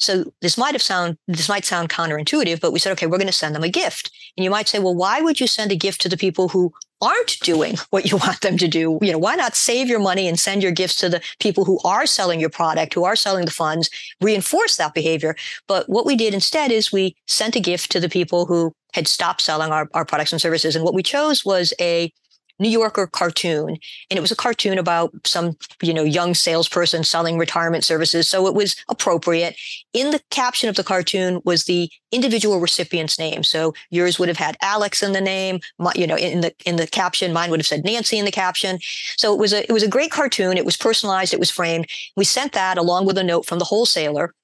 So 0.03 0.33
this 0.41 0.59
might 0.59 0.75
have 0.75 0.83
sound 0.83 1.17
this 1.29 1.49
might 1.49 1.65
sound 1.65 1.89
counterintuitive, 1.89 2.61
but 2.61 2.73
we 2.73 2.81
said, 2.81 2.93
okay, 2.93 3.07
we're 3.07 3.19
going 3.19 3.27
to 3.29 3.33
send 3.33 3.55
them 3.55 3.63
a 3.63 3.69
gift. 3.69 4.11
And 4.37 4.45
you 4.45 4.51
might 4.51 4.69
say, 4.69 4.81
well, 4.81 4.95
why 4.95 5.21
would 5.21 5.41
you 5.41 5.47
send 5.47 5.71
a 5.71 5.77
gift 5.77 6.01
to 6.03 6.09
the 6.09 6.17
people 6.17 6.49
who 6.49 6.73
aren't 7.01 7.39
doing 7.41 7.77
what 7.91 8.11
you 8.11 8.17
want 8.17 8.41
them 8.41 8.57
to 8.59 8.67
do? 8.67 8.99
You 9.01 9.13
know, 9.13 9.19
why 9.19 9.37
not 9.37 9.55
save 9.55 9.89
your 9.89 10.01
money 10.01 10.27
and 10.27 10.39
send 10.39 10.63
your 10.63 10.73
gifts 10.73 10.97
to 10.97 11.09
the 11.09 11.23
people 11.39 11.65
who 11.65 11.79
are 11.85 12.05
selling 12.05 12.41
your 12.41 12.51
product, 12.51 12.95
who 12.95 13.05
are 13.05 13.15
selling 13.15 13.45
the 13.45 13.53
funds, 13.53 13.91
reinforce 14.21 14.77
that 14.77 14.93
behavior? 14.93 15.37
But 15.69 15.89
what 15.89 16.05
we 16.05 16.17
did 16.17 16.35
instead 16.35 16.73
is 16.73 16.93
we 16.93 17.15
sent 17.29 17.55
a 17.55 17.61
gift 17.61 17.93
to 17.93 18.01
the 18.01 18.09
people 18.09 18.47
who 18.47 18.73
had 18.95 19.07
stopped 19.07 19.41
selling 19.41 19.71
our, 19.71 19.89
our 19.95 20.05
products 20.05 20.33
and 20.33 20.41
services. 20.41 20.75
And 20.75 20.85
what 20.85 20.95
we 20.95 21.03
chose 21.03 21.45
was 21.45 21.73
a 21.81 22.13
New 22.59 22.69
Yorker 22.69 23.07
cartoon. 23.07 23.71
And 24.11 24.19
it 24.19 24.21
was 24.21 24.31
a 24.31 24.37
cartoon 24.37 24.79
about 24.79 25.13
some, 25.25 25.57
you 25.83 25.93
know, 25.93 26.05
young 26.05 26.35
salesperson 26.35 27.05
selling 27.05 27.39
retirement 27.39 27.85
services. 27.85 28.29
So 28.29 28.47
it 28.47 28.55
was 28.55 28.77
appropriate. 28.89 29.57
In 29.93 30.11
the 30.11 30.21
caption 30.31 30.69
of 30.69 30.77
the 30.77 30.85
cartoon 30.85 31.41
was 31.45 31.65
the 31.65 31.91
individual 32.13 32.61
recipient's 32.61 33.19
name. 33.19 33.43
So 33.43 33.75
yours 33.91 34.19
would 34.19 34.29
have 34.29 34.37
had 34.37 34.57
Alex 34.63 35.03
in 35.03 35.13
the 35.13 35.21
name, 35.21 35.61
my, 35.79 35.93
you 35.95 36.07
know, 36.07 36.17
in 36.17 36.41
the 36.41 36.55
in 36.65 36.77
the 36.77 36.87
caption. 36.87 37.33
Mine 37.33 37.51
would 37.51 37.61
have 37.61 37.67
said 37.67 37.85
Nancy 37.85 38.19
in 38.19 38.25
the 38.25 38.31
caption. 38.31 38.79
So 39.17 39.33
it 39.33 39.39
was 39.39 39.53
a 39.53 39.63
it 39.69 39.73
was 39.73 39.83
a 39.83 39.89
great 39.89 40.11
cartoon. 40.11 40.57
It 40.57 40.65
was 40.65 40.77
personalized. 40.77 41.35
It 41.35 41.41
was 41.41 41.51
framed. 41.51 41.87
We 42.17 42.25
sent 42.25 42.53
that 42.53 42.79
along 42.79 43.07
with 43.07 43.19
a 43.19 43.25
note 43.25 43.47
from 43.47 43.59
the 43.59 43.65
wholesaler 43.65 44.35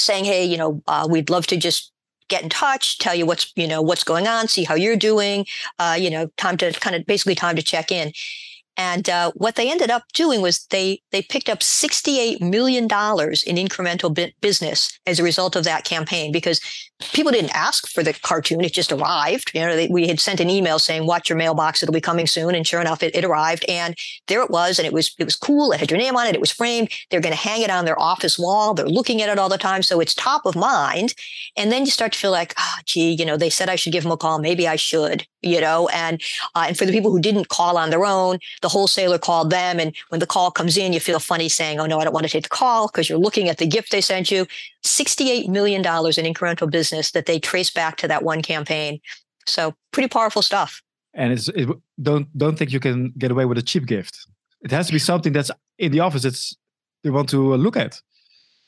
saying, 0.00 0.24
"Hey, 0.24 0.44
you 0.44 0.56
know, 0.56 0.82
uh, 0.86 1.06
we'd 1.08 1.30
love 1.30 1.46
to 1.48 1.56
just 1.56 1.92
get 2.28 2.42
in 2.42 2.48
touch, 2.48 2.98
tell 2.98 3.14
you 3.14 3.26
what's 3.26 3.52
you 3.56 3.68
know 3.68 3.82
what's 3.82 4.04
going 4.04 4.26
on, 4.26 4.48
see 4.48 4.64
how 4.64 4.74
you're 4.74 4.96
doing. 4.96 5.46
Uh, 5.78 5.96
you 5.98 6.10
know, 6.10 6.28
time 6.36 6.56
to 6.58 6.72
kind 6.72 6.96
of 6.96 7.06
basically 7.06 7.34
time 7.34 7.56
to 7.56 7.62
check 7.62 7.90
in." 7.90 8.12
And 8.76 9.08
uh, 9.08 9.30
what 9.36 9.54
they 9.54 9.70
ended 9.70 9.90
up 9.90 10.04
doing 10.14 10.40
was 10.40 10.66
they 10.66 11.00
they 11.12 11.22
picked 11.22 11.48
up 11.48 11.62
sixty 11.62 12.18
eight 12.18 12.40
million 12.40 12.88
dollars 12.88 13.42
in 13.42 13.56
incremental 13.56 14.12
business 14.40 14.98
as 15.06 15.20
a 15.20 15.24
result 15.24 15.54
of 15.54 15.64
that 15.64 15.84
campaign 15.84 16.32
because 16.32 16.60
people 17.12 17.32
didn't 17.32 17.54
ask 17.54 17.88
for 17.88 18.02
the 18.02 18.12
cartoon; 18.12 18.64
it 18.64 18.72
just 18.72 18.92
arrived. 18.92 19.50
You 19.54 19.62
know, 19.62 19.76
they, 19.76 19.88
we 19.88 20.06
had 20.06 20.20
sent 20.20 20.40
an 20.40 20.50
email 20.50 20.78
saying, 20.78 21.06
"Watch 21.06 21.28
your 21.28 21.36
mailbox; 21.38 21.82
it'll 21.82 21.92
be 21.92 22.00
coming 22.00 22.26
soon." 22.26 22.54
And 22.54 22.66
sure 22.66 22.80
enough, 22.80 23.02
it, 23.02 23.14
it 23.14 23.24
arrived, 23.24 23.64
and 23.68 23.96
there 24.28 24.42
it 24.42 24.50
was, 24.50 24.78
and 24.78 24.86
it 24.86 24.92
was 24.92 25.14
it 25.18 25.24
was 25.24 25.36
cool. 25.36 25.72
It 25.72 25.80
had 25.80 25.90
your 25.90 25.98
name 25.98 26.16
on 26.16 26.26
it. 26.26 26.34
It 26.34 26.40
was 26.40 26.50
framed. 26.50 26.90
They're 27.10 27.20
going 27.20 27.34
to 27.34 27.40
hang 27.40 27.62
it 27.62 27.70
on 27.70 27.84
their 27.84 28.00
office 28.00 28.38
wall. 28.38 28.74
They're 28.74 28.86
looking 28.86 29.22
at 29.22 29.28
it 29.28 29.38
all 29.38 29.48
the 29.48 29.58
time, 29.58 29.82
so 29.82 30.00
it's 30.00 30.14
top 30.14 30.46
of 30.46 30.56
mind. 30.56 31.14
And 31.56 31.70
then 31.70 31.84
you 31.84 31.90
start 31.90 32.12
to 32.12 32.18
feel 32.18 32.30
like, 32.30 32.54
oh, 32.58 32.74
gee, 32.84 33.12
you 33.12 33.24
know, 33.24 33.36
they 33.36 33.50
said 33.50 33.68
I 33.68 33.76
should 33.76 33.92
give 33.92 34.02
them 34.02 34.12
a 34.12 34.16
call. 34.16 34.38
Maybe 34.38 34.66
I 34.66 34.76
should, 34.76 35.26
you 35.42 35.60
know. 35.60 35.88
And 35.88 36.22
uh, 36.54 36.66
and 36.68 36.78
for 36.78 36.86
the 36.86 36.92
people 36.92 37.10
who 37.10 37.20
didn't 37.20 37.48
call 37.48 37.76
on 37.76 37.90
their 37.90 38.04
own, 38.04 38.38
the 38.62 38.68
wholesaler 38.68 39.18
called 39.18 39.50
them. 39.50 39.80
And 39.80 39.94
when 40.08 40.20
the 40.20 40.26
call 40.26 40.50
comes 40.50 40.76
in, 40.76 40.92
you 40.92 41.00
feel 41.00 41.18
funny 41.18 41.48
saying, 41.48 41.80
oh 41.80 41.86
no, 41.86 41.98
I 41.98 42.04
don't 42.04 42.14
want 42.14 42.26
to 42.26 42.32
take 42.32 42.44
the 42.44 42.48
call 42.48 42.88
because 42.88 43.08
you're 43.08 43.18
looking 43.18 43.48
at 43.48 43.58
the 43.58 43.66
gift 43.66 43.90
they 43.90 44.00
sent 44.00 44.30
you. 44.30 44.46
$68 44.84 45.48
million 45.48 45.80
in 45.80 46.34
incremental 46.34 46.70
business 46.70 47.10
that 47.12 47.26
they 47.26 47.38
trace 47.40 47.70
back 47.70 47.96
to 47.96 48.08
that 48.08 48.22
one 48.22 48.42
campaign. 48.42 49.00
So 49.46 49.74
pretty 49.92 50.08
powerful 50.08 50.42
stuff. 50.42 50.82
And 51.14 51.32
it's 51.32 51.48
it, 51.48 51.68
don't 52.02 52.26
don't 52.36 52.58
think 52.58 52.72
you 52.72 52.80
can 52.80 53.12
get 53.16 53.30
away 53.30 53.44
with 53.44 53.56
a 53.58 53.62
cheap 53.62 53.86
gift. 53.86 54.26
It 54.62 54.70
has 54.70 54.86
to 54.88 54.92
be 54.92 54.98
something 54.98 55.32
that's 55.32 55.50
in 55.78 55.92
the 55.92 56.00
office. 56.00 56.24
It's 56.24 56.56
they 57.04 57.10
want 57.10 57.28
to 57.30 57.54
uh, 57.54 57.56
look 57.56 57.76
at. 57.76 58.00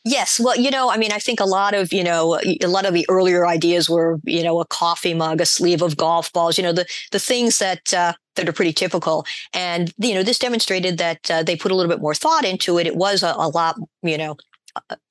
Yes. 0.04 0.38
Well, 0.38 0.56
you 0.56 0.70
know, 0.70 0.88
I 0.88 0.98
mean, 0.98 1.10
I 1.10 1.18
think 1.18 1.40
a 1.40 1.44
lot 1.44 1.74
of, 1.74 1.92
you 1.92 2.04
know, 2.04 2.38
a 2.62 2.68
lot 2.68 2.86
of 2.86 2.94
the 2.94 3.04
earlier 3.08 3.44
ideas 3.44 3.90
were, 3.90 4.20
you 4.22 4.44
know, 4.44 4.60
a 4.60 4.64
coffee 4.64 5.14
mug, 5.14 5.40
a 5.40 5.46
sleeve 5.46 5.82
of 5.82 5.96
golf 5.96 6.32
balls, 6.32 6.56
you 6.56 6.62
know, 6.62 6.72
the, 6.72 6.86
the 7.10 7.18
things 7.18 7.58
that, 7.58 7.92
uh, 7.92 8.12
that 8.36 8.48
are 8.48 8.52
pretty 8.52 8.72
typical. 8.72 9.26
And, 9.52 9.92
you 9.98 10.14
know, 10.14 10.22
this 10.22 10.38
demonstrated 10.38 10.98
that 10.98 11.28
uh, 11.28 11.42
they 11.42 11.56
put 11.56 11.72
a 11.72 11.74
little 11.74 11.90
bit 11.90 12.00
more 12.00 12.14
thought 12.14 12.44
into 12.44 12.78
it. 12.78 12.86
It 12.86 12.94
was 12.94 13.24
a, 13.24 13.34
a 13.36 13.48
lot, 13.48 13.80
you 14.04 14.16
know, 14.16 14.36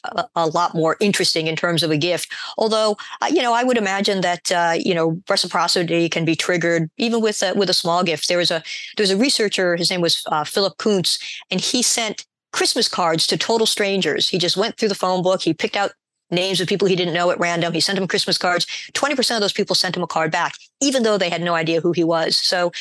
a, 0.04 0.26
a, 0.36 0.48
lot 0.48 0.76
more 0.76 0.98
interesting 1.00 1.48
in 1.48 1.56
terms 1.56 1.84
of 1.84 1.92
a 1.92 1.98
gift. 1.98 2.32
Although, 2.58 2.98
uh, 3.22 3.28
you 3.32 3.42
know, 3.42 3.54
I 3.54 3.64
would 3.64 3.78
imagine 3.78 4.22
that 4.22 4.52
uh, 4.52 4.76
you 4.78 4.94
know 4.94 5.22
reciprocity 5.30 6.10
can 6.10 6.26
be 6.26 6.36
triggered 6.36 6.90
even 6.98 7.22
with 7.22 7.42
a, 7.42 7.54
with 7.54 7.70
a 7.70 7.74
small 7.74 8.04
gift. 8.04 8.28
There 8.28 8.38
was 8.38 8.52
a 8.52 8.64
there 8.98 9.04
was 9.04 9.12
a 9.12 9.18
researcher. 9.18 9.76
His 9.76 9.90
name 9.90 10.02
was 10.02 10.24
uh, 10.28 10.44
Philip 10.44 10.78
Kunz, 10.78 11.20
and 11.52 11.60
he 11.60 11.82
sent 11.82 12.26
Christmas 12.52 12.88
cards 12.88 13.28
to 13.28 13.38
total 13.38 13.68
strangers. 13.68 14.30
He 14.30 14.38
just 14.38 14.58
went 14.58 14.78
through 14.78 14.90
the 14.90 14.96
phone 14.96 15.22
book. 15.22 15.42
He 15.42 15.54
picked 15.54 15.76
out 15.76 15.92
names 16.32 16.60
of 16.60 16.68
people 16.68 16.88
he 16.88 16.96
didn't 16.96 17.14
know 17.14 17.32
at 17.32 17.40
random. 17.40 17.74
He 17.74 17.80
sent 17.80 17.98
them 17.98 18.08
Christmas 18.08 18.38
cards. 18.38 18.66
20% 18.94 19.36
of 19.36 19.42
those 19.42 19.54
people 19.54 19.76
sent 19.76 19.96
him 19.96 20.04
a 20.04 20.08
card 20.08 20.32
back, 20.32 20.56
even 20.82 21.04
though 21.04 21.18
they 21.18 21.30
had 21.30 21.42
no 21.42 21.54
idea 21.54 21.82
who 21.82 21.92
he 21.92 22.04
was. 22.04 22.38
So 22.38 22.72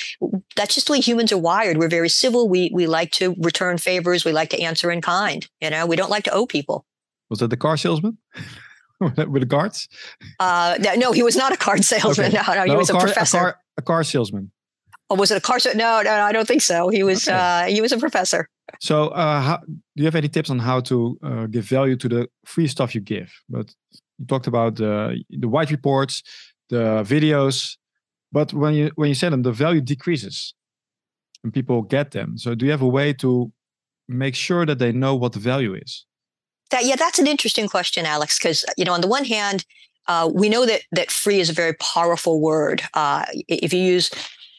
that's 0.56 0.74
just 0.74 0.86
the 0.86 0.92
way 0.92 1.00
humans 1.00 1.32
are 1.32 1.38
wired. 1.38 1.78
We're 1.78 1.88
very 1.88 2.08
civil. 2.08 2.48
We, 2.48 2.70
we 2.72 2.86
like 2.86 3.10
to 3.12 3.34
return 3.38 3.78
favors. 3.78 4.24
We 4.24 4.32
like 4.32 4.50
to 4.50 4.60
answer 4.60 4.90
in 4.90 5.00
kind. 5.00 5.46
You 5.60 5.70
know, 5.70 5.86
we 5.86 5.96
don't 5.96 6.10
like 6.10 6.24
to 6.24 6.32
owe 6.32 6.46
people. 6.46 6.86
Was 7.30 7.40
that 7.40 7.48
the 7.48 7.56
car 7.56 7.76
salesman 7.76 8.18
with 9.00 9.40
the 9.40 9.46
cards? 9.46 9.88
Uh, 10.38 10.76
no, 10.96 11.12
he 11.12 11.22
was 11.22 11.36
not 11.36 11.52
a 11.52 11.56
card 11.56 11.84
salesman. 11.84 12.34
Okay. 12.34 12.42
No, 12.46 12.54
no, 12.54 12.62
he 12.64 12.70
no, 12.70 12.76
was 12.76 12.90
a, 12.90 12.92
car, 12.92 13.02
professor. 13.02 13.36
A 13.36 13.40
car, 13.40 13.60
a 13.78 13.82
car 13.82 14.04
salesman. 14.04 14.50
Oh, 15.14 15.16
was 15.16 15.30
it 15.30 15.36
a 15.36 15.40
car? 15.40 15.58
No, 15.74 16.02
no, 16.02 16.02
no, 16.02 16.22
I 16.22 16.32
don't 16.32 16.48
think 16.48 16.62
so. 16.62 16.88
He 16.88 17.04
was, 17.04 17.28
okay. 17.28 17.36
uh, 17.36 17.66
he 17.66 17.80
was 17.80 17.92
a 17.92 17.98
professor. 17.98 18.48
So, 18.80 19.08
uh, 19.08 19.40
how, 19.40 19.58
do 19.58 20.02
you 20.02 20.06
have 20.06 20.16
any 20.16 20.28
tips 20.28 20.50
on 20.50 20.58
how 20.58 20.80
to 20.80 21.18
uh, 21.22 21.46
give 21.46 21.64
value 21.66 21.96
to 21.96 22.08
the 22.08 22.28
free 22.44 22.66
stuff 22.66 22.94
you 22.94 23.00
give? 23.00 23.30
But 23.48 23.72
you 24.18 24.26
talked 24.26 24.48
about 24.48 24.76
the 24.76 25.22
the 25.30 25.48
white 25.48 25.70
reports, 25.70 26.22
the 26.68 27.04
videos, 27.04 27.76
but 28.32 28.52
when 28.52 28.74
you 28.74 28.90
when 28.96 29.08
you 29.08 29.14
send 29.14 29.32
them, 29.32 29.42
the 29.42 29.52
value 29.52 29.80
decreases, 29.80 30.54
and 31.44 31.52
people 31.52 31.82
get 31.82 32.10
them. 32.10 32.36
So, 32.36 32.54
do 32.56 32.64
you 32.64 32.72
have 32.72 32.82
a 32.82 32.88
way 32.88 33.12
to 33.14 33.52
make 34.08 34.34
sure 34.34 34.66
that 34.66 34.78
they 34.78 34.90
know 34.90 35.14
what 35.14 35.32
the 35.32 35.38
value 35.38 35.74
is? 35.74 36.06
That 36.70 36.84
yeah, 36.84 36.96
that's 36.96 37.20
an 37.20 37.28
interesting 37.28 37.68
question, 37.68 38.04
Alex. 38.04 38.38
Because 38.38 38.64
you 38.76 38.84
know, 38.84 38.94
on 38.94 39.00
the 39.00 39.08
one 39.08 39.26
hand, 39.26 39.64
uh, 40.08 40.28
we 40.34 40.48
know 40.48 40.66
that 40.66 40.82
that 40.90 41.10
free 41.12 41.38
is 41.38 41.50
a 41.50 41.54
very 41.62 41.74
powerful 41.74 42.40
word. 42.40 42.82
Uh, 42.94 43.24
if 43.48 43.72
you 43.72 43.80
use 43.80 44.10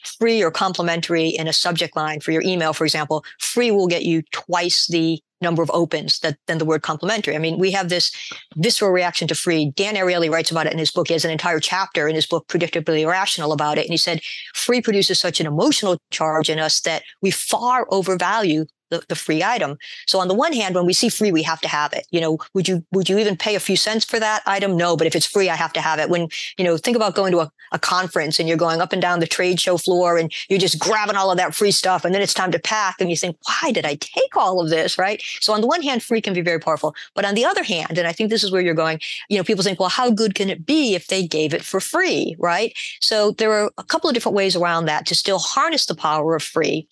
free 0.06 0.42
or 0.42 0.50
complimentary 0.50 1.28
in 1.28 1.48
a 1.48 1.52
subject 1.52 1.96
line 1.96 2.20
for 2.20 2.32
your 2.32 2.42
email, 2.42 2.72
for 2.72 2.84
example, 2.84 3.24
free 3.38 3.70
will 3.70 3.86
get 3.86 4.04
you 4.04 4.22
twice 4.32 4.86
the 4.86 5.20
number 5.42 5.62
of 5.62 5.70
opens 5.74 6.20
that, 6.20 6.38
than 6.46 6.58
the 6.58 6.64
word 6.64 6.82
complimentary. 6.82 7.34
I 7.34 7.38
mean, 7.38 7.58
we 7.58 7.70
have 7.72 7.88
this 7.88 8.10
visceral 8.56 8.90
reaction 8.90 9.28
to 9.28 9.34
free. 9.34 9.70
Dan 9.76 9.94
Ariely 9.94 10.30
writes 10.30 10.50
about 10.50 10.66
it 10.66 10.72
in 10.72 10.78
his 10.78 10.90
book. 10.90 11.08
He 11.08 11.12
has 11.12 11.24
an 11.24 11.30
entire 11.30 11.60
chapter 11.60 12.08
in 12.08 12.14
his 12.14 12.26
book, 12.26 12.48
Predictably 12.48 13.00
Irrational, 13.00 13.52
about 13.52 13.76
it. 13.76 13.82
And 13.82 13.90
he 13.90 13.98
said, 13.98 14.22
free 14.54 14.80
produces 14.80 15.18
such 15.18 15.38
an 15.38 15.46
emotional 15.46 15.98
charge 16.10 16.48
in 16.48 16.58
us 16.58 16.80
that 16.80 17.02
we 17.20 17.30
far 17.30 17.86
overvalue 17.90 18.64
the, 18.90 19.02
the 19.08 19.14
free 19.14 19.42
item. 19.42 19.76
So 20.06 20.20
on 20.20 20.28
the 20.28 20.34
one 20.34 20.52
hand, 20.52 20.74
when 20.74 20.86
we 20.86 20.92
see 20.92 21.08
free, 21.08 21.32
we 21.32 21.42
have 21.42 21.60
to 21.60 21.68
have 21.68 21.92
it. 21.92 22.06
You 22.10 22.20
know, 22.20 22.38
would 22.54 22.68
you 22.68 22.84
would 22.92 23.08
you 23.08 23.18
even 23.18 23.36
pay 23.36 23.54
a 23.54 23.60
few 23.60 23.76
cents 23.76 24.04
for 24.04 24.18
that 24.20 24.42
item? 24.46 24.76
No, 24.76 24.96
but 24.96 25.06
if 25.06 25.14
it's 25.14 25.26
free, 25.26 25.48
I 25.50 25.56
have 25.56 25.72
to 25.74 25.80
have 25.80 25.98
it. 25.98 26.08
When 26.08 26.28
you 26.58 26.64
know, 26.64 26.76
think 26.76 26.96
about 26.96 27.14
going 27.14 27.32
to 27.32 27.40
a, 27.40 27.50
a 27.72 27.78
conference 27.78 28.38
and 28.38 28.48
you're 28.48 28.56
going 28.56 28.80
up 28.80 28.92
and 28.92 29.02
down 29.02 29.20
the 29.20 29.26
trade 29.26 29.60
show 29.60 29.76
floor 29.76 30.16
and 30.16 30.32
you're 30.48 30.58
just 30.58 30.78
grabbing 30.78 31.16
all 31.16 31.30
of 31.30 31.38
that 31.38 31.54
free 31.54 31.72
stuff, 31.72 32.04
and 32.04 32.14
then 32.14 32.22
it's 32.22 32.34
time 32.34 32.52
to 32.52 32.58
pack, 32.58 33.00
and 33.00 33.10
you 33.10 33.16
think, 33.16 33.36
why 33.46 33.72
did 33.72 33.84
I 33.84 33.96
take 33.96 34.36
all 34.36 34.60
of 34.60 34.70
this? 34.70 34.98
Right. 34.98 35.22
So 35.40 35.52
on 35.52 35.60
the 35.60 35.66
one 35.66 35.82
hand, 35.82 36.02
free 36.02 36.20
can 36.20 36.34
be 36.34 36.42
very 36.42 36.60
powerful, 36.60 36.94
but 37.14 37.24
on 37.24 37.34
the 37.34 37.44
other 37.44 37.62
hand, 37.62 37.98
and 37.98 38.06
I 38.06 38.12
think 38.12 38.30
this 38.30 38.44
is 38.44 38.52
where 38.52 38.62
you're 38.62 38.74
going. 38.74 39.00
You 39.28 39.38
know, 39.38 39.44
people 39.44 39.64
think, 39.64 39.80
well, 39.80 39.88
how 39.88 40.10
good 40.10 40.34
can 40.34 40.50
it 40.50 40.64
be 40.64 40.94
if 40.94 41.08
they 41.08 41.26
gave 41.26 41.54
it 41.54 41.62
for 41.62 41.80
free? 41.80 42.36
Right. 42.38 42.76
So 43.00 43.32
there 43.32 43.52
are 43.52 43.70
a 43.78 43.84
couple 43.84 44.08
of 44.08 44.14
different 44.14 44.36
ways 44.36 44.56
around 44.56 44.86
that 44.86 45.06
to 45.06 45.14
still 45.14 45.38
harness 45.38 45.86
the 45.86 45.94
power 45.94 46.34
of 46.36 46.42
free 46.42 46.88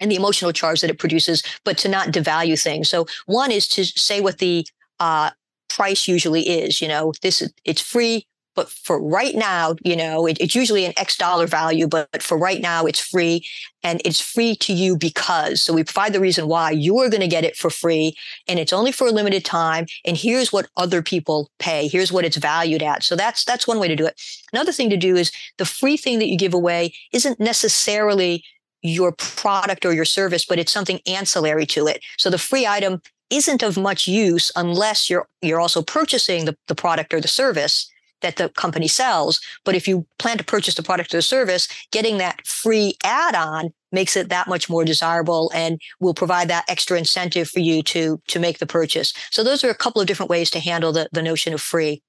and 0.00 0.10
the 0.10 0.16
emotional 0.16 0.52
charge 0.52 0.80
that 0.80 0.90
it 0.90 0.98
produces, 0.98 1.42
but 1.64 1.78
to 1.78 1.88
not 1.88 2.08
devalue 2.08 2.60
things. 2.60 2.88
So 2.88 3.06
one 3.26 3.50
is 3.50 3.66
to 3.68 3.84
say 3.84 4.20
what 4.20 4.38
the 4.38 4.66
uh, 5.00 5.30
price 5.68 6.08
usually 6.08 6.42
is. 6.42 6.80
You 6.80 6.88
know, 6.88 7.12
this 7.22 7.42
it's 7.64 7.80
free, 7.80 8.26
but 8.56 8.70
for 8.70 9.00
right 9.00 9.34
now, 9.34 9.76
you 9.84 9.94
know, 9.94 10.26
it, 10.26 10.38
it's 10.40 10.54
usually 10.54 10.86
an 10.86 10.94
X 10.96 11.16
dollar 11.16 11.46
value, 11.46 11.86
but 11.86 12.22
for 12.22 12.38
right 12.38 12.60
now, 12.60 12.86
it's 12.86 12.98
free, 12.98 13.46
and 13.82 14.00
it's 14.04 14.20
free 14.20 14.56
to 14.56 14.72
you 14.72 14.96
because. 14.96 15.62
So 15.62 15.74
we 15.74 15.84
provide 15.84 16.14
the 16.14 16.20
reason 16.20 16.48
why 16.48 16.70
you 16.70 16.98
are 16.98 17.10
going 17.10 17.20
to 17.20 17.28
get 17.28 17.44
it 17.44 17.56
for 17.56 17.70
free, 17.70 18.16
and 18.48 18.58
it's 18.58 18.72
only 18.72 18.92
for 18.92 19.06
a 19.06 19.12
limited 19.12 19.44
time. 19.44 19.86
And 20.04 20.16
here's 20.16 20.52
what 20.52 20.68
other 20.76 21.02
people 21.02 21.50
pay. 21.58 21.86
Here's 21.86 22.10
what 22.10 22.24
it's 22.24 22.38
valued 22.38 22.82
at. 22.82 23.02
So 23.02 23.14
that's 23.14 23.44
that's 23.44 23.68
one 23.68 23.78
way 23.78 23.88
to 23.88 23.96
do 23.96 24.06
it. 24.06 24.20
Another 24.52 24.72
thing 24.72 24.90
to 24.90 24.96
do 24.96 25.16
is 25.16 25.30
the 25.58 25.66
free 25.66 25.98
thing 25.98 26.18
that 26.18 26.28
you 26.28 26.38
give 26.38 26.54
away 26.54 26.94
isn't 27.12 27.38
necessarily 27.38 28.42
your 28.82 29.12
product 29.12 29.84
or 29.84 29.92
your 29.92 30.04
service, 30.04 30.44
but 30.44 30.58
it's 30.58 30.72
something 30.72 31.00
ancillary 31.06 31.66
to 31.66 31.86
it. 31.86 32.02
So 32.18 32.30
the 32.30 32.38
free 32.38 32.66
item 32.66 33.00
isn't 33.30 33.62
of 33.62 33.76
much 33.76 34.06
use 34.06 34.52
unless 34.54 35.10
you're 35.10 35.28
you're 35.42 35.60
also 35.60 35.82
purchasing 35.82 36.44
the, 36.44 36.56
the 36.68 36.74
product 36.74 37.12
or 37.12 37.20
the 37.20 37.28
service 37.28 37.90
that 38.22 38.36
the 38.36 38.48
company 38.50 38.88
sells. 38.88 39.40
But 39.64 39.74
if 39.74 39.86
you 39.86 40.06
plan 40.18 40.38
to 40.38 40.44
purchase 40.44 40.74
the 40.74 40.82
product 40.82 41.12
or 41.12 41.18
the 41.18 41.22
service, 41.22 41.68
getting 41.92 42.18
that 42.18 42.46
free 42.46 42.94
add-on 43.04 43.72
makes 43.92 44.16
it 44.16 44.28
that 44.30 44.48
much 44.48 44.70
more 44.70 44.84
desirable 44.84 45.50
and 45.54 45.80
will 46.00 46.14
provide 46.14 46.48
that 46.48 46.64
extra 46.68 46.98
incentive 46.98 47.48
for 47.48 47.60
you 47.60 47.82
to 47.82 48.20
to 48.28 48.38
make 48.38 48.58
the 48.58 48.66
purchase. 48.66 49.12
So 49.30 49.44
those 49.44 49.64
are 49.64 49.70
a 49.70 49.74
couple 49.74 50.00
of 50.00 50.06
different 50.06 50.30
ways 50.30 50.50
to 50.50 50.60
handle 50.60 50.92
the, 50.92 51.08
the 51.12 51.22
notion 51.22 51.52
of 51.52 51.60
free. 51.60 52.02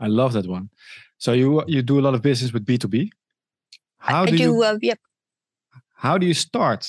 I 0.00 0.06
love 0.06 0.32
that 0.32 0.46
one. 0.46 0.70
So 1.18 1.32
you 1.32 1.62
you 1.66 1.82
do 1.82 1.98
a 1.98 2.02
lot 2.02 2.14
of 2.14 2.22
business 2.22 2.52
with 2.52 2.64
B2B. 2.64 3.10
How 3.98 4.24
do, 4.24 4.32
I 4.32 4.36
do 4.36 4.42
you 4.42 4.62
uh, 4.62 4.78
yeah, 4.80 4.94
how 5.98 6.16
do 6.16 6.26
you 6.26 6.34
start? 6.34 6.88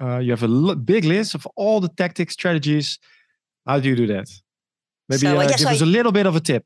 Uh, 0.00 0.18
you 0.18 0.30
have 0.30 0.42
a 0.42 0.46
l- 0.46 0.74
big 0.74 1.04
list 1.04 1.34
of 1.34 1.46
all 1.54 1.80
the 1.80 1.88
tactics, 1.88 2.32
strategies. 2.32 2.98
How 3.66 3.78
do 3.78 3.88
you 3.88 3.96
do 3.96 4.06
that? 4.06 4.28
Maybe 5.08 5.20
so 5.20 5.38
uh, 5.38 5.46
give 5.46 5.66
I, 5.66 5.72
us 5.72 5.82
a 5.82 5.86
little 5.86 6.12
bit 6.12 6.26
of 6.26 6.34
a 6.34 6.40
tip. 6.40 6.64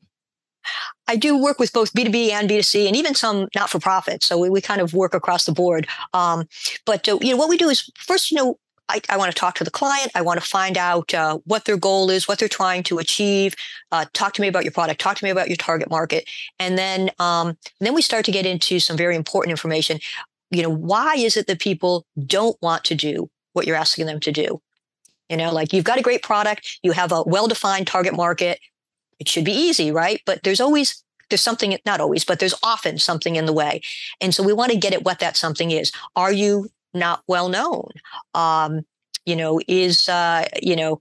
I 1.07 1.17
do 1.17 1.37
work 1.37 1.59
with 1.59 1.73
both 1.73 1.93
B2B 1.93 2.31
and 2.31 2.49
B2C 2.49 2.87
and 2.87 2.95
even 2.95 3.15
some 3.15 3.49
not 3.53 3.69
for 3.69 3.79
profit. 3.79 4.23
So 4.23 4.37
we, 4.37 4.49
we 4.49 4.61
kind 4.61 4.79
of 4.79 4.93
work 4.93 5.13
across 5.13 5.43
the 5.45 5.51
board. 5.51 5.87
Um, 6.13 6.47
but 6.85 7.07
uh, 7.09 7.17
you 7.21 7.31
know 7.31 7.37
what 7.37 7.49
we 7.49 7.57
do 7.57 7.69
is 7.69 7.91
first, 7.97 8.31
you 8.31 8.37
know, 8.37 8.57
I, 8.87 9.01
I, 9.09 9.17
want 9.17 9.31
to 9.31 9.37
talk 9.37 9.55
to 9.55 9.63
the 9.63 9.71
client. 9.71 10.11
I 10.15 10.21
want 10.21 10.39
to 10.41 10.45
find 10.45 10.77
out 10.77 11.13
uh, 11.13 11.39
what 11.45 11.65
their 11.65 11.77
goal 11.77 12.09
is, 12.09 12.27
what 12.27 12.39
they're 12.39 12.49
trying 12.49 12.83
to 12.83 12.99
achieve. 12.99 13.55
Uh, 13.91 14.05
talk 14.13 14.33
to 14.33 14.41
me 14.41 14.47
about 14.47 14.63
your 14.63 14.71
product. 14.71 14.99
Talk 14.99 15.17
to 15.17 15.23
me 15.23 15.29
about 15.29 15.47
your 15.47 15.55
target 15.55 15.89
market, 15.89 16.29
and 16.59 16.77
then 16.77 17.09
um, 17.17 17.57
then 17.79 17.93
we 17.93 18.01
start 18.01 18.25
to 18.25 18.31
get 18.31 18.45
into 18.45 18.79
some 18.79 18.97
very 18.97 19.15
important 19.15 19.51
information 19.51 19.99
you 20.51 20.61
know, 20.61 20.69
why 20.69 21.15
is 21.15 21.37
it 21.37 21.47
that 21.47 21.59
people 21.59 22.05
don't 22.25 22.57
want 22.61 22.83
to 22.85 22.95
do 22.95 23.29
what 23.53 23.65
you're 23.65 23.75
asking 23.75 24.05
them 24.05 24.19
to 24.19 24.31
do? 24.31 24.61
You 25.29 25.37
know, 25.37 25.51
like 25.53 25.71
you've 25.71 25.85
got 25.85 25.97
a 25.97 26.01
great 26.01 26.23
product, 26.23 26.79
you 26.83 26.91
have 26.91 27.11
a 27.11 27.23
well 27.23 27.47
defined 27.47 27.87
target 27.87 28.13
market. 28.13 28.59
It 29.19 29.29
should 29.29 29.45
be 29.45 29.53
easy, 29.53 29.91
right? 29.91 30.21
But 30.25 30.43
there's 30.43 30.59
always, 30.59 31.03
there's 31.29 31.41
something, 31.41 31.77
not 31.85 32.01
always, 32.01 32.25
but 32.25 32.39
there's 32.39 32.55
often 32.63 32.97
something 32.97 33.37
in 33.37 33.45
the 33.45 33.53
way. 33.53 33.81
And 34.19 34.35
so 34.35 34.43
we 34.43 34.51
want 34.51 34.71
to 34.71 34.77
get 34.77 34.93
at 34.93 35.03
what 35.03 35.19
that 35.19 35.37
something 35.37 35.71
is. 35.71 35.91
Are 36.15 36.33
you 36.33 36.69
not 36.93 37.23
well 37.27 37.47
known? 37.47 37.89
Um, 38.33 38.81
you 39.25 39.35
know, 39.35 39.61
is, 39.67 40.09
uh, 40.09 40.47
you 40.61 40.75
know, 40.75 40.99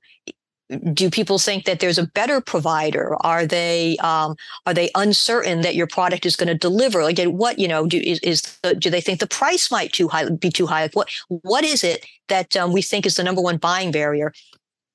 do 0.92 1.10
people 1.10 1.38
think 1.38 1.64
that 1.64 1.80
there's 1.80 1.98
a 1.98 2.06
better 2.06 2.40
provider? 2.40 3.16
Are 3.20 3.44
they 3.44 3.96
um, 3.98 4.36
are 4.66 4.74
they 4.74 4.90
uncertain 4.94 5.62
that 5.62 5.74
your 5.74 5.86
product 5.86 6.24
is 6.24 6.36
going 6.36 6.48
to 6.48 6.54
deliver? 6.54 7.02
Like 7.02 7.18
what 7.24 7.58
you 7.58 7.66
know 7.66 7.86
do 7.86 7.98
is, 7.98 8.20
is 8.20 8.42
the, 8.62 8.74
do 8.74 8.90
they 8.90 9.00
think 9.00 9.20
the 9.20 9.26
price 9.26 9.70
might 9.70 9.92
too 9.92 10.08
high 10.08 10.28
be 10.28 10.50
too 10.50 10.66
high? 10.66 10.82
Like 10.82 10.96
what 10.96 11.10
what 11.28 11.64
is 11.64 11.82
it 11.82 12.06
that 12.28 12.56
um, 12.56 12.72
we 12.72 12.82
think 12.82 13.04
is 13.04 13.16
the 13.16 13.24
number 13.24 13.40
one 13.40 13.56
buying 13.56 13.90
barrier? 13.90 14.32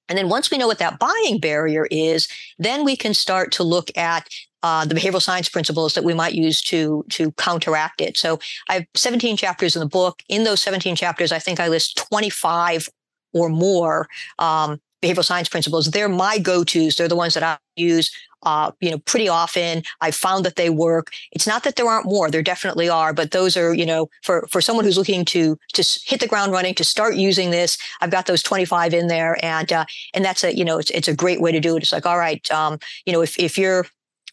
And 0.08 0.18
then 0.18 0.30
once 0.30 0.52
we 0.52 0.58
know 0.58 0.68
what 0.68 0.80
that 0.80 1.00
buying 1.00 1.40
barrier 1.40 1.88
is 1.90 2.28
then 2.58 2.86
we 2.86 2.96
can 2.96 3.14
start 3.14 3.52
to 3.54 3.64
look 3.64 3.90
at 3.98 4.30
uh, 4.62 4.86
the 4.86 4.96
behavioral 4.96 5.22
science 5.22 5.50
principles 5.50 5.94
that 5.94 6.04
we 6.04 6.14
might 6.14 6.34
use 6.34 6.62
to 6.62 7.04
to 7.10 7.32
counteract 7.34 8.02
it. 8.02 8.18
So 8.18 8.40
i 8.70 8.76
have 8.76 8.86
17 8.96 9.36
chapters 9.36 9.76
in 9.76 9.82
the 9.82 9.88
book. 9.88 10.22
In 10.30 10.46
those 10.46 10.62
17 10.62 10.96
chapters 10.96 11.34
i 11.34 11.40
think 11.40 11.60
i 11.60 11.68
list 11.68 11.98
25 11.98 12.88
or 13.34 13.50
more 13.50 14.08
um, 14.40 14.80
behavioral 15.02 15.26
science 15.26 15.50
principles. 15.50 15.88
They're 15.88 16.10
my 16.10 16.38
go-tos. 16.40 16.96
They're 16.96 17.08
the 17.08 17.16
ones 17.16 17.34
that 17.34 17.44
I 17.44 17.58
use, 17.76 18.12
uh, 18.44 18.72
you 18.80 18.92
know, 18.92 19.00
pretty 19.00 19.28
often. 19.28 19.84
I 20.02 20.12
found 20.12 20.46
that 20.46 20.56
they 20.56 20.70
work. 20.70 21.12
It's 21.32 21.48
not 21.48 21.64
that 21.64 21.76
there 21.76 21.88
aren't 21.88 22.06
more. 22.06 22.30
There 22.30 22.42
definitely 22.42 22.90
are, 22.90 23.14
but 23.14 23.32
those 23.32 23.58
are, 23.58 23.74
you 23.74 23.86
know, 23.86 24.10
for 24.24 24.48
for 24.50 24.62
someone 24.62 24.86
who's 24.86 24.98
looking 24.98 25.26
to 25.26 25.58
to 25.74 26.00
hit 26.06 26.20
the 26.20 26.28
ground 26.28 26.52
running, 26.52 26.76
to 26.76 26.84
start 26.84 27.16
using 27.16 27.52
this, 27.52 27.78
I've 28.02 28.12
got 28.12 28.26
those 28.26 28.44
25 28.44 28.94
in 28.94 29.08
there, 29.08 29.38
and 29.44 29.72
uh, 29.72 29.86
and 30.14 30.24
that's 30.24 30.44
a, 30.44 30.56
you 30.56 30.66
know, 30.66 30.80
it's 30.80 30.92
it's 30.92 31.08
a 31.08 31.16
great 31.16 31.42
way 31.42 31.52
to 31.52 31.60
do 31.60 31.76
it. 31.76 31.84
It's 31.84 31.92
like, 31.92 32.06
all 32.06 32.18
right, 32.20 32.50
um, 32.52 32.80
you 33.06 33.14
know, 33.14 33.22
if 33.22 33.38
if 33.40 33.58
you're 33.58 33.86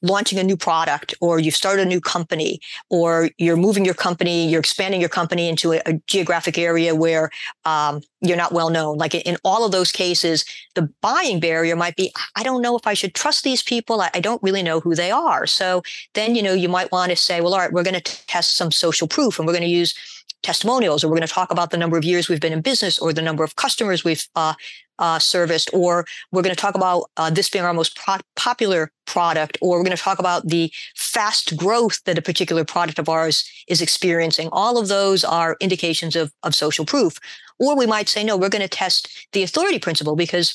launching 0.03 0.39
a 0.39 0.43
new 0.43 0.57
product 0.57 1.15
or 1.21 1.39
you've 1.39 1.55
started 1.57 1.87
a 1.87 1.89
new 1.89 2.01
company 2.01 2.61
or 2.91 3.31
you're 3.39 3.57
moving 3.57 3.85
your 3.85 3.95
company, 3.95 4.49
you're 4.49 4.61
expanding 4.61 5.01
your 5.01 5.09
company 5.09 5.49
into 5.49 5.73
a, 5.73 5.81
a 5.87 5.95
geographic 6.07 6.59
area 6.59 6.95
where 6.95 7.31
um, 7.65 8.01
you're 8.21 8.37
not 8.37 8.53
well 8.53 8.71
known. 8.71 8.99
Like 8.99 9.15
in 9.15 9.37
all 9.45 9.65
of 9.65 9.73
those 9.73 9.93
cases, 9.93 10.45
the 10.75 10.89
buying 11.01 11.41
barrier 11.41 11.77
might 11.77 11.97
be, 11.97 12.13
I 12.37 12.43
don't 12.43 12.63
know 12.63 12.77
if 12.77 12.87
I 12.87 12.95
should 12.95 13.15
trust 13.15 13.45
these 13.45 13.63
people. 13.63 14.01
I, 14.01 14.11
I 14.15 14.21
don't 14.21 14.43
really 14.43 14.63
know 14.63 14.81
who 14.81 14.95
they 14.95 15.11
are. 15.11 15.47
So 15.47 15.83
then, 16.15 16.35
you 16.35 16.43
know, 16.43 16.53
you 16.53 16.69
might 16.69 16.93
want 16.93 17.11
to 17.11 17.17
say, 17.17 17.41
well, 17.41 17.55
all 17.55 17.61
right, 17.61 17.73
we're 17.73 17.85
going 17.85 18.01
to 18.01 18.27
test 18.27 18.57
some 18.57 18.71
social 18.71 19.09
proof 19.09 19.39
and 19.39 19.47
we're 19.47 19.55
going 19.55 19.63
to 19.63 19.69
use 19.69 19.95
testimonials, 20.43 21.05
or 21.05 21.09
we're 21.09 21.17
going 21.17 21.27
to 21.27 21.33
talk 21.33 21.53
about 21.53 21.71
the 21.71 21.77
number 21.77 21.97
of 21.97 22.05
years 22.05 22.29
we've 22.29 22.41
been 22.41 22.53
in 22.53 22.61
business 22.61 22.99
or 22.99 23.13
the 23.13 23.23
number 23.23 23.45
of 23.45 23.55
customers 23.57 24.03
we've 24.03 24.27
uh, 24.35 24.55
uh, 24.99 25.18
serviced, 25.18 25.70
or 25.72 26.05
we're 26.30 26.43
going 26.43 26.55
to 26.55 26.61
talk 26.61 26.74
about 26.74 27.11
uh, 27.16 27.30
this 27.30 27.51
being 27.51 27.64
our 27.64 27.74
most 27.74 27.97
pro- 27.97 28.18
popular 28.36 28.90
product, 29.07 29.59
or 29.61 29.78
we're 29.78 29.84
going 29.84 29.97
to 29.97 30.03
talk 30.03 30.18
about 30.18 30.49
the 30.49 30.72
fast 30.97 31.57
growth 31.57 32.03
that 32.05 32.18
a 32.18 32.22
particular 32.22 32.64
product 32.64 32.99
of 32.99 33.09
ours 33.09 33.45
is 33.68 33.82
experiencing. 33.82 34.49
All 34.53 34.78
of 34.78 34.88
those 34.88 35.24
are 35.24 35.57
indications 35.61 36.16
of, 36.16 36.32
of 36.43 36.55
social 36.55 36.84
proof. 36.84 37.18
Or 37.59 37.76
we 37.76 37.86
might 37.86 38.09
say, 38.09 38.24
no, 38.24 38.36
we're 38.36 38.49
going 38.49 38.62
to 38.62 38.68
test 38.68 39.09
the 39.32 39.43
authority 39.43 39.78
principle 39.78 40.16
because 40.16 40.55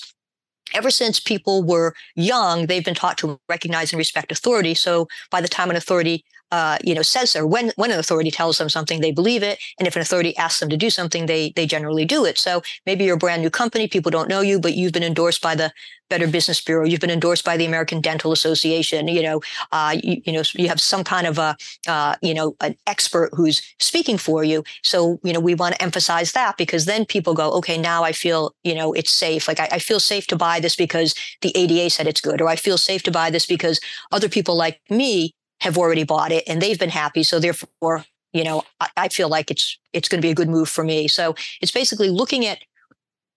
ever 0.74 0.92
since 0.92 1.20
people 1.20 1.64
were 1.64 1.94
young, 2.16 2.66
they've 2.66 2.84
been 2.84 2.96
taught 2.96 3.18
to 3.20 3.40
recognize 3.48 3.92
and 3.92 3.98
respect 3.98 4.32
authority. 4.32 4.74
So 4.74 5.08
by 5.32 5.42
the 5.42 5.48
time 5.48 5.70
an 5.70 5.76
authority 5.76 6.26
uh, 6.52 6.78
you 6.84 6.96
know, 6.96 7.02
says 7.02 7.32
so. 7.32 7.46
When 7.46 7.72
when 7.76 7.92
an 7.92 8.00
authority 8.00 8.32
tells 8.32 8.58
them 8.58 8.70
something, 8.70 9.02
they 9.02 9.12
believe 9.12 9.44
it, 9.44 9.60
and 9.80 9.88
if 9.88 9.96
an 9.96 10.02
authority 10.02 10.36
asks 10.38 10.60
them 10.60 10.70
to 10.70 10.78
do 10.78 10.90
something, 10.90 11.26
they 11.26 11.52
they 11.56 11.66
generally 11.66 12.06
do 12.06 12.26
it. 12.26 12.38
So 12.38 12.62
maybe 12.86 13.06
you're 13.06 13.16
a 13.16 13.20
brand 13.20 13.42
new 13.42 13.50
company, 13.50 13.88
people 13.88 14.12
don't 14.12 14.30
know 14.30 14.42
you, 14.42 14.60
but 14.60 14.76
you've 14.76 14.94
been 14.94 15.04
endorsed 15.04 15.42
by 15.42 15.56
the 15.56 15.72
Better 16.10 16.28
Business 16.28 16.62
Bureau, 16.62 16.86
you've 16.86 17.02
been 17.02 17.10
endorsed 17.10 17.44
by 17.44 17.58
the 17.58 17.66
American 17.66 18.00
Dental 18.00 18.32
Association. 18.32 19.08
You 19.08 19.24
know, 19.24 19.42
uh, 19.72 19.98
you, 20.02 20.22
you, 20.26 20.34
know, 20.34 20.44
you 20.54 20.70
have 20.70 20.80
some 20.80 21.04
kind 21.04 21.28
of 21.28 21.38
a 21.38 21.58
uh, 21.88 22.16
you 22.22 22.34
know 22.34 22.56
an 22.62 22.76
expert 22.88 23.32
who's 23.34 23.62
speaking 23.80 24.18
for 24.18 24.44
you. 24.44 24.64
So 24.84 25.20
you 25.24 25.34
know, 25.34 25.40
we 25.40 25.56
want 25.56 25.76
to 25.76 25.82
emphasize 25.82 26.32
that 26.32 26.58
because 26.58 26.86
then 26.86 27.06
people 27.06 27.34
go, 27.34 27.52
okay, 27.54 27.78
now 27.78 28.04
I 28.04 28.12
feel 28.14 28.56
you 28.64 28.76
know 28.76 28.94
it's 28.94 29.12
safe. 29.12 29.48
Like 29.48 29.60
I, 29.60 29.68
I 29.74 29.80
feel 29.80 30.00
safe 30.00 30.28
to 30.28 30.38
buy 30.38 30.60
this 30.60 30.76
because 30.76 31.14
the 31.42 31.52
ADA 31.56 31.90
said 31.90 32.08
it's 32.08 32.22
good, 32.22 32.42
or 32.42 32.48
I 32.48 32.56
feel 32.56 32.78
safe 32.78 33.04
to 33.04 33.12
buy 33.12 33.30
this 33.30 33.46
because 33.46 33.80
other 34.12 34.30
people 34.30 34.56
like 34.56 34.80
me 34.90 35.34
have 35.62 35.78
already 35.78 36.04
bought 36.04 36.32
it 36.32 36.44
and 36.48 36.62
they've 36.62 36.80
been 36.80 36.90
happy. 36.90 37.24
So 37.24 37.40
therefore, 37.40 38.06
you 38.34 38.44
know, 38.44 38.64
I, 38.80 38.90
I 38.98 39.08
feel 39.10 39.30
like 39.30 39.50
it's 39.52 39.78
it's 39.94 40.10
going 40.10 40.22
to 40.22 40.26
be 40.26 40.32
a 40.32 40.36
good 40.36 40.50
move 40.50 40.70
for 40.70 40.84
me. 40.84 41.08
So 41.08 41.36
it's 41.62 41.72
basically 41.72 42.10
looking 42.10 42.46
at 42.46 42.60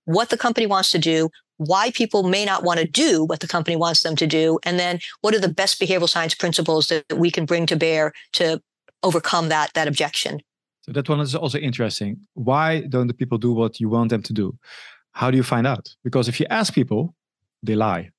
what 0.04 0.30
the 0.30 0.36
company 0.36 0.66
wants 0.66 0.90
to 0.90 0.98
do, 0.98 1.30
why 1.56 1.90
people 1.90 2.22
may 2.22 2.44
not 2.44 2.62
want 2.64 2.80
to 2.80 2.86
do 2.86 3.24
what 3.24 3.40
the 3.40 3.46
company 3.46 3.76
wants 3.76 4.02
them 4.02 4.16
to 4.16 4.26
do, 4.26 4.58
and 4.64 4.78
then 4.78 4.98
what 5.20 5.34
are 5.34 5.40
the 5.40 5.48
best 5.48 5.80
behavioral 5.80 6.08
science 6.08 6.34
principles 6.34 6.88
that 6.88 7.04
we 7.14 7.30
can 7.30 7.44
bring 7.46 7.66
to 7.66 7.76
bear 7.76 8.12
to 8.32 8.60
overcome 9.02 9.48
that 9.48 9.72
that 9.74 9.88
objection. 9.88 10.40
So 10.82 10.92
that 10.92 11.08
one 11.08 11.20
is 11.20 11.34
also 11.34 11.58
interesting. 11.58 12.16
Why 12.34 12.80
don't 12.80 13.06
the 13.06 13.14
people 13.14 13.38
do 13.38 13.52
what 13.52 13.80
you 13.80 13.88
want 13.88 14.10
them 14.10 14.22
to 14.22 14.32
do? 14.32 14.56
How 15.12 15.30
do 15.30 15.36
you 15.36 15.42
find 15.42 15.66
out? 15.66 15.88
Because 16.02 16.28
if 16.28 16.40
you 16.40 16.46
ask 16.50 16.72
people, 16.72 17.14
they 17.62 17.74
lie 17.74 18.10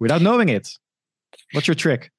without 0.00 0.22
knowing 0.22 0.48
it. 0.48 0.68
What's 1.52 1.68
your 1.68 1.74
trick? 1.74 2.10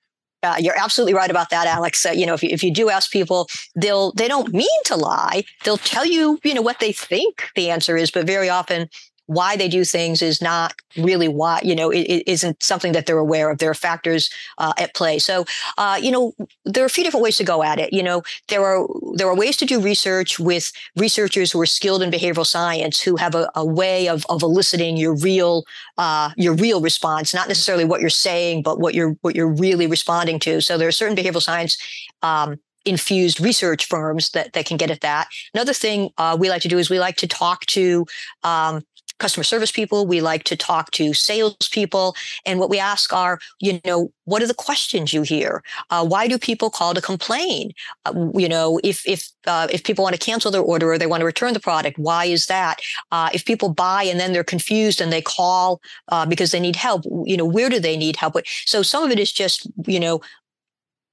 Uh, 0.47 0.55
you're 0.59 0.79
absolutely 0.79 1.13
right 1.13 1.29
about 1.29 1.49
that, 1.49 1.67
Alex. 1.67 2.05
Uh, 2.05 2.11
you 2.11 2.25
know, 2.25 2.33
if 2.33 2.41
you, 2.43 2.49
if 2.51 2.63
you 2.63 2.71
do 2.71 2.89
ask 2.89 3.11
people, 3.11 3.47
they'll 3.75 4.11
they 4.13 4.27
don't 4.27 4.53
mean 4.53 4.81
to 4.85 4.95
lie. 4.95 5.43
They'll 5.63 5.77
tell 5.77 6.05
you, 6.05 6.39
you 6.43 6.53
know, 6.53 6.61
what 6.61 6.79
they 6.79 6.91
think 6.91 7.49
the 7.55 7.69
answer 7.69 7.97
is, 7.97 8.11
but 8.11 8.25
very 8.25 8.49
often 8.49 8.89
why 9.27 9.55
they 9.55 9.67
do 9.67 9.85
things 9.85 10.21
is 10.21 10.41
not 10.41 10.73
really 10.97 11.27
why 11.27 11.61
you 11.63 11.75
know 11.75 11.89
it, 11.89 12.01
it 12.01 12.27
isn't 12.27 12.61
something 12.63 12.93
that 12.93 13.05
they're 13.05 13.17
aware 13.17 13.49
of. 13.49 13.59
There 13.59 13.69
are 13.69 13.75
factors 13.75 14.29
uh, 14.57 14.73
at 14.77 14.93
play. 14.95 15.19
So 15.19 15.45
uh, 15.77 15.99
you 16.01 16.11
know 16.11 16.33
there 16.65 16.83
are 16.83 16.87
a 16.87 16.89
few 16.89 17.03
different 17.03 17.23
ways 17.23 17.37
to 17.37 17.43
go 17.43 17.63
at 17.63 17.79
it. 17.79 17.93
You 17.93 18.03
know 18.03 18.23
there 18.47 18.65
are 18.65 18.87
there 19.13 19.27
are 19.27 19.35
ways 19.35 19.57
to 19.57 19.65
do 19.65 19.79
research 19.79 20.39
with 20.39 20.71
researchers 20.95 21.51
who 21.51 21.61
are 21.61 21.65
skilled 21.65 22.01
in 22.01 22.09
behavioral 22.11 22.45
science 22.45 23.01
who 23.01 23.15
have 23.17 23.35
a, 23.35 23.49
a 23.55 23.65
way 23.65 24.07
of, 24.07 24.25
of 24.29 24.41
eliciting 24.41 24.97
your 24.97 25.15
real 25.15 25.63
uh, 25.97 26.31
your 26.37 26.53
real 26.55 26.81
response 26.81 27.33
not 27.33 27.47
necessarily 27.47 27.85
what 27.85 28.01
you're 28.01 28.09
saying 28.09 28.61
but 28.61 28.79
what 28.79 28.95
you're 28.95 29.15
what 29.21 29.35
you're 29.35 29.47
really 29.47 29.87
responding 29.87 30.39
to. 30.39 30.61
So 30.61 30.77
there 30.77 30.87
are 30.87 30.91
certain 30.91 31.15
behavioral 31.15 31.41
science 31.41 31.77
um, 32.21 32.59
infused 32.87 33.41
research 33.41 33.85
firms 33.85 34.31
that, 34.31 34.53
that 34.53 34.65
can 34.65 34.77
get 34.77 34.89
at 34.89 35.01
that. 35.01 35.27
Another 35.53 35.73
thing 35.73 36.09
uh, 36.17 36.37
we 36.39 36.49
like 36.49 36.61
to 36.61 36.67
do 36.67 36.77
is 36.77 36.89
we 36.89 36.99
like 36.99 37.17
to 37.17 37.27
talk 37.27 37.65
to 37.67 38.05
um, 38.43 38.83
customer 39.19 39.43
service 39.43 39.71
people. 39.71 40.05
We 40.05 40.21
like 40.21 40.43
to 40.45 40.55
talk 40.55 40.91
to 40.91 41.13
salespeople. 41.13 42.15
And 42.45 42.59
what 42.59 42.69
we 42.69 42.79
ask 42.79 43.13
are, 43.13 43.39
you 43.59 43.79
know, 43.85 44.11
what 44.25 44.41
are 44.41 44.47
the 44.47 44.53
questions 44.53 45.13
you 45.13 45.21
hear? 45.21 45.63
Uh, 45.89 46.05
why 46.05 46.27
do 46.27 46.37
people 46.37 46.69
call 46.69 46.93
to 46.93 47.01
complain? 47.01 47.71
Uh, 48.05 48.29
you 48.35 48.49
know, 48.49 48.79
if 48.83 49.07
if 49.07 49.29
uh, 49.45 49.67
if 49.71 49.83
people 49.83 50.03
want 50.03 50.15
to 50.15 50.19
cancel 50.19 50.51
their 50.51 50.61
order 50.61 50.91
or 50.91 50.97
they 50.97 51.07
want 51.07 51.21
to 51.21 51.25
return 51.25 51.53
the 51.53 51.59
product, 51.59 51.97
why 51.97 52.25
is 52.25 52.47
that? 52.47 52.79
Uh, 53.11 53.29
if 53.33 53.45
people 53.45 53.69
buy 53.69 54.03
and 54.03 54.19
then 54.19 54.33
they're 54.33 54.43
confused 54.43 54.99
and 55.01 55.11
they 55.11 55.21
call 55.21 55.81
uh, 56.09 56.25
because 56.25 56.51
they 56.51 56.59
need 56.59 56.75
help, 56.75 57.03
you 57.25 57.37
know, 57.37 57.45
where 57.45 57.69
do 57.69 57.79
they 57.79 57.97
need 57.97 58.15
help? 58.15 58.35
So 58.65 58.81
some 58.81 59.03
of 59.03 59.11
it 59.11 59.19
is 59.19 59.31
just, 59.31 59.67
you 59.85 59.99
know, 59.99 60.21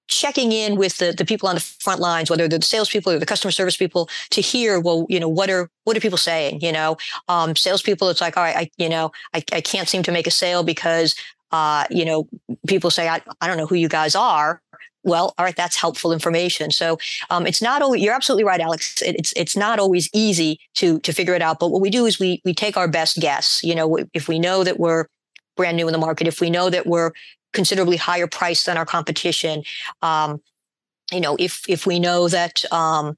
checking 0.08 0.52
in 0.52 0.76
with 0.76 0.98
the, 0.98 1.12
the 1.12 1.24
people 1.24 1.48
on 1.48 1.54
the 1.54 1.60
front 1.60 2.00
lines, 2.00 2.30
whether 2.30 2.46
they're 2.48 2.58
the 2.58 2.64
salespeople 2.64 3.12
or 3.12 3.18
the 3.18 3.26
customer 3.26 3.50
service 3.50 3.76
people, 3.76 4.08
to 4.30 4.40
hear, 4.40 4.80
well, 4.80 5.06
you 5.08 5.18
know, 5.18 5.28
what 5.28 5.50
are 5.50 5.70
what 5.84 5.96
are 5.96 6.00
people 6.00 6.18
saying? 6.18 6.60
You 6.60 6.72
know, 6.72 6.96
um, 7.28 7.56
salespeople, 7.56 8.08
it's 8.08 8.20
like, 8.20 8.36
all 8.36 8.42
right, 8.42 8.56
I, 8.56 8.70
you 8.76 8.88
know, 8.88 9.12
I, 9.32 9.42
I 9.52 9.60
can't 9.60 9.88
seem 9.88 10.02
to 10.04 10.12
make 10.12 10.26
a 10.26 10.30
sale 10.30 10.62
because, 10.62 11.14
uh, 11.52 11.84
you 11.90 12.04
know, 12.04 12.28
people 12.66 12.90
say, 12.90 13.08
I, 13.08 13.22
I 13.40 13.46
don't 13.46 13.56
know 13.56 13.66
who 13.66 13.76
you 13.76 13.88
guys 13.88 14.14
are. 14.14 14.60
Well, 15.04 15.34
all 15.36 15.44
right, 15.44 15.54
that's 15.54 15.76
helpful 15.76 16.12
information. 16.12 16.70
So 16.70 16.98
um, 17.28 17.46
it's 17.46 17.60
not 17.60 17.82
always. 17.82 18.02
You're 18.02 18.14
absolutely 18.14 18.44
right, 18.44 18.60
Alex. 18.60 19.02
It, 19.02 19.16
it's 19.18 19.34
it's 19.36 19.54
not 19.54 19.78
always 19.78 20.08
easy 20.14 20.58
to 20.76 20.98
to 21.00 21.12
figure 21.12 21.34
it 21.34 21.42
out. 21.42 21.58
But 21.58 21.68
what 21.68 21.82
we 21.82 21.90
do 21.90 22.06
is 22.06 22.18
we 22.18 22.40
we 22.44 22.54
take 22.54 22.78
our 22.78 22.88
best 22.88 23.18
guess. 23.20 23.60
You 23.62 23.74
know, 23.74 23.98
if 24.14 24.28
we 24.28 24.38
know 24.38 24.64
that 24.64 24.80
we're 24.80 25.06
brand 25.56 25.76
new 25.76 25.86
in 25.86 25.92
the 25.92 25.98
market, 25.98 26.26
if 26.26 26.40
we 26.40 26.48
know 26.48 26.70
that 26.70 26.86
we're 26.86 27.12
considerably 27.54 27.96
higher 27.96 28.26
price 28.26 28.64
than 28.64 28.76
our 28.76 28.84
competition. 28.84 29.62
Um, 30.02 30.40
you 31.10 31.20
know, 31.20 31.36
if 31.38 31.62
if 31.68 31.86
we 31.86 31.98
know 31.98 32.28
that 32.28 32.64
um, 32.72 33.16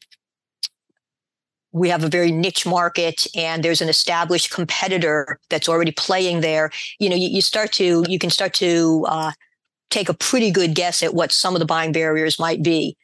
we 1.72 1.88
have 1.88 2.04
a 2.04 2.08
very 2.08 2.30
niche 2.30 2.64
market 2.66 3.26
and 3.34 3.62
there's 3.62 3.80
an 3.80 3.88
established 3.88 4.50
competitor 4.50 5.38
that's 5.50 5.68
already 5.68 5.92
playing 5.92 6.40
there, 6.40 6.70
you 6.98 7.08
know, 7.08 7.16
you, 7.16 7.28
you 7.28 7.42
start 7.42 7.72
to 7.72 8.04
you 8.08 8.18
can 8.18 8.30
start 8.30 8.54
to 8.54 9.04
uh, 9.08 9.32
take 9.90 10.08
a 10.08 10.14
pretty 10.14 10.50
good 10.50 10.74
guess 10.74 11.02
at 11.02 11.14
what 11.14 11.32
some 11.32 11.54
of 11.54 11.60
the 11.60 11.66
buying 11.66 11.92
barriers 11.92 12.38
might 12.38 12.62
be. 12.62 12.96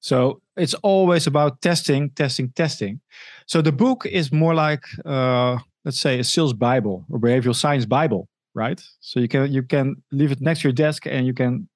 So 0.00 0.42
it's 0.56 0.74
always 0.82 1.26
about 1.26 1.62
testing, 1.62 2.10
testing, 2.10 2.50
testing. 2.50 3.00
So 3.46 3.62
the 3.62 3.72
book 3.72 4.04
is 4.04 4.30
more 4.30 4.54
like, 4.54 4.84
uh, 5.06 5.56
let's 5.84 5.98
say, 5.98 6.18
a 6.18 6.24
sales 6.24 6.52
Bible 6.52 7.06
or 7.10 7.18
behavioral 7.18 7.54
science 7.54 7.86
Bible 7.86 8.28
right? 8.54 8.82
So 9.00 9.20
you 9.20 9.28
can 9.28 9.52
you 9.52 9.62
can 9.62 9.96
leave 10.12 10.32
it 10.32 10.40
next 10.40 10.60
to 10.60 10.68
your 10.68 10.72
desk 10.72 11.06
and 11.06 11.26
you 11.26 11.34
can 11.34 11.68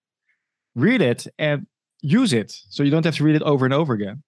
read 0.74 1.03
it 1.03 1.26
and 1.39 1.66
use 2.01 2.33
it. 2.33 2.53
So 2.70 2.83
you 2.83 2.91
don't 2.91 3.05
have 3.05 3.16
to 3.16 3.24
read 3.24 3.37
it 3.37 3.43
over 3.43 3.64
and 3.64 3.74
over 3.74 3.93
again. 3.93 4.22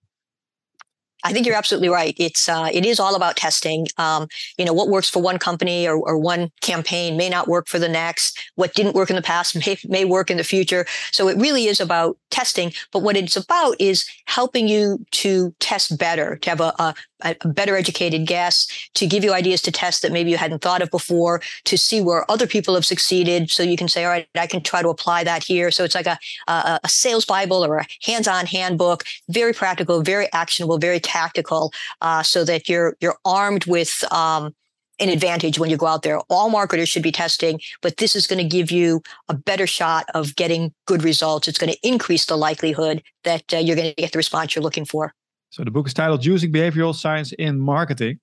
I 1.22 1.32
think 1.32 1.46
you're 1.46 1.56
absolutely 1.56 1.88
right. 1.88 2.14
It's 2.16 2.48
uh, 2.48 2.70
it 2.72 2.86
is 2.86 2.98
all 2.98 3.14
about 3.14 3.36
testing. 3.36 3.86
Um, 3.98 4.28
you 4.56 4.64
know, 4.64 4.72
what 4.72 4.88
works 4.88 5.10
for 5.10 5.20
one 5.20 5.38
company 5.38 5.86
or, 5.86 5.96
or 5.96 6.16
one 6.16 6.50
campaign 6.62 7.16
may 7.16 7.28
not 7.28 7.46
work 7.46 7.68
for 7.68 7.78
the 7.78 7.88
next. 7.88 8.38
What 8.54 8.74
didn't 8.74 8.94
work 8.94 9.10
in 9.10 9.16
the 9.16 9.22
past 9.22 9.54
may 9.66 9.76
may 9.86 10.04
work 10.04 10.30
in 10.30 10.38
the 10.38 10.44
future. 10.44 10.86
So 11.12 11.28
it 11.28 11.36
really 11.36 11.66
is 11.66 11.80
about 11.80 12.16
testing. 12.30 12.72
But 12.92 13.00
what 13.00 13.16
it's 13.16 13.36
about 13.36 13.76
is 13.78 14.08
helping 14.26 14.68
you 14.68 15.04
to 15.12 15.54
test 15.60 15.98
better, 15.98 16.36
to 16.36 16.50
have 16.50 16.60
a, 16.60 16.74
a, 16.78 16.94
a 17.22 17.48
better 17.48 17.76
educated 17.76 18.26
guess, 18.26 18.66
to 18.94 19.06
give 19.06 19.24
you 19.24 19.32
ideas 19.32 19.62
to 19.62 19.72
test 19.72 20.02
that 20.02 20.12
maybe 20.12 20.30
you 20.30 20.36
hadn't 20.36 20.62
thought 20.62 20.82
of 20.82 20.90
before, 20.90 21.40
to 21.64 21.76
see 21.76 22.00
where 22.00 22.30
other 22.30 22.46
people 22.46 22.74
have 22.74 22.84
succeeded. 22.84 23.50
So 23.50 23.62
you 23.62 23.76
can 23.76 23.88
say, 23.88 24.04
all 24.04 24.10
right, 24.10 24.28
I 24.34 24.46
can 24.46 24.62
try 24.62 24.82
to 24.82 24.88
apply 24.88 25.24
that 25.24 25.42
here. 25.42 25.70
So 25.70 25.84
it's 25.84 25.94
like 25.94 26.06
a, 26.06 26.18
a, 26.48 26.80
a 26.82 26.88
sales 26.88 27.24
Bible 27.24 27.64
or 27.64 27.78
a 27.78 27.86
hands-on 28.02 28.46
handbook, 28.46 29.04
very 29.28 29.52
practical, 29.52 30.02
very 30.02 30.28
actionable, 30.32 30.78
very 30.78 31.00
tactical, 31.00 31.72
uh, 32.00 32.22
so 32.22 32.44
that 32.44 32.68
you're 32.68 32.96
you're 33.00 33.18
armed 33.24 33.66
with 33.66 34.04
um, 34.12 34.54
an 34.98 35.08
advantage 35.08 35.58
when 35.58 35.70
you 35.70 35.76
go 35.76 35.86
out 35.86 36.02
there. 36.02 36.18
All 36.28 36.50
marketers 36.50 36.88
should 36.88 37.02
be 37.02 37.12
testing, 37.12 37.60
but 37.80 37.96
this 37.96 38.14
is 38.14 38.26
going 38.26 38.38
to 38.38 38.56
give 38.56 38.70
you 38.70 39.02
a 39.28 39.34
better 39.34 39.66
shot 39.66 40.04
of 40.14 40.36
getting 40.36 40.74
good 40.86 41.02
results. 41.02 41.48
It's 41.48 41.58
going 41.58 41.72
to 41.72 41.88
increase 41.88 42.26
the 42.26 42.36
likelihood 42.36 43.02
that 43.24 43.52
uh, 43.52 43.56
you're 43.58 43.76
going 43.76 43.88
to 43.88 43.94
get 43.94 44.12
the 44.12 44.18
response 44.18 44.54
you're 44.54 44.62
looking 44.62 44.84
for. 44.84 45.14
So 45.50 45.64
the 45.64 45.70
book 45.70 45.86
is 45.86 45.94
titled 45.94 46.24
"Using 46.24 46.52
Behavioral 46.52 46.94
Science 46.94 47.32
in 47.32 47.60
Marketing," 47.60 48.20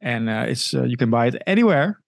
and 0.00 0.28
uh, 0.28 0.46
it's 0.48 0.74
uh, 0.74 0.84
you 0.84 0.96
can 0.96 1.10
buy 1.10 1.26
it 1.26 1.42
anywhere. 1.46 2.00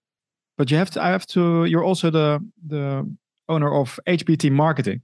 But 0.57 0.71
you 0.71 0.77
have 0.77 0.91
to. 0.91 1.03
I 1.03 1.09
have 1.09 1.27
to. 1.29 1.65
You're 1.65 1.85
also 1.85 2.11
the 2.11 2.39
the 2.67 3.09
owner 3.49 3.75
of 3.75 3.99
HBT 4.07 4.51
Marketing. 4.51 5.03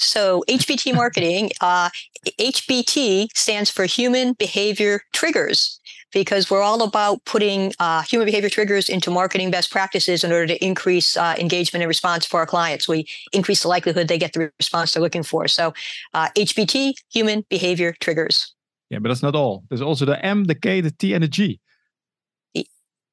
So 0.00 0.44
HBT 0.48 0.94
marketing, 0.94 1.50
uh, 1.60 1.90
HBT 2.38 3.28
stands 3.34 3.68
for 3.68 3.84
human 3.84 4.32
behavior 4.34 5.02
triggers 5.12 5.80
because 6.12 6.50
we're 6.50 6.62
all 6.62 6.82
about 6.82 7.24
putting 7.24 7.72
uh, 7.78 8.02
human 8.02 8.26
behavior 8.26 8.48
triggers 8.48 8.88
into 8.88 9.10
marketing 9.10 9.50
best 9.50 9.70
practices 9.70 10.24
in 10.24 10.32
order 10.32 10.46
to 10.46 10.64
increase 10.64 11.16
uh, 11.16 11.34
engagement 11.38 11.82
and 11.82 11.88
response 11.88 12.26
for 12.26 12.40
our 12.40 12.46
clients. 12.46 12.88
We 12.88 13.06
increase 13.32 13.62
the 13.62 13.68
likelihood 13.68 14.08
they 14.08 14.18
get 14.18 14.32
the 14.32 14.50
response 14.58 14.92
they're 14.92 15.02
looking 15.02 15.22
for. 15.22 15.48
So 15.48 15.74
uh, 16.14 16.28
HBT, 16.36 16.94
human 17.10 17.44
behavior 17.48 17.94
triggers. 18.00 18.54
Yeah, 18.90 18.98
but 19.00 19.08
that's 19.08 19.22
not 19.22 19.34
all. 19.34 19.64
There's 19.68 19.82
also 19.82 20.04
the 20.04 20.24
M, 20.24 20.44
the 20.44 20.54
K, 20.54 20.80
the 20.80 20.90
T, 20.90 21.12
and 21.12 21.22
the 21.22 21.28
G. 21.28 21.60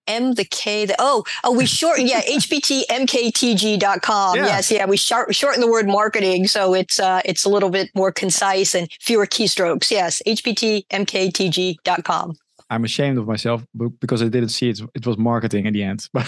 M, 0.07 0.35
the 0.35 0.45
K, 0.45 0.85
the 0.85 0.95
oh, 0.99 1.23
oh, 1.43 1.51
we 1.51 1.65
shorten, 1.65 2.07
yeah, 2.07 2.21
hbtmktg.com. 2.29 4.37
Yeah. 4.37 4.45
Yes, 4.45 4.71
yeah, 4.71 4.85
we 4.85 4.97
short, 4.97 5.33
shorten 5.33 5.61
the 5.61 5.69
word 5.69 5.87
marketing. 5.87 6.45
So 6.47 6.75
it's 6.75 6.99
uh 6.99 7.21
it's 7.25 7.45
a 7.45 7.49
little 7.49 7.71
bit 7.71 7.89
more 7.95 8.11
concise 8.11 8.75
and 8.75 8.87
fewer 9.01 9.25
keystrokes. 9.25 9.89
Yes, 9.89 10.21
hbtmktg.com. 10.27 12.37
I'm 12.69 12.83
ashamed 12.83 13.17
of 13.17 13.27
myself 13.27 13.63
because 13.99 14.21
I 14.21 14.27
didn't 14.27 14.49
see 14.49 14.69
it. 14.69 14.81
It 14.95 15.05
was 15.05 15.17
marketing 15.17 15.65
in 15.65 15.73
the 15.73 15.83
end. 15.83 16.09
But 16.13 16.27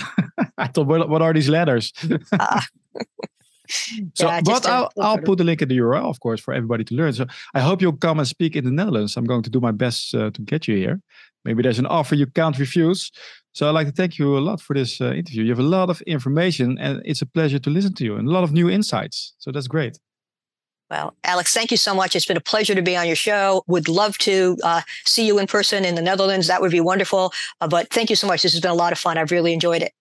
I 0.58 0.68
thought, 0.68 0.88
what, 0.88 1.10
what 1.10 1.22
are 1.22 1.34
these 1.34 1.50
letters? 1.50 1.94
uh, 2.32 2.62
so, 4.14 4.28
yeah, 4.28 4.42
but 4.42 4.66
I'll, 4.66 4.90
I'll 5.00 5.18
put 5.18 5.38
the 5.38 5.44
link 5.44 5.62
in 5.62 5.70
the 5.70 5.78
URL, 5.78 6.10
of 6.10 6.20
course, 6.20 6.40
for 6.40 6.54
everybody 6.54 6.84
to 6.86 6.96
learn. 6.96 7.14
So 7.14 7.26
I 7.54 7.60
hope 7.60 7.82
you'll 7.82 7.98
come 7.98 8.20
and 8.20 8.28
speak 8.28 8.56
in 8.56 8.66
the 8.66 8.72
Netherlands. 8.72 9.18
I'm 9.18 9.26
going 9.26 9.44
to 9.44 9.50
do 9.50 9.60
my 9.60 9.72
best 9.72 10.14
uh, 10.16 10.32
to 10.32 10.42
get 10.42 10.68
you 10.68 10.76
here. 10.76 11.02
Maybe 11.46 11.64
there's 11.64 11.80
an 11.80 11.86
offer 11.86 12.16
you 12.16 12.28
can't 12.28 12.58
refuse. 12.60 13.12
So 13.54 13.68
I'd 13.68 13.72
like 13.72 13.88
to 13.88 13.94
thank 13.94 14.20
you 14.20 14.38
a 14.38 14.40
lot 14.40 14.62
for 14.62 14.76
this 14.76 15.02
uh, 15.02 15.14
interview. 15.14 15.44
You 15.44 15.52
have 15.52 15.60
a 15.60 15.64
lot 15.64 15.90
of 15.90 16.02
information 16.02 16.78
and 16.80 17.02
it's 17.06 17.22
a 17.22 17.26
pleasure 17.26 17.60
to 17.60 17.70
listen 17.70 17.94
to 17.96 18.04
you 18.04 18.16
and 18.16 18.28
a 18.28 18.32
lot 18.32 18.44
of 18.44 18.52
new 18.52 18.70
insights. 18.70 19.34
So 19.40 19.52
that's 19.52 19.68
great. 19.68 19.98
Well, 20.90 21.16
Alex, 21.26 21.54
thank 21.54 21.72
you 21.72 21.78
so 21.78 21.94
much. 21.94 22.16
It's 22.16 22.26
been 22.26 22.38
a 22.38 22.42
pleasure 22.42 22.74
to 22.74 22.82
be 22.82 22.96
on 22.96 23.08
your 23.08 23.16
show. 23.16 23.64
Would 23.68 23.90
love 23.90 24.18
to 24.20 24.58
uh, 24.64 24.82
see 25.06 25.28
you 25.28 25.38
in 25.38 25.48
person 25.48 25.84
in 25.84 25.96
the 25.96 26.02
Netherlands. 26.02 26.48
That 26.48 26.62
would 26.62 26.72
be 26.72 26.80
wonderful. 26.80 27.34
Uh, 27.60 27.68
but 27.68 27.90
thank 27.90 28.10
you 28.10 28.16
so 28.16 28.26
much. 28.26 28.44
This 28.44 28.54
has 28.54 28.62
been 28.62 28.72
a 28.72 28.76
lot 28.76 28.94
of 28.94 29.00
fun. 29.00 29.18
I've 29.18 29.32
really 29.32 29.54
enjoyed 29.54 29.82
it. 29.82 29.92